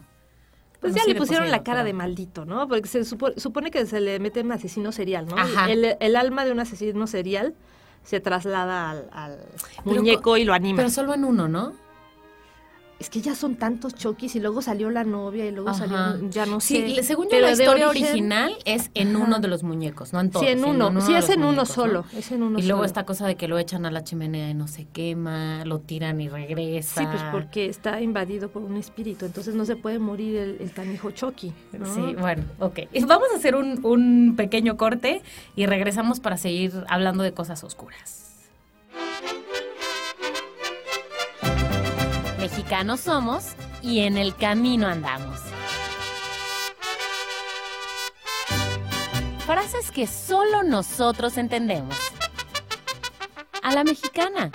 Pues 0.79 0.93
ya 0.93 1.01
sí, 1.03 1.13
le 1.13 1.15
pusieron 1.17 1.49
la 1.49 1.63
cara 1.63 1.83
de 1.83 1.93
maldito, 1.93 2.45
¿no? 2.45 2.67
Porque 2.67 2.87
se 2.87 3.01
supo- 3.01 3.33
supone 3.39 3.71
que 3.71 3.85
se 3.87 3.99
le 3.99 4.19
mete 4.19 4.41
un 4.41 4.51
asesino 4.51 4.91
serial, 4.91 5.25
¿no? 5.25 5.35
Ajá. 5.37 5.69
El, 5.71 5.97
el 5.99 6.15
alma 6.15 6.45
de 6.45 6.51
un 6.51 6.59
asesino 6.59 7.07
serial 7.07 7.55
se 8.03 8.19
traslada 8.19 8.91
al, 9.11 9.39
muñeco 9.83 10.21
co- 10.21 10.37
y 10.37 10.43
lo 10.43 10.53
anima. 10.53 10.77
Pero 10.77 10.89
solo 10.91 11.15
en 11.15 11.23
uno, 11.23 11.47
¿no? 11.47 11.73
Es 13.05 13.09
que 13.11 13.21
ya 13.21 13.35
son 13.35 13.55
tantos 13.55 13.93
choquis 13.93 14.35
y 14.35 14.39
luego 14.39 14.63
salió 14.63 14.89
la 14.89 15.03
novia 15.03 15.45
y 15.45 15.51
luego 15.51 15.69
Ajá. 15.69 15.87
salió, 15.87 16.29
ya 16.31 16.47
no 16.47 16.59
sé. 16.59 17.03
según 17.03 17.25
yo 17.25 17.29
Pero 17.29 17.45
la 17.45 17.51
historia 17.51 17.87
origen- 17.87 18.09
original 18.09 18.53
es 18.65 18.89
en 18.95 19.15
Ajá. 19.15 19.25
uno 19.25 19.39
de 19.39 19.47
los 19.47 19.61
muñecos, 19.61 20.11
no 20.11 20.21
en 20.21 20.31
todos. 20.31 20.43
Sí, 20.43 20.51
en 20.51 20.65
uno. 20.65 21.01
Sí, 21.01 21.13
es 21.13 21.29
en 21.29 21.43
uno 21.43 21.65
solo. 21.67 22.03
Es 22.15 22.31
en 22.31 22.41
uno 22.41 22.57
Y 22.57 22.63
luego 22.63 22.79
solo. 22.79 22.85
esta 22.87 23.05
cosa 23.05 23.27
de 23.27 23.35
que 23.35 23.47
lo 23.47 23.59
echan 23.59 23.85
a 23.85 23.91
la 23.91 24.03
chimenea 24.03 24.49
y 24.49 24.55
no 24.55 24.67
se 24.67 24.85
quema, 24.85 25.63
lo 25.65 25.79
tiran 25.81 26.19
y 26.19 26.29
regresa. 26.29 27.01
Sí, 27.01 27.07
pues 27.07 27.21
porque 27.31 27.67
está 27.67 28.01
invadido 28.01 28.49
por 28.49 28.63
un 28.63 28.75
espíritu, 28.75 29.25
entonces 29.27 29.53
no 29.53 29.65
se 29.65 29.75
puede 29.75 29.99
morir 29.99 30.37
el, 30.37 30.57
el 30.59 30.71
canijo 30.71 31.11
Chucky. 31.11 31.53
¿no? 31.77 31.85
Sí, 31.93 32.15
bueno, 32.19 32.43
ok. 32.59 32.79
Vamos 33.07 33.27
a 33.33 33.37
hacer 33.37 33.55
un, 33.55 33.85
un 33.85 34.35
pequeño 34.35 34.77
corte 34.77 35.21
y 35.55 35.67
regresamos 35.67 36.19
para 36.19 36.37
seguir 36.37 36.73
hablando 36.89 37.23
de 37.23 37.33
cosas 37.33 37.63
oscuras. 37.63 38.34
Mexicanos 42.45 42.99
somos 42.99 43.43
y 43.81 44.01
en 44.01 44.17
el 44.17 44.35
camino 44.35 44.85
andamos. 44.85 45.39
Frases 49.47 49.89
que 49.89 50.05
solo 50.05 50.61
nosotros 50.61 51.39
entendemos. 51.39 51.95
A 53.63 53.73
la 53.73 53.83
mexicana. 53.83 54.51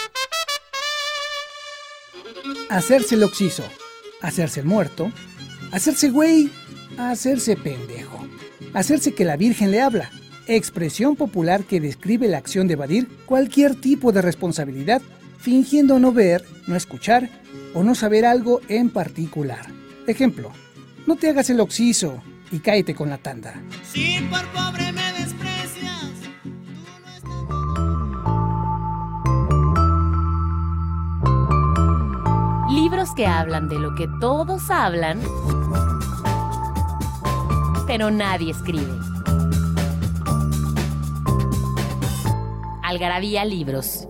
Hacerse 2.69 3.17
el 3.17 3.25
oxiso, 3.25 3.65
hacerse 4.23 4.61
el 4.61 4.67
muerto, 4.67 5.11
hacerse 5.73 6.11
güey, 6.11 6.49
hacerse 6.97 7.57
pendejo, 7.57 8.25
hacerse 8.73 9.17
que 9.17 9.25
la 9.25 9.37
Virgen 9.37 9.73
le 9.73 9.81
habla, 9.81 10.13
expresión 10.47 11.17
popular 11.17 11.65
que 11.65 11.81
describe 11.81 12.29
la 12.29 12.39
acción 12.39 12.69
de 12.69 12.75
evadir 12.75 13.09
cualquier 13.27 13.75
tipo 13.75 14.13
de 14.13 14.23
responsabilidad, 14.23 15.03
fingiendo 15.41 15.99
no 15.99 16.13
ver, 16.13 16.45
no 16.67 16.77
escuchar 16.77 17.29
o 17.75 17.83
no 17.83 17.95
saber 17.95 18.25
algo 18.27 18.61
en 18.69 18.91
particular. 18.91 19.67
Ejemplo, 20.07 20.53
no 21.07 21.17
te 21.17 21.29
hagas 21.31 21.51
el 21.51 21.61
oxiso 21.61 22.23
y 22.51 22.59
cáete 22.61 22.95
con 22.95 23.11
la 23.11 23.19
tanda. 23.19 23.55
Si 23.91 24.21
por 24.31 24.45
pobre 24.49 24.93
me 24.93 25.13
desprecias, 25.15 26.11
tú 26.43 26.51
no 26.51 27.09
estás. 27.09 27.31
Libros 32.73 33.09
que 33.15 33.27
hablan 33.27 33.69
de 33.69 33.79
lo 33.79 33.95
que 33.95 34.09
todos 34.21 34.71
hablan, 34.71 35.21
pero 37.87 38.11
nadie 38.11 38.51
escribe. 38.53 38.93
Algarabía 42.83 43.45
Libros. 43.45 44.10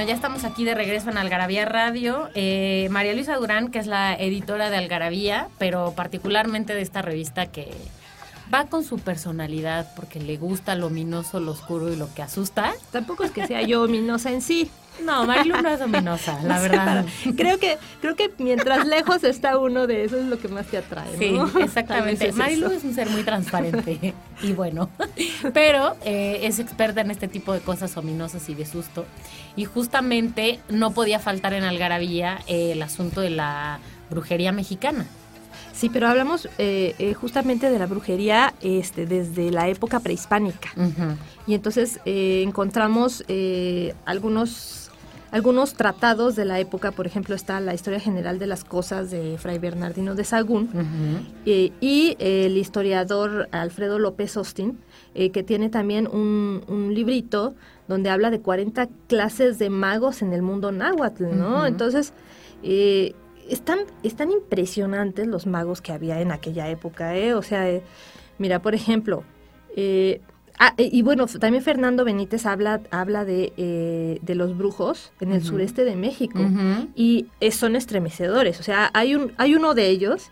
Bueno, 0.00 0.08
ya 0.08 0.14
estamos 0.14 0.44
aquí 0.44 0.64
de 0.64 0.74
regreso 0.74 1.10
en 1.10 1.18
Algarabía 1.18 1.66
Radio. 1.66 2.30
Eh, 2.34 2.88
María 2.90 3.12
Luisa 3.12 3.36
Durán, 3.36 3.70
que 3.70 3.78
es 3.78 3.86
la 3.86 4.14
editora 4.14 4.70
de 4.70 4.78
Algarabía, 4.78 5.48
pero 5.58 5.92
particularmente 5.94 6.74
de 6.74 6.80
esta 6.80 7.02
revista 7.02 7.52
que 7.52 7.70
va 8.52 8.66
con 8.66 8.84
su 8.84 8.98
personalidad 8.98 9.92
porque 9.94 10.20
le 10.20 10.36
gusta 10.36 10.74
lo 10.74 10.86
ominoso, 10.88 11.40
lo 11.40 11.52
oscuro 11.52 11.92
y 11.92 11.96
lo 11.96 12.12
que 12.14 12.22
asusta. 12.22 12.72
Tampoco 12.90 13.24
es 13.24 13.30
que 13.30 13.46
sea 13.46 13.62
yo 13.62 13.82
ominosa 13.82 14.30
en 14.32 14.42
sí. 14.42 14.70
No, 15.04 15.24
Marilu 15.24 15.62
no 15.62 15.70
es 15.70 15.80
ominosa, 15.80 16.42
la 16.44 16.60
verdad. 16.60 17.06
creo 17.36 17.58
que 17.58 17.78
creo 18.02 18.16
que 18.16 18.30
mientras 18.38 18.86
lejos 18.86 19.24
está 19.24 19.56
uno 19.56 19.86
de 19.86 20.04
eso 20.04 20.18
es 20.18 20.26
lo 20.26 20.38
que 20.38 20.48
más 20.48 20.66
te 20.66 20.76
atrae, 20.76 21.16
Sí, 21.16 21.38
exactamente. 21.62 22.28
es 22.28 22.34
Marilu 22.36 22.66
eso. 22.66 22.74
es 22.74 22.84
un 22.84 22.94
ser 22.94 23.08
muy 23.08 23.22
transparente 23.22 24.14
y 24.42 24.52
bueno, 24.52 24.90
pero 25.54 25.96
eh, 26.04 26.40
es 26.42 26.58
experta 26.58 27.00
en 27.00 27.10
este 27.10 27.28
tipo 27.28 27.52
de 27.54 27.60
cosas 27.60 27.96
ominosas 27.96 28.46
y 28.50 28.54
de 28.54 28.66
susto. 28.66 29.06
Y 29.56 29.64
justamente 29.64 30.60
no 30.68 30.90
podía 30.92 31.18
faltar 31.18 31.54
en 31.54 31.64
Algarabía 31.64 32.40
eh, 32.46 32.72
el 32.72 32.82
asunto 32.82 33.20
de 33.22 33.30
la 33.30 33.78
brujería 34.10 34.52
mexicana. 34.52 35.06
Sí, 35.80 35.88
pero 35.88 36.08
hablamos 36.08 36.46
eh, 36.58 36.94
eh, 36.98 37.14
justamente 37.14 37.70
de 37.70 37.78
la 37.78 37.86
brujería 37.86 38.52
este, 38.60 39.06
desde 39.06 39.50
la 39.50 39.66
época 39.70 39.98
prehispánica. 40.00 40.68
Y 41.46 41.54
entonces 41.54 42.00
eh, 42.04 42.44
encontramos 42.46 43.24
eh, 43.28 43.94
algunos, 44.04 44.90
algunos 45.30 45.72
tratados 45.72 46.36
de 46.36 46.44
la 46.44 46.60
época, 46.60 46.92
por 46.92 47.06
ejemplo 47.06 47.34
está 47.34 47.60
la 47.60 47.72
Historia 47.72 47.98
General 47.98 48.38
de 48.38 48.46
las 48.46 48.62
Cosas 48.62 49.10
de 49.10 49.38
Fray 49.38 49.58
Bernardino 49.58 50.14
de 50.14 50.24
Sagún, 50.24 50.68
eh, 51.46 51.72
y 51.80 52.14
el 52.18 52.58
historiador 52.58 53.48
Alfredo 53.50 53.98
López 53.98 54.36
Austin, 54.36 54.78
que 55.14 55.42
tiene 55.42 55.70
también 55.70 56.06
un, 56.06 56.62
un 56.68 56.92
librito 56.94 57.54
donde 57.88 58.10
habla 58.10 58.28
de 58.28 58.40
40 58.40 58.86
clases 59.08 59.58
de 59.58 59.70
magos 59.70 60.20
en 60.20 60.34
el 60.34 60.42
mundo 60.42 60.72
náhuatl, 60.72 61.24
¿no? 61.36 61.64
Entonces, 61.64 62.12
eh, 62.62 63.14
están, 63.50 63.80
están 64.02 64.30
impresionantes 64.30 65.26
los 65.26 65.46
magos 65.46 65.80
que 65.80 65.92
había 65.92 66.20
en 66.20 66.32
aquella 66.32 66.68
época, 66.68 67.16
¿eh? 67.16 67.34
O 67.34 67.42
sea, 67.42 67.68
eh, 67.68 67.82
mira, 68.38 68.62
por 68.62 68.74
ejemplo, 68.74 69.24
eh, 69.76 70.20
ah, 70.58 70.74
y 70.76 71.02
bueno, 71.02 71.26
también 71.26 71.62
Fernando 71.62 72.04
Benítez 72.04 72.46
habla, 72.46 72.80
habla 72.90 73.24
de, 73.24 73.52
eh, 73.56 74.18
de 74.22 74.34
los 74.34 74.56
brujos 74.56 75.12
en 75.20 75.32
el 75.32 75.44
sureste 75.44 75.84
de 75.84 75.96
México 75.96 76.38
y 76.94 77.26
son 77.50 77.76
estremecedores. 77.76 78.60
O 78.60 78.62
sea, 78.62 78.90
hay, 78.94 79.14
un, 79.14 79.32
hay 79.36 79.54
uno 79.54 79.74
de 79.74 79.88
ellos 79.88 80.28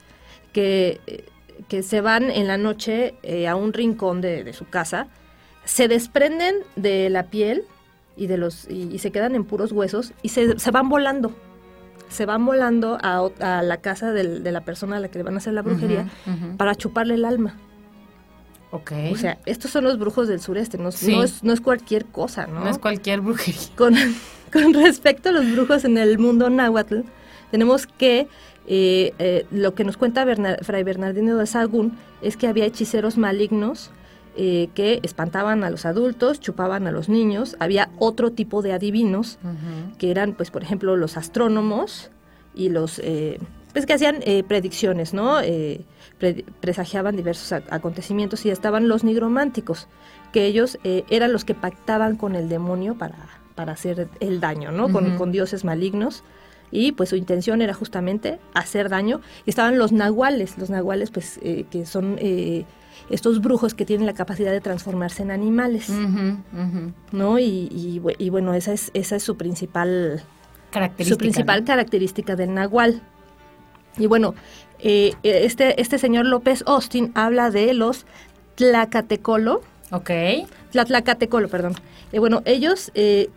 que, 0.53 1.01
eh, 1.07 1.25
que 1.69 1.83
se 1.83 2.01
van 2.01 2.31
en 2.31 2.47
la 2.47 2.57
noche 2.57 3.14
a 3.49 3.55
un 3.57 3.73
rincón 3.73 4.21
de, 4.21 4.45
de 4.45 4.53
su 4.53 4.66
casa, 4.69 5.09
se 5.64 5.87
desprenden 5.87 6.57
de 6.77 7.11
la 7.11 7.25
piel 7.25 7.64
y, 8.16 8.27
de 8.27 8.39
los, 8.39 8.69
y, 8.69 8.89
y 8.93 8.99
se 8.99 9.11
quedan 9.12 9.35
en 9.35 9.45
puros 9.45 9.71
huesos 9.73 10.12
y 10.23 10.31
se, 10.31 10.59
se 10.59 10.71
van 10.71 10.89
volando. 10.89 11.33
Se 12.09 12.26
van 12.26 12.44
volando 12.46 12.98
a, 13.02 13.28
a 13.40 13.62
la 13.62 13.76
casa 13.78 14.12
del- 14.12 14.42
de 14.42 14.52
la 14.52 14.61
persona 14.62 14.96
a 14.96 15.00
la 15.00 15.09
que 15.09 15.18
le 15.18 15.24
van 15.24 15.34
a 15.34 15.38
hacer 15.38 15.52
la 15.52 15.62
brujería 15.62 16.06
para 16.56 16.74
chuparle 16.74 17.14
el 17.14 17.24
alma. 17.24 17.54
Ok. 18.70 18.92
O 19.12 19.16
sea, 19.16 19.38
estos 19.46 19.70
son 19.70 19.84
los 19.84 19.98
brujos 19.98 20.28
del 20.28 20.40
sureste, 20.40 20.76
no, 20.78 20.92
Sí. 20.92 21.14
no, 21.14 21.22
es, 21.24 21.42
no 21.42 21.52
es 21.54 21.61
cualquier 21.61 22.04
cosa, 22.04 22.46
¿no? 22.46 22.61
no 22.61 22.68
es 22.68 22.78
cualquier 22.78 23.20
brujería. 23.22 23.61
con, 23.76 23.94
con 24.52 24.74
respecto 24.74 25.30
a 25.30 25.32
los 25.32 25.50
brujos 25.50 25.84
en 25.84 25.96
el 25.96 26.18
mundo 26.18 26.50
náhuatl, 26.50 27.00
tenemos 27.50 27.86
que 27.86 28.28
eh, 28.66 29.14
eh, 29.18 29.46
lo 29.50 29.74
que 29.74 29.84
nos 29.84 29.96
cuenta 29.96 30.24
Berna- 30.26 30.59
Fray 30.62 30.82
Bernardino 30.82 31.36
de 31.38 31.46
Sahagún 31.46 31.96
es 32.20 32.36
que 32.36 32.46
había 32.46 32.66
hechiceros 32.66 33.16
malignos 33.16 33.90
eh, 34.39 34.68
que 34.74 35.01
espantaban 35.03 35.64
a 35.64 35.70
los 35.70 35.84
adultos, 35.84 36.41
chupaban 36.41 36.86
a 36.86 36.93
los 36.93 37.09
niños. 37.09 37.57
Había 37.61 37.91
otro 37.99 38.30
tipo 38.32 38.62
de 38.62 38.72
adivinos 38.72 39.39
que 39.99 40.11
eran, 40.11 40.32
pues, 40.32 40.51
por 40.51 40.62
ejemplo, 40.62 40.97
los 40.97 41.16
astrónomos 41.16 42.11
y 42.55 42.68
los, 42.70 43.01
eh, 43.01 43.39
pues, 43.72 43.84
que 43.84 43.93
hacían 43.95 44.16
eh, 44.22 44.43
predicciones, 44.45 45.12
¿no? 45.12 45.41
Eh, 45.41 45.80
pre- 46.18 46.45
presagiaban 46.61 47.16
diversos 47.16 47.53
ac- 47.53 47.64
acontecimientos 47.70 48.47
y 48.47 48.51
estaban 48.51 48.89
los 48.89 49.05
nigrománticos, 49.05 49.89
que 50.32 50.47
ellos 50.47 50.78
eran 50.84 51.32
los 51.32 51.45
que 51.45 51.55
pactaban 51.55 52.16
con 52.16 52.34
el 52.36 52.49
demonio 52.49 52.97
para, 52.97 53.16
para 53.55 53.72
hacer 53.72 54.09
el 54.20 54.41
daño, 54.41 54.70
¿no? 54.72 54.91
Con, 54.93 55.16
con 55.18 55.32
dioses 55.32 55.64
malignos. 55.64 56.22
Y 56.70 56.93
pues 56.93 57.09
su 57.09 57.16
intención 57.16 57.62
era 57.62 57.72
justamente 57.72 58.39
hacer 58.53 58.91
daño. 58.91 59.20
Y 59.47 59.51
estaban 59.51 59.78
los 59.78 59.91
nahuales, 59.91 60.59
los 60.59 60.68
nahuales 60.68 61.11
pues 61.11 61.41
eh, 61.43 61.64
que 61.70 61.86
son 61.86 62.16
eh, 62.20 62.66
estos 63.11 63.40
brujos 63.40 63.74
que 63.74 63.84
tienen 63.84 64.06
la 64.06 64.14
capacidad 64.14 64.50
de 64.52 64.61
transformarse 64.61 65.22
en 65.22 65.30
animales. 65.30 65.88
¿no? 67.12 67.38
Y, 67.38 67.68
y 67.70 68.00
bu- 68.00 68.14
y 68.18 68.30
bueno, 68.30 68.54
esa 68.54 68.72
es, 68.72 68.90
esa 68.94 69.16
es 69.16 69.22
su 69.22 69.36
principal 69.36 70.22
Característica. 70.70 71.14
su 71.14 71.18
principal 71.18 71.61
¿no? 71.61 71.66
característica 71.66 72.36
del 72.36 72.54
nahual. 72.54 73.00
Y 73.96 74.06
bueno, 74.06 74.34
eh, 74.80 75.14
este, 75.22 75.80
este 75.80 75.98
señor 75.98 76.26
López 76.26 76.62
Austin 76.66 77.11
habla 77.14 77.50
de 77.50 77.72
los 77.74 78.06
tlacatecolo, 78.56 79.62
Ok. 79.90 80.11
tlatlacatecolo, 80.70 81.48
perdón. 81.48 81.74
Eh, 82.12 82.18
bueno, 82.18 82.42
ellos, 82.44 82.90
eh, 82.94 83.30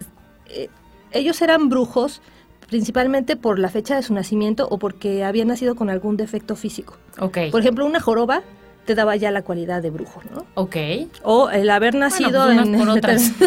eh, 0.47 0.67
ellos 1.11 1.41
eran 1.41 1.69
brujos 1.69 2.21
principalmente 2.69 3.35
por 3.35 3.59
la 3.59 3.69
fecha 3.69 3.95
de 3.95 4.03
su 4.03 4.13
nacimiento 4.13 4.67
o 4.69 4.77
porque 4.77 5.23
habían 5.23 5.47
nacido 5.49 5.75
con 5.75 5.89
algún 5.89 6.15
defecto 6.17 6.55
físico. 6.55 6.97
Ok. 7.19 7.37
Por 7.51 7.61
ejemplo, 7.61 7.85
una 7.85 7.99
joroba 7.99 8.43
te 8.85 8.95
daba 8.95 9.15
ya 9.15 9.29
la 9.31 9.41
cualidad 9.43 9.81
de 9.81 9.89
brujo, 9.91 10.21
¿no? 10.33 10.45
ok. 10.55 10.75
O 11.23 11.49
el 11.49 11.69
haber 11.69 11.95
nacido 11.95 12.45
pues 12.45 12.57
en... 12.57 12.77
por 12.79 12.89
otras. 12.97 13.31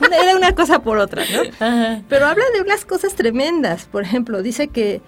Era 0.00 0.36
una 0.36 0.54
cosa 0.54 0.80
por 0.82 0.98
otra, 0.98 1.22
¿no? 1.32 1.42
Ajá. 1.66 2.02
Pero 2.08 2.26
habla 2.26 2.44
de 2.54 2.60
unas 2.60 2.84
cosas 2.84 3.14
tremendas. 3.14 3.86
Por 3.86 4.02
ejemplo, 4.02 4.42
dice 4.42 4.68
que, 4.68 5.00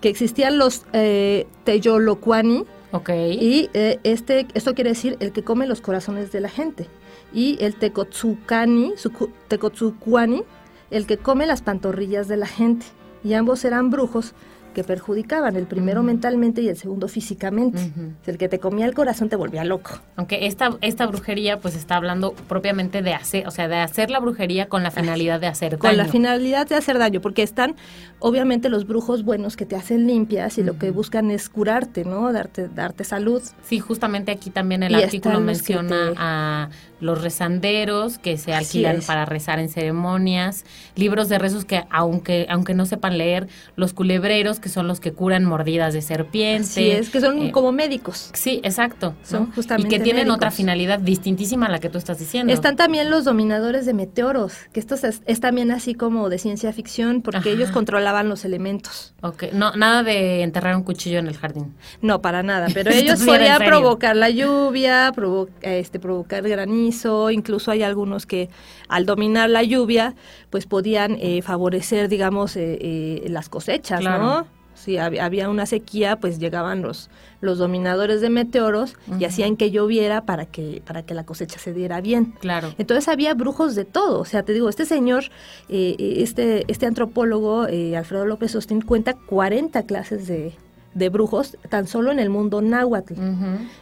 que 0.00 0.08
existían 0.08 0.58
los 0.58 0.84
eh, 0.92 1.46
Teyolocuani 1.64 2.64
Ok. 2.92 3.08
y 3.10 3.70
eh, 3.74 4.00
este, 4.02 4.46
esto 4.54 4.74
quiere 4.74 4.90
decir 4.90 5.16
el 5.20 5.32
que 5.32 5.42
come 5.44 5.66
los 5.66 5.80
corazones 5.80 6.32
de 6.32 6.40
la 6.40 6.48
gente. 6.48 6.88
Y 7.32 7.58
el 7.62 7.74
Tecotzucani, 7.74 8.92
sucu- 8.96 9.30
Tecotzucuani, 9.48 10.42
el 10.90 11.06
que 11.06 11.18
come 11.18 11.46
las 11.46 11.62
pantorrillas 11.62 12.26
de 12.28 12.38
la 12.38 12.46
gente. 12.46 12.86
Y 13.22 13.34
ambos 13.34 13.64
eran 13.64 13.90
brujos 13.90 14.32
que 14.78 14.84
perjudicaban, 14.84 15.56
el 15.56 15.66
primero 15.66 16.04
mentalmente 16.04 16.62
y 16.62 16.68
el 16.68 16.76
segundo 16.76 17.08
físicamente. 17.08 17.90
El 18.26 18.38
que 18.38 18.48
te 18.48 18.60
comía 18.60 18.86
el 18.86 18.94
corazón 18.94 19.28
te 19.28 19.34
volvía 19.34 19.64
loco. 19.64 19.90
Aunque 20.14 20.46
esta, 20.46 20.76
esta 20.82 21.04
brujería 21.06 21.58
pues 21.58 21.74
está 21.74 21.96
hablando 21.96 22.32
propiamente 22.46 23.02
de 23.02 23.12
hacer, 23.12 23.48
o 23.48 23.50
sea, 23.50 23.66
de 23.66 23.74
hacer 23.78 24.08
la 24.10 24.20
brujería 24.20 24.68
con 24.68 24.84
la 24.84 24.92
finalidad 24.92 25.40
de 25.40 25.48
hacer 25.48 25.78
Con 25.78 25.96
la 25.96 26.04
daño. 26.04 26.12
finalidad 26.12 26.68
de 26.68 26.76
hacer 26.76 26.96
daño, 26.96 27.20
porque 27.20 27.42
están 27.42 27.74
obviamente 28.20 28.68
los 28.68 28.86
brujos 28.86 29.24
buenos 29.24 29.56
que 29.56 29.66
te 29.66 29.74
hacen 29.74 30.06
limpias 30.06 30.58
y 30.58 30.62
lo 30.62 30.78
que 30.78 30.92
buscan 30.92 31.32
es 31.32 31.48
curarte, 31.48 32.04
¿no? 32.04 32.32
Darte, 32.32 32.68
darte 32.68 33.02
salud. 33.02 33.42
Sí, 33.64 33.80
justamente 33.80 34.30
aquí 34.30 34.50
también 34.50 34.84
el 34.84 34.92
Y 34.92 35.02
artículo 35.02 35.40
menciona 35.40 36.10
te- 36.12 36.14
a 36.18 36.68
los 37.00 37.22
rezanderos 37.22 38.18
que 38.18 38.36
se 38.38 38.52
alquilan 38.54 39.00
para 39.06 39.24
rezar 39.24 39.58
en 39.60 39.68
ceremonias, 39.68 40.64
libros 40.96 41.28
de 41.28 41.38
rezos 41.38 41.64
que 41.64 41.84
aunque 41.90 42.46
aunque 42.50 42.74
no 42.74 42.86
sepan 42.86 43.18
leer, 43.18 43.46
los 43.76 43.92
culebreros 43.92 44.58
que 44.60 44.67
son 44.68 44.86
los 44.88 45.00
que 45.00 45.12
curan 45.12 45.44
mordidas 45.44 45.94
de 45.94 46.02
serpiente. 46.02 46.64
Así 46.68 46.90
es, 46.90 47.10
que 47.10 47.20
son 47.20 47.38
eh, 47.42 47.52
como 47.52 47.72
médicos. 47.72 48.30
Sí, 48.34 48.60
exacto. 48.62 49.14
Son 49.22 49.46
¿no? 49.48 49.52
justamente 49.54 49.88
Y 49.94 49.98
que 49.98 50.02
tienen 50.04 50.30
otra 50.30 50.50
finalidad 50.50 50.98
distintísima 50.98 51.66
a 51.66 51.68
la 51.70 51.78
que 51.80 51.88
tú 51.88 51.98
estás 51.98 52.18
diciendo. 52.18 52.52
Están 52.52 52.76
también 52.76 53.10
los 53.10 53.24
dominadores 53.24 53.86
de 53.86 53.94
meteoros, 53.94 54.52
que 54.72 54.80
esto 54.80 54.94
es, 54.94 55.22
es 55.24 55.40
también 55.40 55.70
así 55.70 55.94
como 55.94 56.28
de 56.28 56.38
ciencia 56.38 56.72
ficción, 56.72 57.22
porque 57.22 57.38
Ajá. 57.38 57.48
ellos 57.50 57.70
controlaban 57.70 58.28
los 58.28 58.44
elementos. 58.44 59.14
Ok, 59.22 59.44
no, 59.52 59.72
nada 59.76 60.02
de 60.02 60.42
enterrar 60.42 60.76
un 60.76 60.82
cuchillo 60.82 61.18
en 61.18 61.26
el 61.26 61.36
jardín. 61.36 61.74
No, 62.02 62.20
para 62.20 62.42
nada, 62.42 62.66
pero 62.74 62.90
ellos 62.90 63.18
sí 63.18 63.26
podían 63.26 63.58
provocar 63.58 64.16
la 64.16 64.30
lluvia, 64.30 65.12
provo- 65.14 65.48
este, 65.62 65.98
provocar 65.98 66.46
granizo, 66.48 67.30
incluso 67.30 67.70
hay 67.70 67.82
algunos 67.82 68.26
que 68.26 68.48
al 68.88 69.06
dominar 69.06 69.50
la 69.50 69.62
lluvia, 69.62 70.14
pues 70.50 70.66
podían 70.66 71.16
eh, 71.20 71.42
favorecer, 71.42 72.08
digamos, 72.08 72.56
eh, 72.56 72.78
eh, 72.80 73.26
las 73.28 73.48
cosechas, 73.48 74.00
Claro. 74.00 74.22
¿no? 74.22 74.46
Si 74.78 74.92
hab- 74.94 75.20
había 75.20 75.48
una 75.50 75.66
sequía, 75.66 76.16
pues 76.16 76.38
llegaban 76.38 76.82
los, 76.82 77.10
los 77.40 77.58
dominadores 77.58 78.20
de 78.20 78.30
meteoros 78.30 78.94
y 79.18 79.24
hacían 79.24 79.56
que 79.56 79.70
lloviera 79.70 80.22
para 80.24 80.46
que, 80.46 80.82
para 80.86 81.02
que 81.02 81.14
la 81.14 81.24
cosecha 81.24 81.58
se 81.58 81.72
diera 81.72 82.00
bien. 82.00 82.34
Claro. 82.40 82.72
Entonces 82.78 83.08
había 83.08 83.34
brujos 83.34 83.74
de 83.74 83.84
todo. 83.84 84.20
O 84.20 84.24
sea, 84.24 84.42
te 84.44 84.52
digo, 84.52 84.68
este 84.68 84.84
señor, 84.86 85.24
eh, 85.68 85.96
eh, 85.98 86.14
este, 86.18 86.64
este 86.70 86.86
antropólogo, 86.86 87.66
eh, 87.66 87.96
Alfredo 87.96 88.24
López 88.24 88.54
Austin, 88.54 88.80
cuenta 88.80 89.14
40 89.14 89.82
clases 89.82 90.26
de, 90.26 90.52
de 90.94 91.08
brujos 91.08 91.56
tan 91.68 91.86
solo 91.86 92.10
en 92.12 92.18
el 92.18 92.30
mundo 92.30 92.62
náhuatl. 92.62 93.14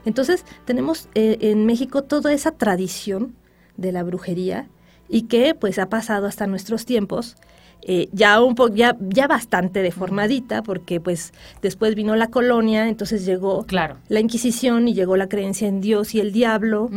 Entonces 0.05 0.45
tenemos 0.65 1.09
eh, 1.15 1.39
en 1.43 1.67
México 1.67 2.03
toda 2.03 2.33
esa 2.33 2.53
tradición 2.53 3.35
de 3.77 3.93
la 3.93 4.03
brujería 4.03 4.67
y 5.09 5.23
que 5.23 5.55
pues 5.55 5.79
ha 5.79 5.89
pasado 5.89 6.27
hasta 6.27 6.47
nuestros 6.47 6.85
tiempos. 6.87 7.37
Eh, 7.83 8.09
ya 8.13 8.43
un 8.43 8.55
po 8.57 8.69
ya, 8.69 8.97
ya 9.01 9.29
bastante 9.29 9.81
deformadita 9.83 10.63
porque 10.63 11.01
pues 11.01 11.33
después 11.63 11.95
vino 11.95 12.17
la 12.17 12.29
colonia 12.29 12.89
entonces 12.89 13.25
llegó 13.25 13.65
Claro. 13.65 13.97
la 14.09 14.19
Inquisición 14.21 14.89
y 14.89 14.95
llegó 14.95 15.17
la 15.17 15.29
creencia 15.29 15.69
en 15.69 15.81
Dios 15.81 16.15
y 16.15 16.21
el 16.21 16.33
diablo 16.33 16.91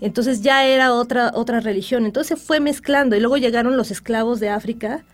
entonces 0.00 0.42
ya 0.42 0.64
era 0.64 0.92
otra, 0.94 1.32
otra 1.34 1.58
religión. 1.60 2.04
Entonces 2.06 2.38
se 2.38 2.44
fue 2.46 2.60
mezclando 2.60 3.16
y 3.16 3.20
luego 3.20 3.36
llegaron 3.38 3.76
los 3.76 3.90
esclavos 3.90 4.38
de 4.40 4.48
África. 4.50 5.04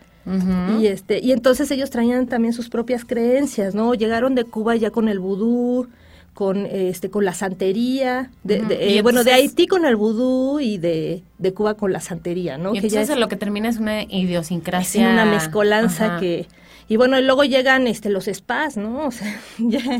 Y 0.79 0.87
este, 0.87 1.18
y 1.20 1.33
entonces 1.33 1.68
ellos 1.73 1.91
traían 1.91 2.29
también 2.29 2.53
sus 2.55 2.68
propias 2.68 3.05
creencias, 3.05 3.75
¿no? 3.75 3.93
Llegaron 3.95 4.37
de 4.37 4.45
Cuba 4.45 4.77
ya 4.77 4.91
con 4.91 5.09
el 5.09 5.18
vudú, 5.18 5.89
con 6.35 6.64
este, 6.66 7.11
con 7.11 7.24
la 7.24 7.35
santería, 7.35 8.30
de, 8.43 8.62
eh, 8.70 9.03
bueno, 9.03 9.22
de 9.22 9.33
Haití 9.33 9.66
con 9.66 9.85
el 9.85 9.97
vudú 9.97 10.61
y 10.61 10.78
de, 10.78 11.22
de 11.39 11.53
Cuba 11.55 11.74
con 11.74 11.93
la 11.93 12.01
santería, 12.01 12.57
¿no? 12.57 12.70
Y 12.74 12.80
Que 12.80 12.89
ya 12.89 13.01
entonces 13.01 13.14
es- 13.16 13.20
lo 13.20 13.28
que 13.28 13.37
termina 13.37 13.68
es 13.68 13.76
una 13.78 14.01
es 14.03 14.09
idiosincrasia. 14.11 15.09
una 15.11 15.24
mezcolanza 15.26 16.18
que 16.18 16.47
y 16.93 16.97
bueno 16.97 17.18
y 17.18 17.22
luego 17.22 17.43
llegan 17.45 17.86
este 17.86 18.11
los 18.11 18.26
spas 18.26 18.76
no 18.76 19.07
o 19.07 19.11
sea, 19.11 19.40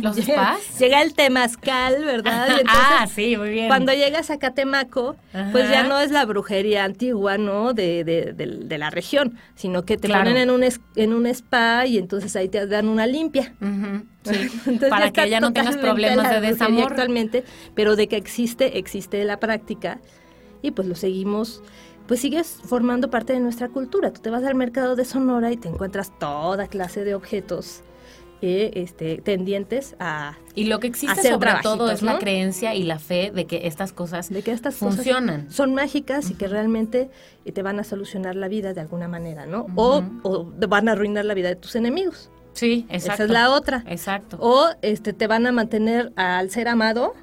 ¿Los 0.03 0.17
llega, 0.17 0.57
spas? 0.59 0.79
llega 0.79 1.01
el 1.03 1.15
temazcal 1.15 2.05
verdad 2.05 2.49
y 2.49 2.51
entonces 2.61 2.85
ah, 3.01 3.07
sí, 3.07 3.37
muy 3.37 3.49
bien. 3.51 3.69
cuando 3.69 3.93
llegas 3.93 4.31
a 4.31 4.39
Catemaco 4.39 5.17
pues 5.53 5.71
ya 5.71 5.85
no 5.85 5.99
es 6.01 6.11
la 6.11 6.25
brujería 6.27 6.85
antigua 6.85 7.39
no 7.39 7.73
de, 7.73 8.05
de, 8.05 8.33
de- 8.35 8.47
de 8.73 8.79
la 8.79 8.91
región 8.91 9.39
sino 9.55 9.85
que 9.85 9.97
te 9.97 10.09
Claro. 10.09 10.25
ponen 10.25 10.37
en 10.37 10.51
un 10.51 10.63
en 10.97 11.13
un 11.15 11.27
spa 11.27 11.87
y 11.87 11.97
entonces 11.97 12.37
ahí 12.37 12.49
te 12.49 12.67
dan 12.67 12.89
una 12.89 13.07
limpia 13.07 13.55
sí. 14.25 14.49
Para 14.91 15.11
que 15.13 15.31
ya 15.31 15.41
no 15.41 15.53
tengas 15.53 15.77
problemas 15.79 16.31
de 16.31 16.41
desamor. 16.41 16.91
actualmente, 16.91 17.45
pero 17.75 17.97
de 17.97 18.07
que 18.09 18.17
existe, 18.17 18.79
existe 18.79 19.25
la 19.25 19.39
práctica 19.39 19.99
y 20.63 20.71
pues 20.71 20.87
lo 20.87 20.95
seguimos, 20.95 21.61
pues 22.07 22.21
sigues 22.21 22.59
formando 22.65 23.11
parte 23.11 23.33
de 23.33 23.41
nuestra 23.41 23.69
cultura. 23.69 24.13
Tú 24.13 24.21
te 24.21 24.31
vas 24.31 24.45
al 24.45 24.55
mercado 24.55 24.97
de 24.97 25.05
Sonora 25.05 25.53
y 25.53 25.57
te 25.57 25.69
encuentras 25.69 26.17
toda 26.19 26.67
clase 26.67 27.05
de 27.05 27.15
objetos 27.15 27.83
eh, 28.45 28.73
este, 28.75 29.19
tendientes 29.19 29.95
a 30.01 30.37
Y 30.57 30.65
lo 30.65 30.81
que 30.81 30.89
existe 30.89 31.31
sobre 31.31 31.53
todo 31.63 31.91
es 31.91 32.03
la 32.03 32.19
creencia 32.19 32.75
y 32.75 32.83
la 32.83 32.99
fe 32.99 33.31
de 33.33 33.47
que 33.47 33.69
estas 33.69 33.93
cosas 33.93 34.31
de 34.31 34.43
que 34.43 34.51
estas 34.51 34.75
funcionan. 34.75 35.43
cosas 35.43 35.55
son 35.55 35.75
mágicas 35.75 36.29
y 36.29 36.35
que 36.35 36.49
realmente 36.49 37.09
eh, 37.45 37.53
te 37.53 37.63
van 37.63 37.79
a 37.79 37.85
solucionar 37.85 38.35
la 38.35 38.49
vida 38.49 38.73
de 38.73 38.81
alguna 38.81 39.07
manera, 39.07 39.47
¿no? 39.47 39.67
o, 39.77 39.99
Ujú. 39.99 40.21
o 40.25 40.47
te 40.59 40.67
van 40.67 40.89
a 40.89 40.93
arruinar 40.93 41.25
la 41.25 41.35
vida 41.35 41.51
de 41.51 41.57
tus 41.57 41.77
enemigos. 41.77 42.31
Sí, 42.55 42.85
exacto. 42.89 43.15
Esa 43.15 43.25
es 43.25 43.31
la 43.31 43.51
otra. 43.51 43.85
Exacto. 43.87 44.39
O 44.41 44.67
este 44.83 45.13
te 45.13 45.29
van 45.29 45.47
a 45.47 45.53
mantener 45.53 46.13
al 46.17 46.51
ser 46.51 46.67
amado, 46.67 47.15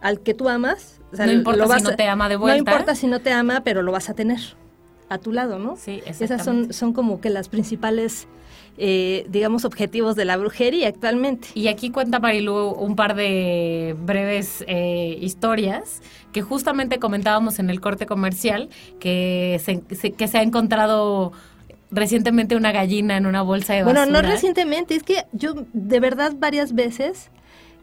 al 0.00 0.20
que 0.20 0.32
tú 0.32 0.48
amas. 0.48 1.01
O 1.12 1.16
sea, 1.16 1.26
No 1.26 1.32
importa 1.32 1.78
si 1.78 1.84
no 1.84 1.94
te 1.96 2.08
ama 2.08 2.28
de 2.28 2.34
No 2.36 2.40
vuelta. 2.40 2.70
importa 2.72 2.94
si 2.94 3.06
no 3.06 3.20
te 3.20 3.32
ama, 3.32 3.60
pero 3.64 3.82
lo 3.82 3.92
vas 3.92 4.08
a 4.08 4.14
tener 4.14 4.38
a 5.08 5.18
tu 5.18 5.30
lado, 5.32 5.58
¿no? 5.58 5.76
Sí, 5.76 6.00
Esas 6.06 6.42
son, 6.44 6.72
son 6.72 6.94
como 6.94 7.20
que 7.20 7.28
las 7.28 7.50
principales, 7.50 8.26
eh, 8.78 9.26
digamos, 9.28 9.66
objetivos 9.66 10.16
de 10.16 10.24
la 10.24 10.38
brujería 10.38 10.88
actualmente. 10.88 11.48
Y 11.54 11.68
aquí 11.68 11.90
cuenta 11.90 12.18
Marilu 12.18 12.68
un 12.70 12.96
par 12.96 13.14
de 13.14 13.94
breves 14.06 14.64
eh, 14.66 15.18
historias 15.20 16.00
que 16.32 16.40
justamente 16.40 16.98
comentábamos 16.98 17.58
en 17.58 17.68
el 17.68 17.78
corte 17.82 18.06
comercial, 18.06 18.70
que 19.00 19.60
se, 19.62 19.82
se- 19.94 20.12
que 20.12 20.28
se 20.28 20.38
ha 20.38 20.42
encontrado 20.42 21.32
recientemente 21.90 22.56
una 22.56 22.72
gallina 22.72 23.18
en 23.18 23.26
una 23.26 23.42
bolsa 23.42 23.74
de 23.74 23.82
Bueno, 23.84 24.00
basura. 24.00 24.22
no 24.22 24.26
recientemente, 24.26 24.94
es 24.94 25.02
que 25.02 25.26
yo 25.32 25.52
de 25.74 26.00
verdad 26.00 26.32
varias 26.38 26.72
veces 26.74 27.30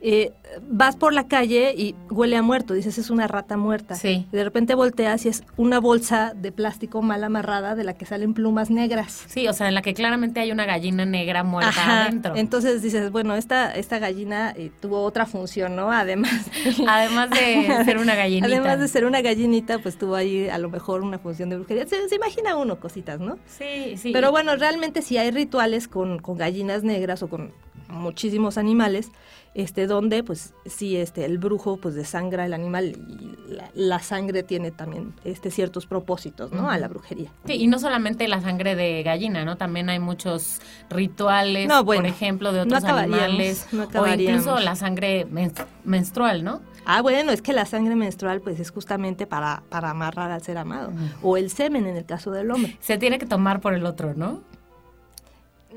eh, 0.01 0.31
vas 0.61 0.95
por 0.95 1.13
la 1.13 1.27
calle 1.27 1.73
y 1.77 1.95
huele 2.09 2.37
a 2.37 2.41
muerto, 2.41 2.73
dices 2.73 2.97
es 2.97 3.09
una 3.09 3.27
rata 3.27 3.57
muerta. 3.57 3.95
Sí. 3.95 4.27
Y 4.31 4.35
de 4.35 4.43
repente 4.43 4.75
volteas 4.75 5.25
y 5.25 5.29
es 5.29 5.43
una 5.57 5.79
bolsa 5.79 6.33
de 6.35 6.51
plástico 6.51 7.01
mal 7.01 7.23
amarrada 7.23 7.75
de 7.75 7.83
la 7.83 7.93
que 7.93 8.05
salen 8.05 8.33
plumas 8.33 8.69
negras. 8.69 9.25
Sí, 9.27 9.47
o 9.47 9.53
sea, 9.53 9.67
en 9.67 9.75
la 9.75 9.81
que 9.81 9.93
claramente 9.93 10.39
hay 10.39 10.51
una 10.51 10.65
gallina 10.65 11.05
negra 11.05 11.43
muerta 11.43 11.69
Ajá, 11.69 12.03
adentro. 12.03 12.35
Entonces 12.35 12.81
dices, 12.81 13.11
bueno, 13.11 13.35
esta, 13.35 13.71
esta 13.71 13.99
gallina 13.99 14.53
eh, 14.55 14.71
tuvo 14.79 15.03
otra 15.03 15.25
función, 15.25 15.75
¿no? 15.75 15.91
Además, 15.91 16.49
Además 16.87 17.29
de 17.31 17.83
ser 17.85 17.97
una 17.97 18.15
gallinita. 18.15 18.47
además 18.47 18.79
de 18.79 18.87
ser 18.87 19.05
una 19.05 19.21
gallinita, 19.21 19.79
pues 19.79 19.97
tuvo 19.97 20.15
ahí 20.15 20.47
a 20.49 20.57
lo 20.57 20.69
mejor 20.69 21.01
una 21.01 21.19
función 21.19 21.49
de 21.49 21.57
brujería. 21.57 21.85
Se, 21.87 22.07
se 22.07 22.15
imagina 22.15 22.55
uno 22.55 22.79
cositas, 22.79 23.19
¿no? 23.19 23.37
Sí, 23.47 23.97
sí. 23.97 24.11
Pero 24.13 24.31
bueno, 24.31 24.55
realmente 24.55 25.01
sí 25.01 25.17
hay 25.17 25.31
rituales 25.31 25.87
con, 25.87 26.19
con 26.19 26.37
gallinas 26.37 26.83
negras 26.83 27.21
o 27.23 27.29
con 27.29 27.51
muchísimos 27.89 28.57
animales, 28.57 29.11
este, 29.55 29.87
donde 29.87 30.23
pues 30.23 30.53
sí, 30.65 30.95
este, 30.95 31.25
el 31.25 31.37
brujo 31.39 31.77
pues 31.77 31.95
desangra 31.95 32.45
el 32.45 32.53
animal 32.53 32.95
y 33.09 33.51
la, 33.51 33.71
la 33.73 33.99
sangre 33.99 34.43
tiene 34.43 34.71
también 34.71 35.13
este, 35.25 35.49
ciertos 35.51 35.85
propósitos, 35.87 36.51
¿no? 36.51 36.69
A 36.69 36.77
la 36.77 36.87
brujería. 36.87 37.31
Sí, 37.45 37.53
y 37.53 37.67
no 37.67 37.79
solamente 37.79 38.27
la 38.27 38.41
sangre 38.41 38.75
de 38.75 39.01
gallina, 39.03 39.43
¿no? 39.45 39.57
También 39.57 39.89
hay 39.89 39.99
muchos 39.99 40.61
rituales, 40.89 41.67
No, 41.67 41.83
bueno, 41.83 42.03
por 42.03 42.09
ejemplo, 42.09 42.51
de 42.51 42.59
no 42.59 42.63
otros 42.65 42.83
acabaríamos, 42.83 43.23
animales. 43.23 43.67
no 43.71 43.87
o 44.01 44.07
incluso 44.07 44.59
la 44.59 44.75
sangre 44.75 45.25
men- 45.25 45.53
menstrual, 45.83 46.43
¿no? 46.43 46.61
Ah, 46.85 47.01
bueno, 47.01 47.31
es 47.31 47.41
que 47.41 47.53
la 47.53 47.65
sangre 47.65 47.95
menstrual 47.95 48.41
pues 48.41 48.59
es 48.59 48.71
justamente 48.71 49.27
para, 49.27 49.63
para 49.69 49.89
amarrar 49.91 50.31
al 50.31 50.41
ser 50.41 50.57
amado. 50.57 50.91
O 51.21 51.37
el 51.37 51.49
semen 51.51 51.85
en 51.85 51.95
el 51.97 52.05
caso 52.05 52.31
del 52.31 52.49
hombre. 52.51 52.77
Se 52.81 52.97
tiene 52.97 53.19
que 53.19 53.25
tomar 53.27 53.61
por 53.61 53.73
el 53.73 53.85
otro, 53.85 54.13
¿no? 54.15 54.41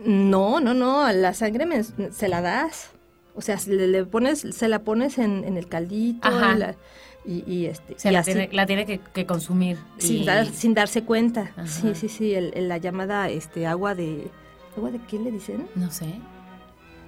No, 0.05 0.61
no, 0.61 0.75
no, 0.75 1.11
la 1.13 1.35
sangre 1.35 1.67
mens- 1.67 2.11
se 2.13 2.29
la 2.29 2.41
das. 2.41 2.91
O 3.35 3.41
sea, 3.41 3.59
se 3.59 3.71
le, 3.75 3.87
le 3.87 4.05
pones, 4.05 4.41
se 4.41 4.69
la 4.69 4.81
pones 4.81 5.19
en, 5.19 5.45
en 5.45 5.57
el 5.57 5.67
caldito 5.69 6.29
Ajá. 6.29 6.55
y, 6.55 6.59
la- 6.59 6.75
y, 7.25 7.45
y, 7.53 7.67
este, 7.67 7.95
Se 7.99 8.09
y 8.11 8.13
la 8.13 8.19
así, 8.21 8.33
tiene, 8.33 8.49
la 8.53 8.67
tiene 8.67 8.85
que, 8.85 8.99
que 8.99 9.25
consumir. 9.27 9.79
sin, 9.99 10.23
y- 10.23 10.27
dar- 10.27 10.47
sin 10.47 10.75
darse 10.75 11.03
cuenta. 11.05 11.53
Ajá. 11.57 11.67
Sí, 11.67 11.95
sí, 11.95 12.09
sí, 12.09 12.35
el- 12.35 12.53
el- 12.55 12.69
la 12.69 12.79
llamada 12.79 13.29
este 13.31 13.67
agua 13.67 13.95
de... 13.95 14.29
¿Agua 14.77 14.91
de 14.91 14.99
qué 15.09 15.19
le 15.19 15.31
dicen? 15.31 15.67
No 15.75 15.91
sé. 15.91 16.07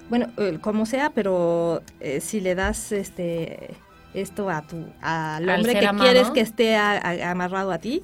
Bueno, 0.09 0.27
el- 0.37 0.61
como 0.61 0.87
sea, 0.87 1.11
pero 1.11 1.83
eh, 2.01 2.21
si 2.21 2.41
le 2.41 2.55
das 2.55 2.93
este 2.93 3.71
esto 4.15 4.49
a 4.49 4.63
tu 4.63 4.77
al 5.03 5.49
hombre 5.49 5.73
que 5.81 5.89
quieres 5.99 6.31
que 6.31 6.41
esté 6.41 6.77
a- 6.77 6.93
a- 6.99 7.31
amarrado 7.33 7.73
a 7.73 7.79
ti 7.79 8.03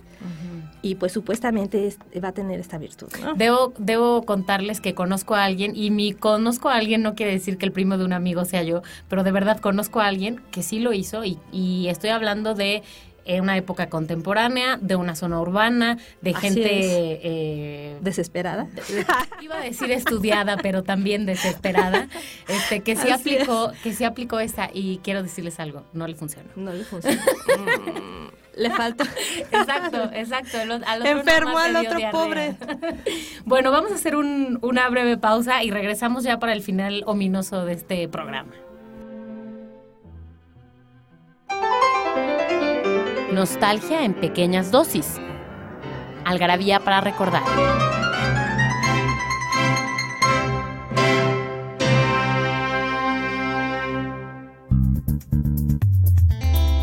y 0.83 0.95
pues 0.97 1.13
supuestamente 1.13 1.87
es- 1.87 1.99
va 2.23 2.29
a 2.29 2.33
tener 2.33 2.59
esta 2.61 2.79
virtud, 2.79 3.09
¿no? 3.21 3.35
Debo, 3.35 3.73
debo 3.79 4.23
contarles 4.25 4.81
que 4.81 4.95
conozco 4.95 5.35
a 5.35 5.45
alguien, 5.45 5.77
y 5.77 5.91
mi 5.91 6.13
conozco 6.13 6.69
a 6.69 6.77
alguien 6.77 7.03
no 7.03 7.15
quiere 7.15 7.33
decir 7.33 7.59
que 7.59 7.67
el 7.67 7.73
primo 7.73 7.99
de 7.99 8.05
un 8.05 8.13
amigo 8.13 8.45
sea 8.45 8.63
yo, 8.63 8.83
pero 9.09 9.23
de 9.25 9.33
verdad 9.33 9.59
conozco 9.61 10.01
a 10.01 10.07
alguien 10.07 10.41
que 10.51 10.63
sí 10.63 10.79
lo 10.79 10.93
hizo, 10.93 11.25
y, 11.25 11.39
y 11.53 11.89
estoy 11.89 12.11
hablando 12.11 12.55
de 12.55 12.83
eh, 13.27 13.41
una 13.43 13.57
época 13.59 13.91
contemporánea, 13.91 14.79
de 14.81 14.97
una 14.97 15.15
zona 15.15 15.39
urbana, 15.41 15.99
de 16.23 16.31
Así 16.31 16.41
gente... 16.49 16.79
es. 16.81 16.87
eh, 17.23 17.97
Desesperada. 18.01 18.67
Iba 19.43 19.59
a 19.59 19.61
decir 19.61 19.91
estudiada, 19.91 20.57
pero 20.57 20.83
también 20.83 21.27
desesperada, 21.27 22.09
este, 22.49 22.81
que 22.81 22.97
sí 22.97 23.11
Así 23.11 23.35
aplicó, 23.37 23.73
que 23.83 23.93
sí 23.93 24.05
aplicó 24.05 24.41
esta, 24.41 24.71
y 24.73 24.99
quiero 25.05 25.23
decirles 25.23 25.61
algo, 25.61 25.85
no 25.93 26.07
le 26.07 26.15
funcionó. 26.15 26.49
No 26.57 26.73
le 26.73 26.83
funciona. 26.85 27.23
Le 28.61 28.71
falta. 28.71 29.05
Exacto, 29.53 30.11
exacto. 30.13 30.59
al 30.87 31.01
otro 31.01 31.41
nomás 31.47 31.65
al 31.65 31.77
otro 31.77 31.97
diarrea. 31.97 32.55
bueno, 33.45 33.71
vamos 33.71 33.91
a 33.93 33.95
hacer 33.95 34.17
un- 34.17 34.59
una 34.63 34.89
breve 34.91 35.17
pausa 35.17 35.63
y 35.65 35.71
regresamos 35.71 36.25
ya 36.25 36.39
para 36.39 36.53
el 36.53 36.63
final 36.63 37.03
ominoso 37.07 37.65
de 37.65 37.73
este 37.73 38.07
programa. 38.09 38.53
Nostalgia 43.33 44.05
en 44.05 44.15
pequeñas 44.15 44.71
dosis. 44.71 45.19
Algarabía 46.25 46.81
para 46.81 47.01
recordar. 47.01 47.43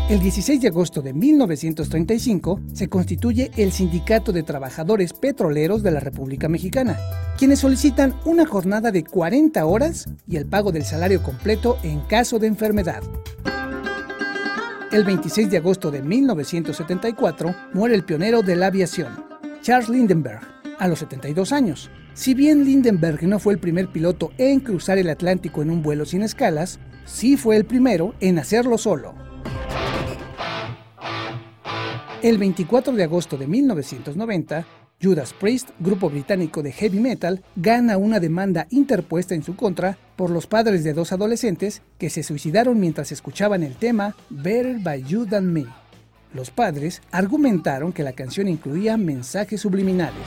El 0.08 0.20
16 0.20 0.62
de 0.62 0.68
agosto 0.68 1.02
de 1.02 1.12
1935 1.12 2.62
se 2.72 2.88
constituye 2.88 3.50
el 3.58 3.72
Sindicato 3.72 4.32
de 4.32 4.42
Trabajadores 4.42 5.12
Petroleros 5.12 5.82
de 5.82 5.90
la 5.90 6.00
República 6.00 6.48
Mexicana, 6.48 6.96
quienes 7.36 7.58
solicitan 7.58 8.14
una 8.24 8.46
jornada 8.46 8.90
de 8.90 9.04
40 9.04 9.66
horas 9.66 10.08
y 10.26 10.36
el 10.36 10.46
pago 10.46 10.72
del 10.72 10.86
salario 10.86 11.22
completo 11.22 11.76
en 11.82 12.00
caso 12.00 12.38
de 12.38 12.46
enfermedad. 12.46 13.02
El 14.92 15.04
26 15.04 15.50
de 15.50 15.58
agosto 15.58 15.90
de 15.90 16.00
1974 16.00 17.54
muere 17.74 17.94
el 17.94 18.04
pionero 18.04 18.40
de 18.40 18.56
la 18.56 18.68
aviación, 18.68 19.26
Charles 19.60 19.90
Lindbergh, 19.90 20.40
a 20.78 20.88
los 20.88 21.00
72 21.00 21.52
años. 21.52 21.90
Si 22.14 22.32
bien 22.32 22.64
Lindbergh 22.64 23.24
no 23.24 23.38
fue 23.38 23.52
el 23.52 23.60
primer 23.60 23.92
piloto 23.92 24.30
en 24.38 24.60
cruzar 24.60 24.96
el 24.96 25.10
Atlántico 25.10 25.60
en 25.60 25.68
un 25.68 25.82
vuelo 25.82 26.06
sin 26.06 26.22
escalas, 26.22 26.80
sí 27.04 27.36
fue 27.36 27.56
el 27.56 27.66
primero 27.66 28.14
en 28.20 28.38
hacerlo 28.38 28.78
solo. 28.78 29.27
El 32.20 32.36
24 32.36 32.94
de 32.94 33.04
agosto 33.04 33.36
de 33.36 33.46
1990, 33.46 34.66
Judas 35.00 35.32
Priest, 35.32 35.70
grupo 35.78 36.10
británico 36.10 36.64
de 36.64 36.72
heavy 36.72 36.98
metal, 36.98 37.44
gana 37.54 37.96
una 37.96 38.18
demanda 38.18 38.66
interpuesta 38.70 39.36
en 39.36 39.44
su 39.44 39.54
contra 39.54 39.96
por 40.16 40.30
los 40.30 40.48
padres 40.48 40.82
de 40.82 40.94
dos 40.94 41.12
adolescentes 41.12 41.80
que 41.96 42.10
se 42.10 42.24
suicidaron 42.24 42.80
mientras 42.80 43.12
escuchaban 43.12 43.62
el 43.62 43.76
tema 43.76 44.16
Better 44.30 44.80
by 44.80 45.04
You 45.04 45.26
Than 45.26 45.52
Me. 45.52 45.66
Los 46.34 46.50
padres 46.50 47.02
argumentaron 47.12 47.92
que 47.92 48.02
la 48.02 48.14
canción 48.14 48.48
incluía 48.48 48.96
mensajes 48.96 49.60
subliminales. 49.60 50.26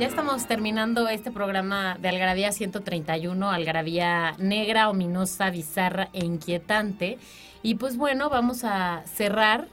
Ya 0.00 0.06
estamos 0.06 0.46
terminando 0.46 1.10
este 1.10 1.30
programa 1.30 1.98
de 2.00 2.08
Algarabía 2.08 2.52
131, 2.52 3.50
Algarabía 3.50 4.34
negra, 4.38 4.88
ominosa, 4.88 5.50
bizarra 5.50 6.08
e 6.14 6.24
inquietante. 6.24 7.18
Y 7.62 7.74
pues 7.74 7.98
bueno, 7.98 8.30
vamos 8.30 8.64
a 8.64 9.02
cerrar 9.04 9.68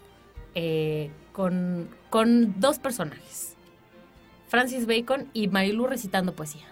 eh, 0.53 1.11
con, 1.31 1.87
con 2.09 2.59
dos 2.59 2.77
personajes. 2.77 3.55
Francis 4.49 4.85
Bacon 4.85 5.29
y 5.31 5.47
Marilu 5.47 5.87
recitando 5.87 6.35
poesía. 6.35 6.65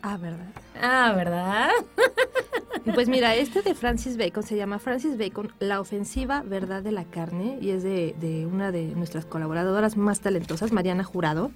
Ah, 0.00 0.16
¿verdad? 0.16 0.52
Ah, 0.80 1.12
¿verdad? 1.16 1.70
Pues 2.94 3.08
mira, 3.08 3.34
este 3.34 3.62
de 3.62 3.74
Francis 3.74 4.18
Bacon 4.18 4.42
se 4.42 4.56
llama 4.56 4.78
Francis 4.78 5.16
Bacon, 5.16 5.50
La 5.58 5.80
ofensiva 5.80 6.42
verdad 6.42 6.82
de 6.82 6.92
la 6.92 7.04
carne, 7.04 7.56
y 7.62 7.70
es 7.70 7.82
de, 7.82 8.14
de 8.20 8.44
una 8.44 8.72
de 8.72 8.94
nuestras 8.94 9.24
colaboradoras 9.24 9.96
más 9.96 10.20
talentosas, 10.20 10.70
Mariana 10.70 11.02
Jurado, 11.02 11.50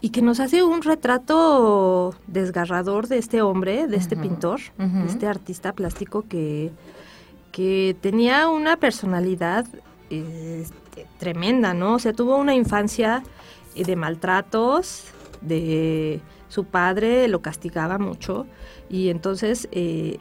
y 0.00 0.10
que 0.10 0.22
nos 0.22 0.40
hace 0.40 0.62
un 0.62 0.82
retrato 0.82 2.14
desgarrador 2.26 3.08
de 3.08 3.18
este 3.18 3.42
hombre, 3.42 3.86
de 3.86 3.96
este 3.96 4.16
pintor, 4.16 4.60
de 4.76 5.06
este 5.06 5.26
artista 5.26 5.72
plástico 5.72 6.24
que, 6.28 6.70
que 7.50 7.96
tenía 8.00 8.48
una 8.48 8.76
personalidad 8.76 9.66
este, 10.08 11.06
tremenda, 11.18 11.74
¿no? 11.74 11.94
O 11.94 11.98
sea, 11.98 12.12
tuvo 12.12 12.36
una 12.36 12.54
infancia 12.54 13.24
eh, 13.74 13.84
de 13.84 13.96
maltratos, 13.96 15.04
de 15.40 16.20
su 16.48 16.64
padre 16.64 17.28
lo 17.28 17.42
castigaba 17.42 17.98
mucho 17.98 18.46
y 18.88 19.10
entonces 19.10 19.68
eh, 19.70 20.18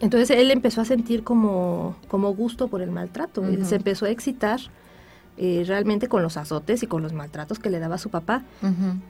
entonces 0.00 0.30
él 0.30 0.50
empezó 0.50 0.80
a 0.80 0.84
sentir 0.84 1.22
como, 1.22 1.96
como 2.08 2.34
gusto 2.34 2.68
por 2.68 2.82
el 2.82 2.90
maltrato, 2.90 3.44
Él 3.44 3.64
se 3.64 3.76
empezó 3.76 4.04
a 4.04 4.10
excitar 4.10 4.60
eh, 5.38 5.64
realmente 5.66 6.08
con 6.08 6.22
los 6.22 6.36
azotes 6.36 6.82
y 6.82 6.86
con 6.86 7.02
los 7.02 7.12
maltratos 7.12 7.58
que 7.58 7.70
le 7.70 7.78
daba 7.78 7.98
su 7.98 8.08
papá. 8.10 8.42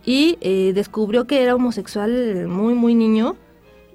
Y 0.04 0.38
eh, 0.40 0.72
descubrió 0.74 1.26
que 1.26 1.42
era 1.42 1.54
homosexual 1.54 2.46
muy 2.48 2.74
muy 2.74 2.94
niño. 2.94 3.36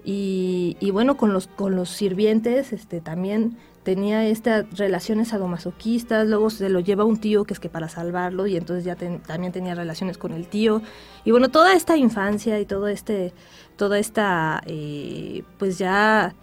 Y, 0.04 0.78
y 0.80 0.90
bueno 0.90 1.16
con 1.16 1.32
los 1.32 1.46
con 1.48 1.76
los 1.76 1.90
sirvientes 1.90 2.74
este 2.74 3.02
también 3.02 3.56
tenía 3.84 4.26
estas 4.28 4.66
relaciones 4.78 5.28
sadomasoquistas. 5.30 6.28
Luego 6.28 6.50
se 6.50 6.70
lo 6.70 6.80
lleva 6.80 7.04
un 7.06 7.18
tío 7.20 7.44
que 7.44 7.54
es 7.54 7.60
que 7.60 7.70
para 7.70 7.88
salvarlo 7.88 8.48
y 8.48 8.58
entonces 8.58 8.84
ya 8.84 8.96
ten- 8.96 9.20
también 9.20 9.54
tenía 9.54 9.76
relaciones 9.76 10.18
con 10.18 10.32
el 10.34 10.48
tío. 10.48 10.82
Y 11.24 11.30
bueno 11.32 11.50
toda 11.50 11.74
esta 11.76 11.98
infancia 11.98 12.60
y 12.60 12.66
todo 12.66 12.88
este 12.88 13.32
toda 13.76 14.00
esta 14.00 14.62
eh, 14.66 15.44
pues 15.60 15.78
ya 15.78 16.34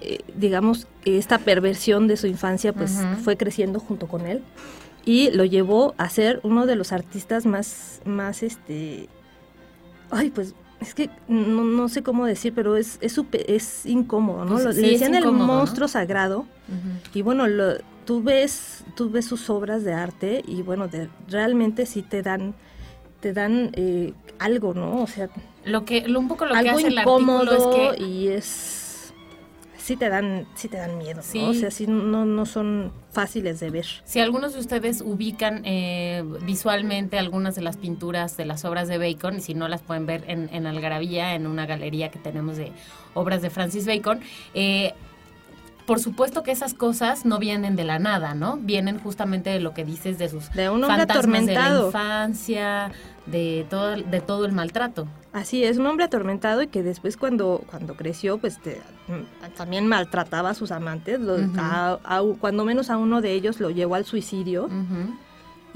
eh, 0.00 0.18
digamos 0.36 0.88
esta 1.04 1.38
perversión 1.38 2.08
de 2.08 2.16
su 2.16 2.26
infancia 2.26 2.72
pues 2.72 2.98
fue 3.22 3.36
creciendo 3.36 3.78
junto 3.78 4.08
con 4.08 4.26
él 4.26 4.42
y 5.06 5.30
lo 5.30 5.44
llevó 5.46 5.94
a 5.96 6.10
ser 6.10 6.40
uno 6.42 6.66
de 6.66 6.76
los 6.76 6.92
artistas 6.92 7.46
más, 7.46 8.02
más 8.04 8.42
este, 8.42 9.08
ay, 10.10 10.30
pues 10.30 10.54
es 10.80 10.92
que 10.94 11.08
no, 11.28 11.64
no 11.64 11.88
sé 11.88 12.02
cómo 12.02 12.26
decir, 12.26 12.52
pero 12.54 12.76
es, 12.76 12.98
es, 13.00 13.18
es 13.48 13.86
incómodo, 13.86 14.44
¿no? 14.44 14.52
Pues 14.52 14.64
Lo- 14.64 14.72
sí, 14.74 14.80
le 14.82 14.90
decían 14.90 15.14
el 15.14 15.24
monstruo 15.46 15.88
sagrado 15.88 16.44
y 17.14 17.22
bueno, 17.22 17.46
lo, 17.46 17.78
tú 18.04 18.22
ves, 18.22 18.84
tú 18.94 19.08
ves 19.08 19.24
sus 19.24 19.48
obras 19.48 19.84
de 19.84 19.94
arte 19.94 20.42
y 20.46 20.60
bueno, 20.62 20.86
de- 20.88 21.08
realmente 21.28 21.86
sí 21.86 22.02
te 22.02 22.22
dan, 22.22 22.54
te 23.20 23.32
dan 23.32 23.70
eh, 23.74 24.12
algo, 24.38 24.74
¿no? 24.74 25.02
O 25.02 25.06
sea, 25.06 25.30
Lo 25.64 25.84
que, 25.86 26.06
lo, 26.06 26.18
un 26.20 26.28
poco 26.28 26.44
lo 26.44 26.52
que 26.52 26.58
algo 26.58 26.78
hace 26.78 26.88
el 26.88 26.98
incómodo 26.98 27.40
artículo 27.52 27.92
es 27.92 27.96
que 27.98 28.02
y 28.04 28.28
es 28.28 28.85
sí 29.86 29.96
te 29.96 30.08
dan, 30.08 30.48
sí 30.56 30.66
te 30.66 30.78
dan 30.78 30.98
miedo, 30.98 31.22
Sí. 31.22 31.40
¿no? 31.40 31.50
O 31.50 31.54
sea, 31.54 31.70
sí 31.70 31.86
no, 31.86 32.24
no 32.24 32.44
son 32.44 32.92
fáciles 33.12 33.60
de 33.60 33.70
ver. 33.70 33.86
Si 34.04 34.18
algunos 34.18 34.52
de 34.54 34.58
ustedes 34.58 35.00
ubican 35.00 35.62
eh, 35.64 36.24
visualmente 36.42 37.20
algunas 37.20 37.54
de 37.54 37.62
las 37.62 37.76
pinturas 37.76 38.36
de 38.36 38.46
las 38.46 38.64
obras 38.64 38.88
de 38.88 38.98
Bacon, 38.98 39.36
y 39.36 39.40
si 39.40 39.54
no 39.54 39.68
las 39.68 39.82
pueden 39.82 40.04
ver 40.04 40.24
en, 40.26 40.50
en 40.52 40.66
Algarabía, 40.66 41.34
en 41.34 41.46
una 41.46 41.66
galería 41.66 42.10
que 42.10 42.18
tenemos 42.18 42.56
de 42.56 42.72
obras 43.14 43.42
de 43.42 43.50
Francis 43.50 43.86
Bacon, 43.86 44.18
eh, 44.54 44.92
por 45.86 46.00
supuesto 46.00 46.42
que 46.42 46.50
esas 46.50 46.74
cosas 46.74 47.24
no 47.24 47.38
vienen 47.38 47.76
de 47.76 47.84
la 47.84 48.00
nada, 48.00 48.34
¿no? 48.34 48.56
Vienen 48.56 48.98
justamente 48.98 49.50
de 49.50 49.60
lo 49.60 49.72
que 49.72 49.84
dices 49.84 50.18
de 50.18 50.28
sus 50.28 50.50
De 50.50 50.68
un 50.68 50.82
hombre 50.82 51.06
fantasmas 51.06 51.46
de 51.46 51.54
la 51.54 51.82
infancia, 51.86 52.90
de 53.26 53.64
todo, 53.70 53.94
de 53.94 54.20
todo 54.20 54.46
el 54.46 54.52
maltrato. 54.52 55.06
Así 55.36 55.62
es, 55.64 55.76
un 55.76 55.84
hombre 55.86 56.06
atormentado 56.06 56.62
y 56.62 56.68
que 56.68 56.82
después 56.82 57.18
cuando, 57.18 57.62
cuando 57.70 57.94
creció, 57.94 58.38
pues 58.38 58.58
te- 58.58 58.80
mm, 59.08 59.50
también 59.54 59.86
maltrataba 59.86 60.48
a 60.50 60.54
sus 60.54 60.70
amantes. 60.72 61.20
lo- 61.20 61.36
a- 61.58 61.98
a- 62.04 62.22
cuando 62.40 62.64
menos 62.64 62.88
a 62.88 62.96
uno 62.96 63.20
de 63.20 63.32
ellos 63.32 63.60
lo 63.60 63.68
llevó 63.68 63.96
al 63.96 64.06
suicidio. 64.06 64.64
Ujú. 64.64 65.14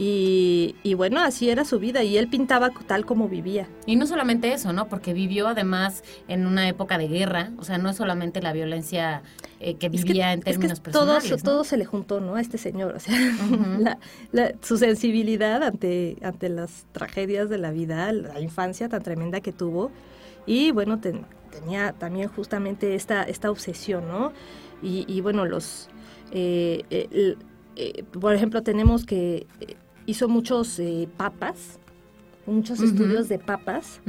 Y, 0.03 0.76
y 0.82 0.94
bueno, 0.94 1.20
así 1.20 1.51
era 1.51 1.66
su 1.66 1.78
vida 1.78 2.03
y 2.03 2.16
él 2.16 2.26
pintaba 2.28 2.70
tal 2.86 3.05
como 3.05 3.28
vivía. 3.28 3.68
Y 3.84 3.96
no 3.96 4.07
solamente 4.07 4.51
eso, 4.55 4.72
¿no? 4.72 4.88
Porque 4.88 5.12
vivió 5.12 5.46
además 5.46 6.03
en 6.26 6.46
una 6.46 6.66
época 6.66 6.96
de 6.96 7.07
guerra, 7.07 7.51
o 7.59 7.64
sea, 7.64 7.76
no 7.76 7.90
es 7.90 7.96
solamente 7.96 8.40
la 8.40 8.55
violencia 8.55 9.22
eh, 9.61 9.74
que 9.74 9.88
Es 9.88 9.92
que- 9.92 9.98
vivía 10.12 10.32
en 10.32 10.38
es 10.38 10.44
que 10.46 10.51
términos 10.53 10.80
todo, 10.80 10.92
personales. 11.18 11.30
¿no? 11.44 11.51
todo 11.51 11.64
se 11.64 11.76
le 11.76 11.84
juntó, 11.84 12.18
¿no? 12.18 12.36
A 12.36 12.40
este 12.40 12.57
señor. 12.57 12.94
O 12.96 12.98
sea, 12.98 13.14
la- 13.78 13.98
la- 14.32 14.53
su 14.62 14.78
sensibilidad 14.78 15.62
ante, 15.62 16.16
ante 16.22 16.48
las 16.48 16.86
tragedias 16.92 17.51
de 17.51 17.59
la 17.59 17.70
vida, 17.70 18.11
la 18.14 18.40
infancia 18.40 18.88
tan 18.88 19.03
tremenda 19.03 19.42
que 19.42 19.53
tuvo. 19.53 19.90
Y 20.46 20.70
bueno, 20.70 20.98
ten- 20.98 21.26
tenía 21.51 21.92
también 21.92 22.28
justamente 22.28 22.94
esta, 22.94 23.22
esta 23.24 23.51
obsesión, 23.51 24.09
¿no? 24.09 24.32
Y, 24.82 25.05
y 25.07 25.20
bueno, 25.20 25.44
los. 25.44 25.90
eh, 26.32 26.84
eh, 26.88 27.36
eh, 27.76 28.03
por 28.18 28.34
ejemplo, 28.34 28.62
tenemos 28.62 29.05
que 29.05 29.46
eh, 29.61 29.74
hizo 30.07 30.28
muchos 30.28 30.78
eh, 30.78 31.09
papas, 31.16 31.78
muchos 32.46 32.80
estudios 32.80 33.28
de 33.28 33.38
papas. 33.38 34.01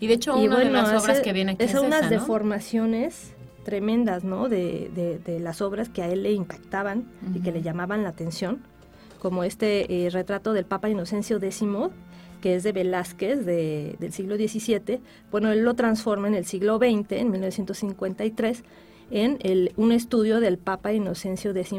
Y 0.00 0.06
de 0.06 0.14
hecho, 0.14 0.40
Y 0.40 0.46
una 0.46 0.58
de 0.60 0.70
las 0.70 0.88
obras 0.90 1.08
hace- 1.08 1.22
que 1.22 1.32
viene 1.32 1.52
aquí 1.52 1.64
es, 1.64 1.74
es 1.74 1.80
unas 1.80 2.00
esa, 2.00 2.10
¿no? 2.10 2.20
deformaciones 2.20 3.32
tremendas, 3.64 4.24
¿no? 4.24 4.48
De, 4.48 4.90
de- 4.94 5.18
de 5.18 5.38
las 5.40 5.60
obras 5.60 5.88
que 5.88 6.02
a 6.02 6.08
él 6.08 6.22
le 6.22 6.32
impactaban 6.32 7.04
y 7.34 7.40
que 7.40 7.52
le 7.52 7.62
llamaban 7.62 8.02
la 8.02 8.08
atención, 8.10 8.58
como 9.18 9.44
este 9.44 10.06
eh, 10.06 10.10
retrato 10.10 10.52
del 10.52 10.64
Papa 10.64 10.88
Inocencio 10.88 11.36
X, 11.38 11.62
que 12.40 12.54
es 12.54 12.62
de 12.62 12.72
Velázquez 12.72 13.44
de- 13.44 13.96
del 14.00 14.12
siglo 14.12 14.36
XVII. 14.36 15.00
Bueno, 15.30 15.50
él 15.52 15.62
lo 15.62 15.74
transforma 15.74 16.26
en 16.28 16.34
el 16.34 16.46
siglo 16.46 16.78
XX, 16.78 17.12
en 17.12 17.30
1953, 17.30 18.64
en 19.10 19.38
el, 19.40 19.72
un 19.76 19.92
estudio 19.92 20.40
del 20.40 20.56
Papa 20.56 20.92
Inocencio 20.92 21.50
X 21.50 21.72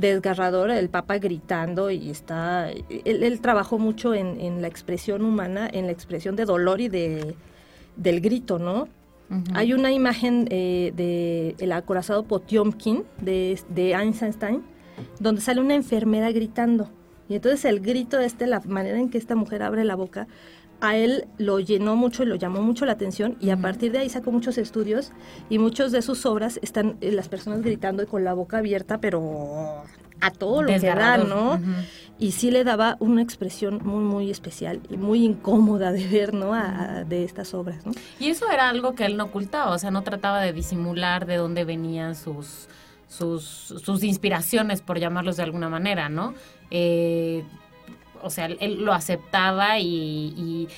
desgarrador, 0.00 0.70
el 0.70 0.88
Papa 0.88 1.18
gritando 1.18 1.90
y 1.90 2.10
está... 2.10 2.70
Él, 2.70 3.22
él 3.22 3.40
trabajó 3.40 3.78
mucho 3.78 4.14
en, 4.14 4.40
en 4.40 4.62
la 4.62 4.68
expresión 4.68 5.24
humana, 5.24 5.68
en 5.72 5.86
la 5.86 5.92
expresión 5.92 6.36
de 6.36 6.44
dolor 6.44 6.80
y 6.80 6.88
de, 6.88 7.34
del 7.96 8.20
grito, 8.20 8.58
¿no? 8.58 8.88
Hay 9.54 9.72
una 9.72 9.92
imagen 9.92 10.48
eh, 10.50 10.92
de 10.96 11.54
el 11.60 11.70
acorazado 11.70 12.24
Potiomkin 12.24 13.04
de, 13.20 13.60
de 13.68 13.92
Einstein, 13.92 14.64
donde 15.20 15.40
sale 15.40 15.60
una 15.60 15.76
enfermera 15.76 16.32
gritando. 16.32 16.90
Y 17.28 17.36
entonces 17.36 17.64
el 17.64 17.78
grito 17.78 18.18
este, 18.18 18.48
la 18.48 18.60
manera 18.66 18.98
en 18.98 19.08
que 19.08 19.18
esta 19.18 19.36
mujer 19.36 19.62
abre 19.62 19.84
la 19.84 19.94
boca, 19.94 20.26
a 20.80 20.96
él 20.96 21.26
lo 21.38 21.60
llenó 21.60 21.96
mucho 21.96 22.22
y 22.22 22.26
lo 22.26 22.36
llamó 22.36 22.62
mucho 22.62 22.84
la 22.86 22.92
atención 22.92 23.36
y 23.40 23.50
a 23.50 23.56
partir 23.58 23.92
de 23.92 23.98
ahí 23.98 24.08
sacó 24.08 24.30
muchos 24.32 24.56
estudios 24.58 25.12
y 25.48 25.58
muchos 25.58 25.92
de 25.92 26.02
sus 26.02 26.24
obras 26.26 26.58
están 26.62 26.96
eh, 27.00 27.12
las 27.12 27.28
personas 27.28 27.62
gritando 27.62 28.02
y 28.02 28.06
con 28.06 28.24
la 28.24 28.32
boca 28.34 28.58
abierta, 28.58 28.98
pero 28.98 29.82
a 30.22 30.30
todo 30.30 30.62
lo 30.62 30.68
que 30.68 30.86
da. 30.86 30.94
¿no? 31.28 31.60
Y 32.18 32.32
sí 32.32 32.50
le 32.50 32.64
daba 32.64 32.96
una 33.00 33.22
expresión 33.22 33.80
muy, 33.82 34.04
muy 34.04 34.30
especial 34.30 34.80
y 34.90 34.96
muy 34.98 35.24
incómoda 35.24 35.90
de 35.92 36.06
ver, 36.06 36.34
¿no? 36.34 36.52
A- 36.52 36.98
a- 36.98 37.04
de 37.04 37.24
estas 37.24 37.54
obras, 37.54 37.86
¿no? 37.86 37.92
Y 38.18 38.28
eso 38.28 38.50
era 38.50 38.68
algo 38.68 38.94
que 38.94 39.06
él 39.06 39.16
no 39.16 39.24
ocultaba, 39.24 39.70
o 39.72 39.78
sea, 39.78 39.90
no 39.90 40.02
trataba 40.02 40.40
de 40.42 40.52
disimular 40.52 41.24
de 41.24 41.36
dónde 41.36 41.64
venían 41.64 42.14
sus, 42.14 42.68
sus, 43.08 43.42
sus 43.42 44.02
inspiraciones, 44.04 44.82
por 44.82 44.98
llamarlos 44.98 45.38
de 45.38 45.44
alguna 45.44 45.70
manera, 45.70 46.10
¿no? 46.10 46.34
Eh, 46.70 47.42
o 48.22 48.30
sea, 48.30 48.46
él, 48.46 48.84
lo 48.84 48.92
aceptaba 48.92 49.78
y, 49.78 49.86
y- 49.86 50.68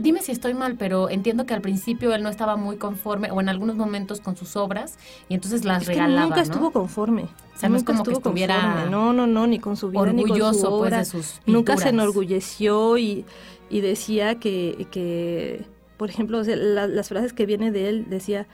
dime 0.00 0.20
si 0.22 0.32
estoy 0.32 0.54
mal, 0.54 0.76
pero 0.76 1.08
entiendo 1.10 1.46
que 1.46 1.54
al 1.54 1.60
principio 1.60 2.14
él 2.14 2.22
no 2.22 2.28
estaba 2.28 2.56
muy 2.56 2.76
conforme 2.76 3.30
o 3.30 3.40
en 3.40 3.48
algunos 3.48 3.76
momentos 3.76 4.20
con 4.20 4.36
sus 4.36 4.56
obras 4.56 4.98
y 5.28 5.34
entonces 5.34 5.64
las 5.64 5.82
Es 5.82 5.88
que 5.88 5.94
regalaba, 5.94 6.22
nunca 6.22 6.36
¿no? 6.36 6.42
estuvo 6.42 6.70
conforme. 6.70 7.22
O 7.22 7.60
sea, 7.60 7.68
no 7.68 7.76
es 7.76 7.84
como 7.84 8.04
que 8.04 8.10
estuvo 8.12 8.18
estuviera 8.18 8.60
conforme. 8.60 8.90
No, 8.90 9.12
no, 9.12 9.26
no, 9.26 9.46
ni 9.46 9.58
con 9.58 9.76
su 9.76 9.88
vida 9.90 10.00
ni 10.12 10.22
con 10.22 10.28
su 10.28 10.32
orgulloso 10.34 10.78
pues 10.78 10.90
de 10.92 11.04
sus 11.04 11.40
Nunca 11.46 11.76
se 11.76 11.88
enorgulleció 11.88 12.98
y, 12.98 13.24
y 13.70 13.80
decía 13.80 14.36
que, 14.36 14.86
que, 14.90 15.64
por 15.96 16.08
ejemplo, 16.10 16.38
o 16.38 16.44
sea, 16.44 16.56
la- 16.56 16.86
las 16.86 17.08
frases 17.08 17.32
que 17.32 17.46
viene 17.46 17.70
de 17.72 17.88
él, 17.88 18.06
decía, 18.08 18.46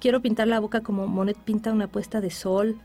quiero 0.00 0.20
pintar 0.22 0.46
la 0.48 0.60
boca 0.60 0.80
como 0.82 1.06
Monet 1.06 1.36
pinta 1.38 1.72
una 1.72 1.88
puesta 1.88 2.20
de 2.20 2.30
sol. 2.30 2.76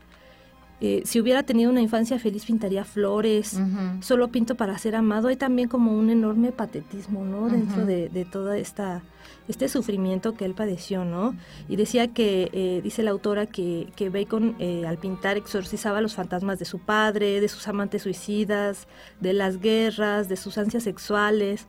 Eh, 0.80 1.02
si 1.04 1.20
hubiera 1.20 1.42
tenido 1.42 1.70
una 1.70 1.80
infancia 1.80 2.18
feliz, 2.18 2.44
pintaría 2.44 2.84
flores. 2.84 3.60
Solo 4.00 4.28
pinto 4.28 4.54
para 4.54 4.78
ser 4.78 4.94
amado. 4.94 5.28
Hay 5.28 5.36
también 5.36 5.68
como 5.68 5.92
un 5.92 6.08
enorme 6.10 6.52
patetismo, 6.52 7.24
¿no? 7.24 7.48
Dentro 7.48 7.84
de, 7.84 8.08
de 8.08 8.24
toda 8.24 8.56
esta 8.58 9.02
este 9.48 9.68
sufrimiento 9.68 10.34
que 10.34 10.44
él 10.44 10.52
padeció, 10.54 11.04
¿no? 11.06 11.34
Y 11.68 11.76
decía 11.76 12.08
que, 12.08 12.50
eh, 12.52 12.80
dice 12.82 13.02
la 13.02 13.12
autora, 13.12 13.46
que, 13.46 13.88
que 13.96 14.10
Bacon 14.10 14.54
eh, 14.58 14.84
al 14.86 14.98
pintar 14.98 15.38
exorcizaba 15.38 16.02
los 16.02 16.14
fantasmas 16.14 16.58
de 16.58 16.66
su 16.66 16.78
padre, 16.78 17.40
de 17.40 17.48
sus 17.48 17.66
amantes 17.66 18.02
suicidas, 18.02 18.86
de 19.20 19.32
las 19.32 19.58
guerras, 19.58 20.28
de 20.28 20.36
sus 20.36 20.58
ansias 20.58 20.82
sexuales. 20.82 21.66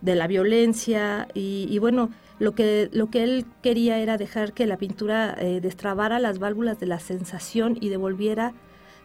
de 0.00 0.14
la 0.14 0.26
violencia 0.26 1.28
y, 1.34 1.66
y 1.70 1.78
bueno, 1.78 2.10
lo 2.38 2.54
que, 2.54 2.90
lo 2.92 3.10
que 3.10 3.22
él 3.22 3.46
quería 3.62 3.98
era 3.98 4.16
dejar 4.16 4.52
que 4.52 4.66
la 4.66 4.76
pintura 4.76 5.36
eh, 5.38 5.60
destrabara 5.60 6.18
las 6.18 6.38
válvulas 6.38 6.80
de 6.80 6.86
la 6.86 6.98
sensación 6.98 7.76
y 7.80 7.88
devolviera 7.88 8.52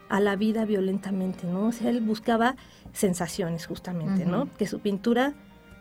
a 0.10 0.20
la 0.20 0.36
vida 0.36 0.66
violentamente, 0.66 1.46
¿no? 1.46 1.68
O 1.68 1.72
sea, 1.72 1.90
él 1.90 2.02
buscaba 2.02 2.56
sensaciones 2.94 3.68
justamente, 3.68 4.26
¿no? 4.26 4.50
Que 4.58 4.66
su 4.66 4.80
pintura 4.80 5.34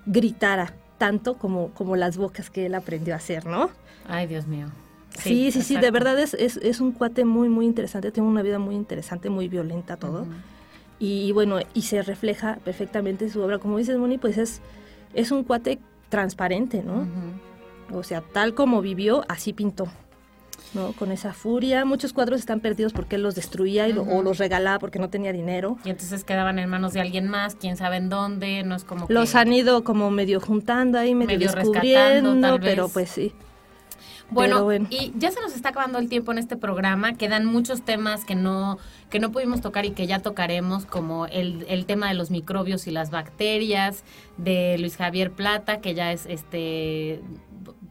gritara 0.05 0.74
tanto 0.99 1.38
como, 1.38 1.68
como 1.72 1.96
las 1.96 2.18
bocas 2.18 2.51
que 2.51 2.66
él 2.66 2.74
aprendió 2.74 3.14
a 3.14 3.16
hacer, 3.16 3.46
¿no? 3.46 3.70
Ay, 4.07 4.26
Dios 4.26 4.46
mío. 4.46 4.66
Sí, 5.16 5.51
sí, 5.51 5.62
sí, 5.62 5.76
de 5.76 5.90
verdad 5.90 6.18
es, 6.18 6.34
es, 6.34 6.59
es 6.59 6.80
un 6.80 6.92
cuate 6.92 7.24
muy, 7.24 7.49
muy 7.49 7.64
interesante, 7.64 8.12
tiene 8.12 8.28
una 8.28 8.42
vida 8.42 8.59
muy 8.59 8.74
interesante, 8.74 9.30
muy 9.30 9.49
violenta 9.49 9.96
todo. 9.96 10.26
Y 10.99 11.32
bueno, 11.32 11.59
y 11.74 11.82
se 11.82 12.03
refleja 12.03 12.59
perfectamente 12.64 13.24
en 13.24 13.30
su 13.30 13.40
obra. 13.40 13.59
Como 13.59 13.78
dices, 13.78 13.96
Moni, 13.96 14.18
pues 14.18 14.36
es, 14.36 14.61
es 15.14 15.30
un 15.30 15.44
cuate 15.44 15.78
transparente, 16.09 16.82
¿no? 16.82 17.06
O 17.96 18.02
sea, 18.02 18.20
tal 18.20 18.54
como 18.54 18.80
vivió, 18.82 19.24
así 19.28 19.52
pintó. 19.52 19.88
¿no? 20.74 20.92
Con 20.92 21.12
esa 21.12 21.32
furia. 21.32 21.86
Muchos 21.86 22.12
cuadros 22.12 22.40
están 22.40 22.61
perdidos 22.61 22.92
porque 22.92 23.16
él 23.16 23.22
los 23.22 23.34
destruía 23.34 23.88
y 23.88 23.94
lo- 23.94 24.02
o 24.02 24.22
los 24.22 24.36
regalaba 24.36 24.78
porque 24.78 24.98
no 24.98 25.09
tenía 25.09 25.32
dinero. 25.32 25.78
Y 25.82 25.88
entonces 25.88 26.24
quedaban 26.24 26.59
en 26.59 26.68
manos 26.68 26.92
de 26.92 27.00
alguien 27.00 27.26
más, 27.26 27.54
quién 27.54 27.78
sabe 27.78 27.96
en 27.96 28.11
dónde, 28.11 28.62
no 28.64 28.74
es 28.74 28.84
como 28.84 29.06
Los 29.09 29.32
que... 29.32 29.38
han 29.38 29.50
ido 29.54 29.82
como 29.82 30.11
medio 30.11 30.40
juntando 30.40 30.98
ahí, 30.98 31.14
medio, 31.14 31.38
Medio 31.38 31.52
rescatando, 31.52 31.80
descubriendo, 32.34 32.59
pero 32.61 32.84
vez. 32.84 32.92
pues 32.92 33.09
sí. 33.09 33.32
Bueno, 34.30 34.70
y 34.90 35.12
ya 35.16 35.30
se 35.30 35.40
nos 35.40 35.54
está 35.54 35.70
acabando 35.70 35.98
el 35.98 36.08
tiempo 36.08 36.32
en 36.32 36.38
este 36.38 36.56
programa. 36.56 37.14
Quedan 37.14 37.46
muchos 37.46 37.82
temas 37.82 38.24
que 38.24 38.34
no, 38.34 38.78
que 39.08 39.20
no 39.20 39.32
pudimos 39.32 39.60
tocar 39.60 39.86
y 39.86 39.90
que 39.92 40.06
ya 40.06 40.18
tocaremos, 40.18 40.84
como 40.84 41.26
el, 41.26 41.64
el 41.68 41.86
tema 41.86 42.08
de 42.08 42.14
los 42.14 42.30
microbios 42.30 42.86
y 42.86 42.90
las 42.90 43.10
bacterias, 43.10 44.04
de 44.36 44.76
Luis 44.78 44.96
Javier 44.96 45.30
Plata, 45.32 45.80
que 45.80 45.94
ya 45.94 46.12
es 46.12 46.26
este 46.26 47.22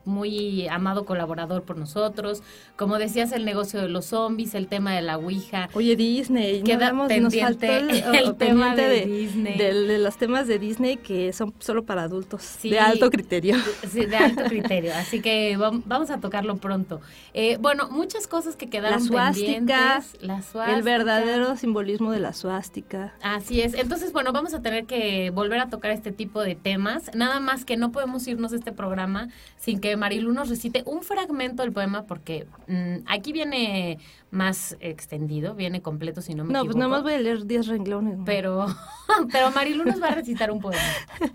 muy 0.08 0.68
amado 0.68 1.06
colaborador 1.06 1.64
por 1.64 1.78
nosotros. 1.78 2.42
Como 2.76 2.98
decías, 2.98 3.32
el 3.32 3.46
negocio 3.46 3.82
de 3.82 3.90
los 3.90 4.06
zombies, 4.08 4.56
el 4.56 4.68
tema 4.68 4.94
de 4.96 5.02
la 5.02 5.18
Ouija. 5.18 5.70
Oye, 5.74 5.96
Disney, 5.96 6.60
no 6.60 6.66
Queda 6.66 6.88
hablamos- 6.88 7.10
nos 7.10 7.34
pendiente 7.34 7.68
faltó 7.68 7.74
el, 7.74 7.90
el 8.16 8.36
tema 8.36 8.74
pendiente 8.76 8.82
de 8.90 9.06
Disney. 9.06 9.58
del- 9.58 9.88
de 9.88 9.98
los 10.00 10.18
temas 10.18 10.48
de 10.48 10.60
Disney 10.60 10.98
que 10.98 11.34
son 11.34 11.54
solo 11.60 11.84
para 11.86 12.04
adultos, 12.04 12.42
Sí. 12.44 12.70
de 12.70 12.80
alto 12.80 13.10
criterio. 13.12 13.56
Sí, 13.90 14.06
de 14.06 14.16
alto 14.18 14.44
criterio, 14.46 14.94
así 14.96 15.22
que 15.22 15.58
vam- 15.58 15.84
vamos 15.86 16.10
a 16.10 16.20
tocarlo 16.20 16.58
pronto. 16.58 17.02
Eh, 17.34 17.58
bueno, 17.60 17.90
muchas 17.90 18.28
cosas 18.28 18.56
que 18.56 18.70
quedaron 18.70 19.08
pendientes. 19.08 20.18
La 20.22 20.38
El 20.38 20.44
suástica. 20.44 20.82
verdadero 20.82 21.56
simbolismo 21.58 22.12
de 22.12 22.20
la 22.20 22.34
suástica. 22.34 23.14
Así 23.22 23.62
es. 23.62 23.74
Entonces, 23.74 24.14
bueno, 24.14 24.32
vamos 24.32 24.54
a 24.54 24.62
tener 24.62 24.86
que 24.86 25.30
volver 25.32 25.60
a 25.60 25.70
tocar 25.70 25.92
este 25.92 26.12
tipo 26.12 26.42
de 26.42 26.56
temas. 26.56 27.12
Nada 27.16 27.40
más 27.40 27.66
que 27.66 27.78
no 27.78 27.92
podemos 27.92 28.28
irnos 28.28 28.52
de 28.52 28.58
este 28.58 28.72
programa 28.72 29.30
sin 29.58 29.80
que 29.80 29.97
Marilu 29.98 30.32
nos 30.32 30.50
recite 30.50 30.84
un 30.86 31.04
fragmento 31.04 31.64
del 31.64 31.74
poema, 31.74 32.06
porque 32.06 32.48
mm, 32.68 33.04
aquí 33.08 33.34
viene 33.34 33.98
más 34.32 34.78
extendido, 34.80 35.56
viene 35.56 35.82
completo, 35.82 36.22
si 36.22 36.34
no 36.36 36.44
me 36.46 36.54
No, 36.54 36.60
pues 36.60 36.76
equivoco. 36.76 36.80
nada 36.80 36.90
más 36.90 37.04
voy 37.04 37.14
a 37.14 37.20
leer 37.20 37.46
10 37.46 37.68
renglones. 37.68 38.18
¿no? 38.20 38.26
Pero, 38.26 38.66
pero 39.32 39.52
Marilu 39.52 39.84
nos 39.84 40.02
va 40.02 40.08
a 40.08 40.16
recitar 40.16 40.52
un 40.52 40.60
poema. 40.62 40.82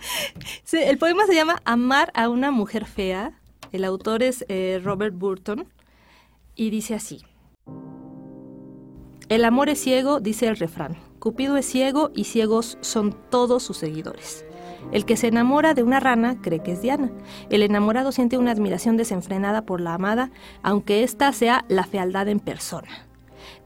Sí, 0.65 0.79
el 0.79 0.97
poema 0.97 1.27
se 1.27 1.35
llama 1.35 1.61
Amar 1.65 2.11
a 2.15 2.29
una 2.31 2.51
mujer 2.51 2.87
fea. 2.87 3.39
El 3.73 3.85
autor 3.85 4.23
es 4.23 4.45
eh, 4.49 4.81
Robert 4.83 5.15
Burton 5.15 5.67
y 6.55 6.71
dice 6.71 6.95
así. 6.95 7.23
El 9.29 9.45
amor 9.45 9.69
es 9.69 9.81
ciego, 9.81 10.21
dice 10.21 10.49
el 10.49 10.57
refrán. 10.57 10.97
Cupido 11.19 11.57
es 11.57 11.67
ciego 11.67 12.11
y 12.15 12.25
ciegos 12.25 12.79
son 12.81 13.15
todos 13.31 13.63
sus 13.63 13.77
seguidores. 13.79 14.45
El 14.91 15.05
que 15.05 15.16
se 15.16 15.28
enamora 15.28 15.74
de 15.74 15.83
una 15.83 16.01
rana 16.01 16.37
cree 16.41 16.62
que 16.62 16.72
es 16.72 16.83
Diana. 16.83 17.11
El 17.51 17.62
enamorado 17.62 18.12
siente 18.12 18.39
una 18.39 18.51
admiración 18.51 18.97
desenfrenada 18.97 19.62
por 19.62 19.80
la 19.80 19.95
amada, 19.95 20.30
aunque 20.62 21.03
ésta 21.03 21.33
sea 21.33 21.64
la 21.68 21.85
fealdad 21.85 22.28
en 22.28 22.41
persona 22.41 22.89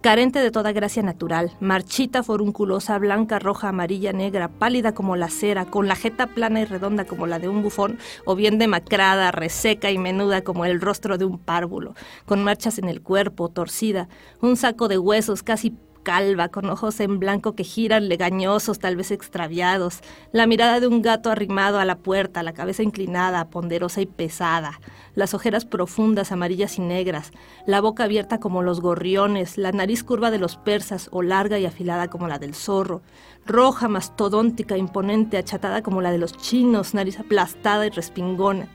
carente 0.07 0.39
de 0.39 0.53
toda 0.53 0.71
gracia 0.71 1.03
natural, 1.03 1.53
marchita, 1.59 2.23
forunculosa, 2.23 2.97
blanca, 2.99 3.41
roja, 3.41 3.71
amarilla, 3.71 4.13
negra, 4.13 4.49
pálida 4.49 4.93
como 4.93 5.17
la 5.17 5.29
cera, 5.29 5.65
con 5.65 5.89
la 5.89 5.97
jeta 5.97 6.29
plana 6.29 6.61
y 6.61 6.65
redonda 6.65 7.05
como 7.05 7.27
la 7.27 7.41
de 7.41 7.49
un 7.49 7.63
bufón, 7.63 7.99
o 8.25 8.37
bien 8.37 8.59
demacrada, 8.59 9.33
reseca 9.33 9.91
y 9.91 9.99
menuda 9.99 10.43
como 10.43 10.65
el 10.65 10.81
rostro 10.81 11.19
de 11.19 11.25
un 11.25 11.39
párvulo, 11.39 11.95
con 12.25 12.45
marchas 12.45 12.79
en 12.79 12.89
el 12.89 13.03
cuerpo, 13.03 13.49
torcida, 13.49 14.09
un 14.41 14.57
saco 14.57 14.89
de 14.89 14.99
huesos 14.99 15.43
casi 15.43 15.75
calva, 16.07 16.51
con 16.51 16.71
ojos 16.71 17.01
en 17.01 17.19
blanco 17.19 17.57
que 17.57 17.65
giran 17.65 18.09
legañosos, 18.09 18.79
tal 18.79 18.95
vez 18.95 19.11
extraviados, 19.11 20.03
la 20.31 20.47
mirada 20.47 20.79
de 20.79 20.87
un 20.87 21.03
gato 21.03 21.33
arrimado 21.33 21.81
a 21.81 21.85
la 21.85 21.99
puerta, 21.99 22.45
la 22.45 22.53
cabeza 22.53 22.85
inclinada, 22.85 23.51
ponderosa 23.51 24.01
y 24.03 24.07
pesada, 24.07 24.81
las 25.17 25.35
ojeras 25.35 25.65
profundas, 25.65 26.31
amarillas 26.31 26.79
y 26.79 26.83
negras, 26.83 27.33
la 27.67 27.81
boca 27.81 28.05
abierta 28.05 28.39
como 28.39 28.63
los 28.63 28.81
gorriones, 28.81 29.59
la 29.59 29.73
nariz 29.73 30.05
curva 30.05 30.31
de 30.31 30.39
los 30.39 30.57
persas 30.57 31.09
o 31.11 31.23
larga 31.23 31.59
y 31.59 31.67
afilada 31.67 32.07
como 32.07 32.29
la 32.29 32.39
del 32.39 32.55
zorro, 32.55 33.03
roja, 33.45 33.89
mastodóntica, 33.89 34.77
imponente, 34.77 35.39
achatada 35.39 35.83
como 35.83 36.03
la 36.03 36.13
de 36.13 36.19
los 36.19 36.37
chinos, 36.37 36.95
nariz 36.95 37.19
aplastada 37.19 37.85
y 37.85 37.91
respingona 37.91 38.69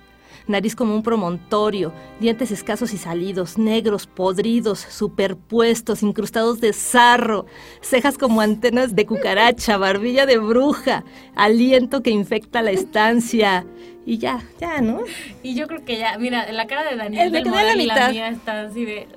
nariz 0.51 0.75
como 0.75 0.95
un 0.95 1.03
promontorio, 1.03 1.91
dientes 2.19 2.51
escasos 2.51 2.93
y 2.93 2.97
salidos, 2.97 3.57
negros, 3.57 4.07
podridos, 4.07 4.79
superpuestos, 4.79 6.03
incrustados 6.03 6.61
de 6.61 6.73
sarro, 6.73 7.45
cejas 7.81 8.17
como 8.17 8.41
antenas 8.41 8.95
de 8.95 9.05
cucaracha, 9.05 9.77
barbilla 9.77 10.25
de 10.25 10.37
bruja, 10.37 11.03
aliento 11.35 12.03
que 12.03 12.11
infecta 12.11 12.61
la 12.61 12.71
estancia. 12.71 13.65
Y 14.05 14.17
ya, 14.17 14.43
ya, 14.59 14.81
¿no? 14.81 15.01
Y 15.43 15.55
yo 15.55 15.67
creo 15.67 15.85
que 15.85 15.97
ya, 15.97 16.17
mira, 16.17 16.51
la 16.51 16.67
cara 16.67 16.83
de 16.83 16.95
Daniel 16.95 17.31
me 17.31 17.37
del 17.37 17.45
la 17.45 17.51
Moral 17.51 17.81
y 17.81 17.85
la 17.85 17.93
mitad. 17.95 18.11
mía 18.11 18.29
está 18.29 18.61
así 18.61 18.85
de... 18.85 19.07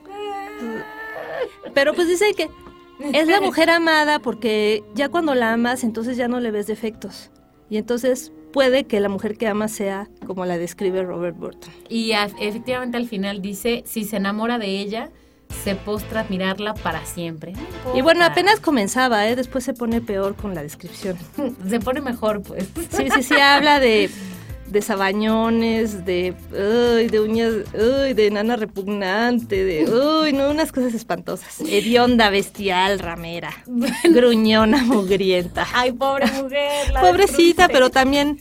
Pero 1.73 1.95
pues 1.95 2.09
dice 2.09 2.33
que 2.35 2.49
es 3.13 3.27
la 3.27 3.41
mujer 3.41 3.71
amada 3.71 4.19
porque 4.19 4.85
ya 4.95 5.09
cuando 5.09 5.35
la 5.35 5.53
amas, 5.53 5.85
entonces 5.85 6.17
ya 6.17 6.29
no 6.29 6.41
le 6.41 6.51
ves 6.51 6.67
defectos. 6.67 7.31
Y 7.71 7.79
entonces 7.79 8.33
puede 8.55 8.85
que 8.85 9.01
la 9.01 9.09
mujer 9.09 9.37
que 9.37 9.49
amas 9.49 9.73
sea 9.73 10.09
como 10.27 10.47
la 10.47 10.57
describe 10.57 11.03
Robert 11.03 11.37
Burton. 11.37 11.73
Y 11.89 12.13
a- 12.13 12.31
efectivamente 12.41 12.97
al 12.97 13.07
final 13.09 13.43
dice, 13.43 13.83
si 13.85 14.05
se 14.05 14.17
enamora 14.17 14.59
de 14.59 14.69
ella, 14.79 15.11
se 15.65 15.75
postra 15.75 16.21
a 16.21 16.23
admirarla 16.23 16.73
para 16.75 17.05
siempre. 17.05 17.53
Y 17.95 18.01
bueno, 18.01 18.25
apenas 18.25 18.61
comenzaba, 18.61 19.29
¿eh? 19.29 19.35
Después 19.37 19.65
se 19.65 19.75
pone 19.75 20.01
peor 20.01 20.37
con 20.37 20.55
la 20.55 20.63
descripción. 20.63 21.17
Se 21.69 21.81
pone 21.81 22.01
mejor, 22.01 22.43
pues. 22.43 22.69
Sí, 22.91 23.09
sí, 23.15 23.23
sí, 23.25 23.35
habla 23.35 23.79
de, 23.81 24.09
de 24.67 24.83
sabañones, 24.83 26.05
de, 26.05 26.35
uy, 26.53 27.09
de 27.09 27.21
uñas, 27.21 27.53
uy, 27.75 28.15
de 28.15 28.31
nana 28.31 28.57
repugnante, 28.57 29.65
de, 29.65 29.85
uy, 29.91 30.33
no, 30.33 30.51
unas 30.51 30.73
cosas 30.73 30.95
espantosas. 30.95 31.61
Hedionda, 31.61 32.31
bestial, 32.31 32.99
ramera, 32.99 33.51
gruñona, 34.05 34.83
mugrienta. 34.85 35.67
Ay, 35.75 35.93
pobre 35.93 36.27
mujer. 36.33 36.93
la 36.93 37.01
Pobrecita, 37.01 37.69
pero 37.69 37.91
también, 37.91 38.39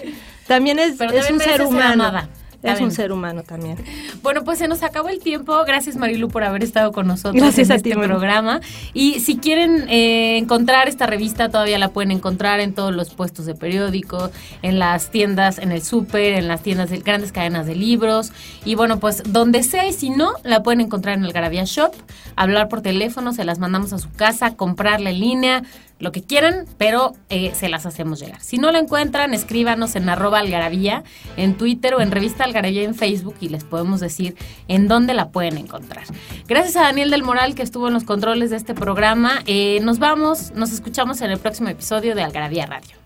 también 0.48 0.80
es, 0.80 1.00
es 1.00 1.30
un 1.32 1.40
ser 1.40 1.52
ser 1.52 1.62
humano. 1.64 2.06
amada. 2.06 2.30
Es 2.64 2.80
un 2.80 2.92
ser 2.92 3.12
humano 3.12 3.44
también. 3.44 3.78
Bueno, 4.22 4.44
pues 4.44 4.60
se 4.60 4.68
nos 4.68 4.84
acabó 4.84 5.10
el 5.10 5.20
tiempo. 5.20 5.54
Gracias, 5.66 5.98
Marilu, 5.98 6.30
por 6.30 6.44
haber 6.44 6.64
estado 6.64 6.94
con 6.94 7.08
nosotros 7.08 7.36
Gracias 7.36 7.68
en 7.68 7.74
a 7.74 7.76
este 7.76 7.90
ti, 7.92 7.96
programa. 7.96 8.62
Y 8.94 9.20
si 9.20 9.38
quieren 9.38 9.90
eh, 9.90 10.38
encontrar 10.38 10.88
esta 10.88 11.06
revista, 11.06 11.50
todavía 11.50 11.78
la 11.78 11.90
pueden 11.90 12.12
encontrar 12.12 12.62
en 12.62 12.74
todos 12.74 12.94
los 12.94 13.14
puestos 13.14 13.46
de 13.46 13.54
periódico, 13.54 14.32
en 14.62 14.80
las 14.80 15.12
tiendas, 15.12 15.60
en 15.60 15.72
el 15.74 15.84
súper, 15.84 16.34
en 16.34 16.48
las 16.48 16.62
tiendas 16.62 16.90
de 16.90 17.00
grandes 17.00 17.34
cadenas 17.34 17.66
de 17.66 17.76
libros. 17.76 18.32
Y 18.64 18.76
bueno, 18.76 19.00
pues 19.00 19.24
donde 19.26 19.64
sea 19.64 19.86
y 19.88 19.94
si 19.94 20.10
no, 20.10 20.32
la 20.44 20.64
pueden 20.64 20.80
encontrar 20.82 21.18
en 21.18 21.26
el 21.26 21.34
Garabía 21.34 21.66
Shop, 21.66 21.94
hablar 22.36 22.70
por 22.70 22.82
teléfono, 22.82 23.34
se 23.34 23.44
las 23.44 23.60
mandamos 23.60 23.92
a 23.92 24.00
su 24.00 24.12
casa, 24.12 24.56
comprarla 24.56 25.10
en 25.10 25.20
línea, 25.20 25.64
lo 26.04 26.12
que 26.12 26.22
quieran, 26.22 26.66
pero 26.78 27.14
eh, 27.30 27.54
se 27.56 27.70
las 27.70 27.86
hacemos 27.86 28.20
llegar. 28.20 28.42
Si 28.42 28.58
no 28.58 28.72
la 28.72 28.80
encuentran, 28.80 29.34
escríbanos 29.34 29.96
en 29.96 30.10
arroba 30.10 30.40
algarabía 30.40 31.04
en 31.38 31.58
Twitter 31.58 31.96
o 31.96 32.02
en 32.02 32.12
revista 32.12 32.44
algarabía 32.44 32.84
en 32.84 32.94
Facebook 32.94 33.36
y 33.40 33.50
les 33.50 33.64
podemos 33.64 34.02
decir 34.02 34.36
en 34.68 34.88
dónde 34.88 35.14
la 35.14 35.30
pueden 35.30 35.58
encontrar. 35.58 36.04
Gracias 36.48 36.76
a 36.76 36.82
Daniel 36.82 37.10
del 37.10 37.24
Moral 37.24 37.56
que 37.56 37.64
estuvo 37.64 37.88
en 37.88 37.94
los 37.94 38.04
controles 38.04 38.50
de 38.50 38.58
este 38.58 38.74
programa. 38.74 39.42
Eh, 39.46 39.80
nos 39.82 39.98
vamos, 39.98 40.52
nos 40.52 40.72
escuchamos 40.72 41.22
en 41.22 41.32
el 41.32 41.40
próximo 41.40 41.70
episodio 41.70 42.16
de 42.16 42.24
Algarabía 42.24 42.66
Radio. 42.66 42.98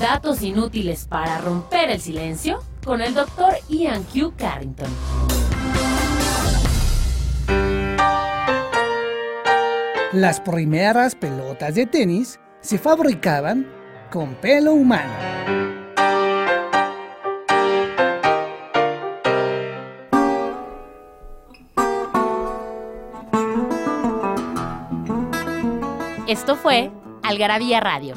Datos 0.00 0.40
inútiles 0.40 1.04
para 1.04 1.36
romper 1.38 1.90
el 1.90 2.00
silencio 2.00 2.64
con 2.82 3.02
el 3.02 3.12
doctor 3.12 3.52
Ian 3.68 4.02
Q. 4.04 4.32
Carrington. 4.38 4.88
Las 10.12 10.40
primeras 10.40 11.14
pelotas 11.14 11.76
de 11.76 11.86
tenis 11.86 12.40
se 12.60 12.78
fabricaban 12.78 13.64
con 14.10 14.34
pelo 14.34 14.72
humano. 14.74 15.12
Esto 26.26 26.56
fue 26.56 26.90
Algarabía 27.22 27.78
Radio. 27.78 28.16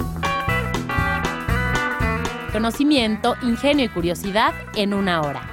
Conocimiento, 2.51 3.35
ingenio 3.43 3.85
y 3.85 3.89
curiosidad 3.89 4.53
en 4.75 4.95
una 4.95 5.21
hora. 5.21 5.52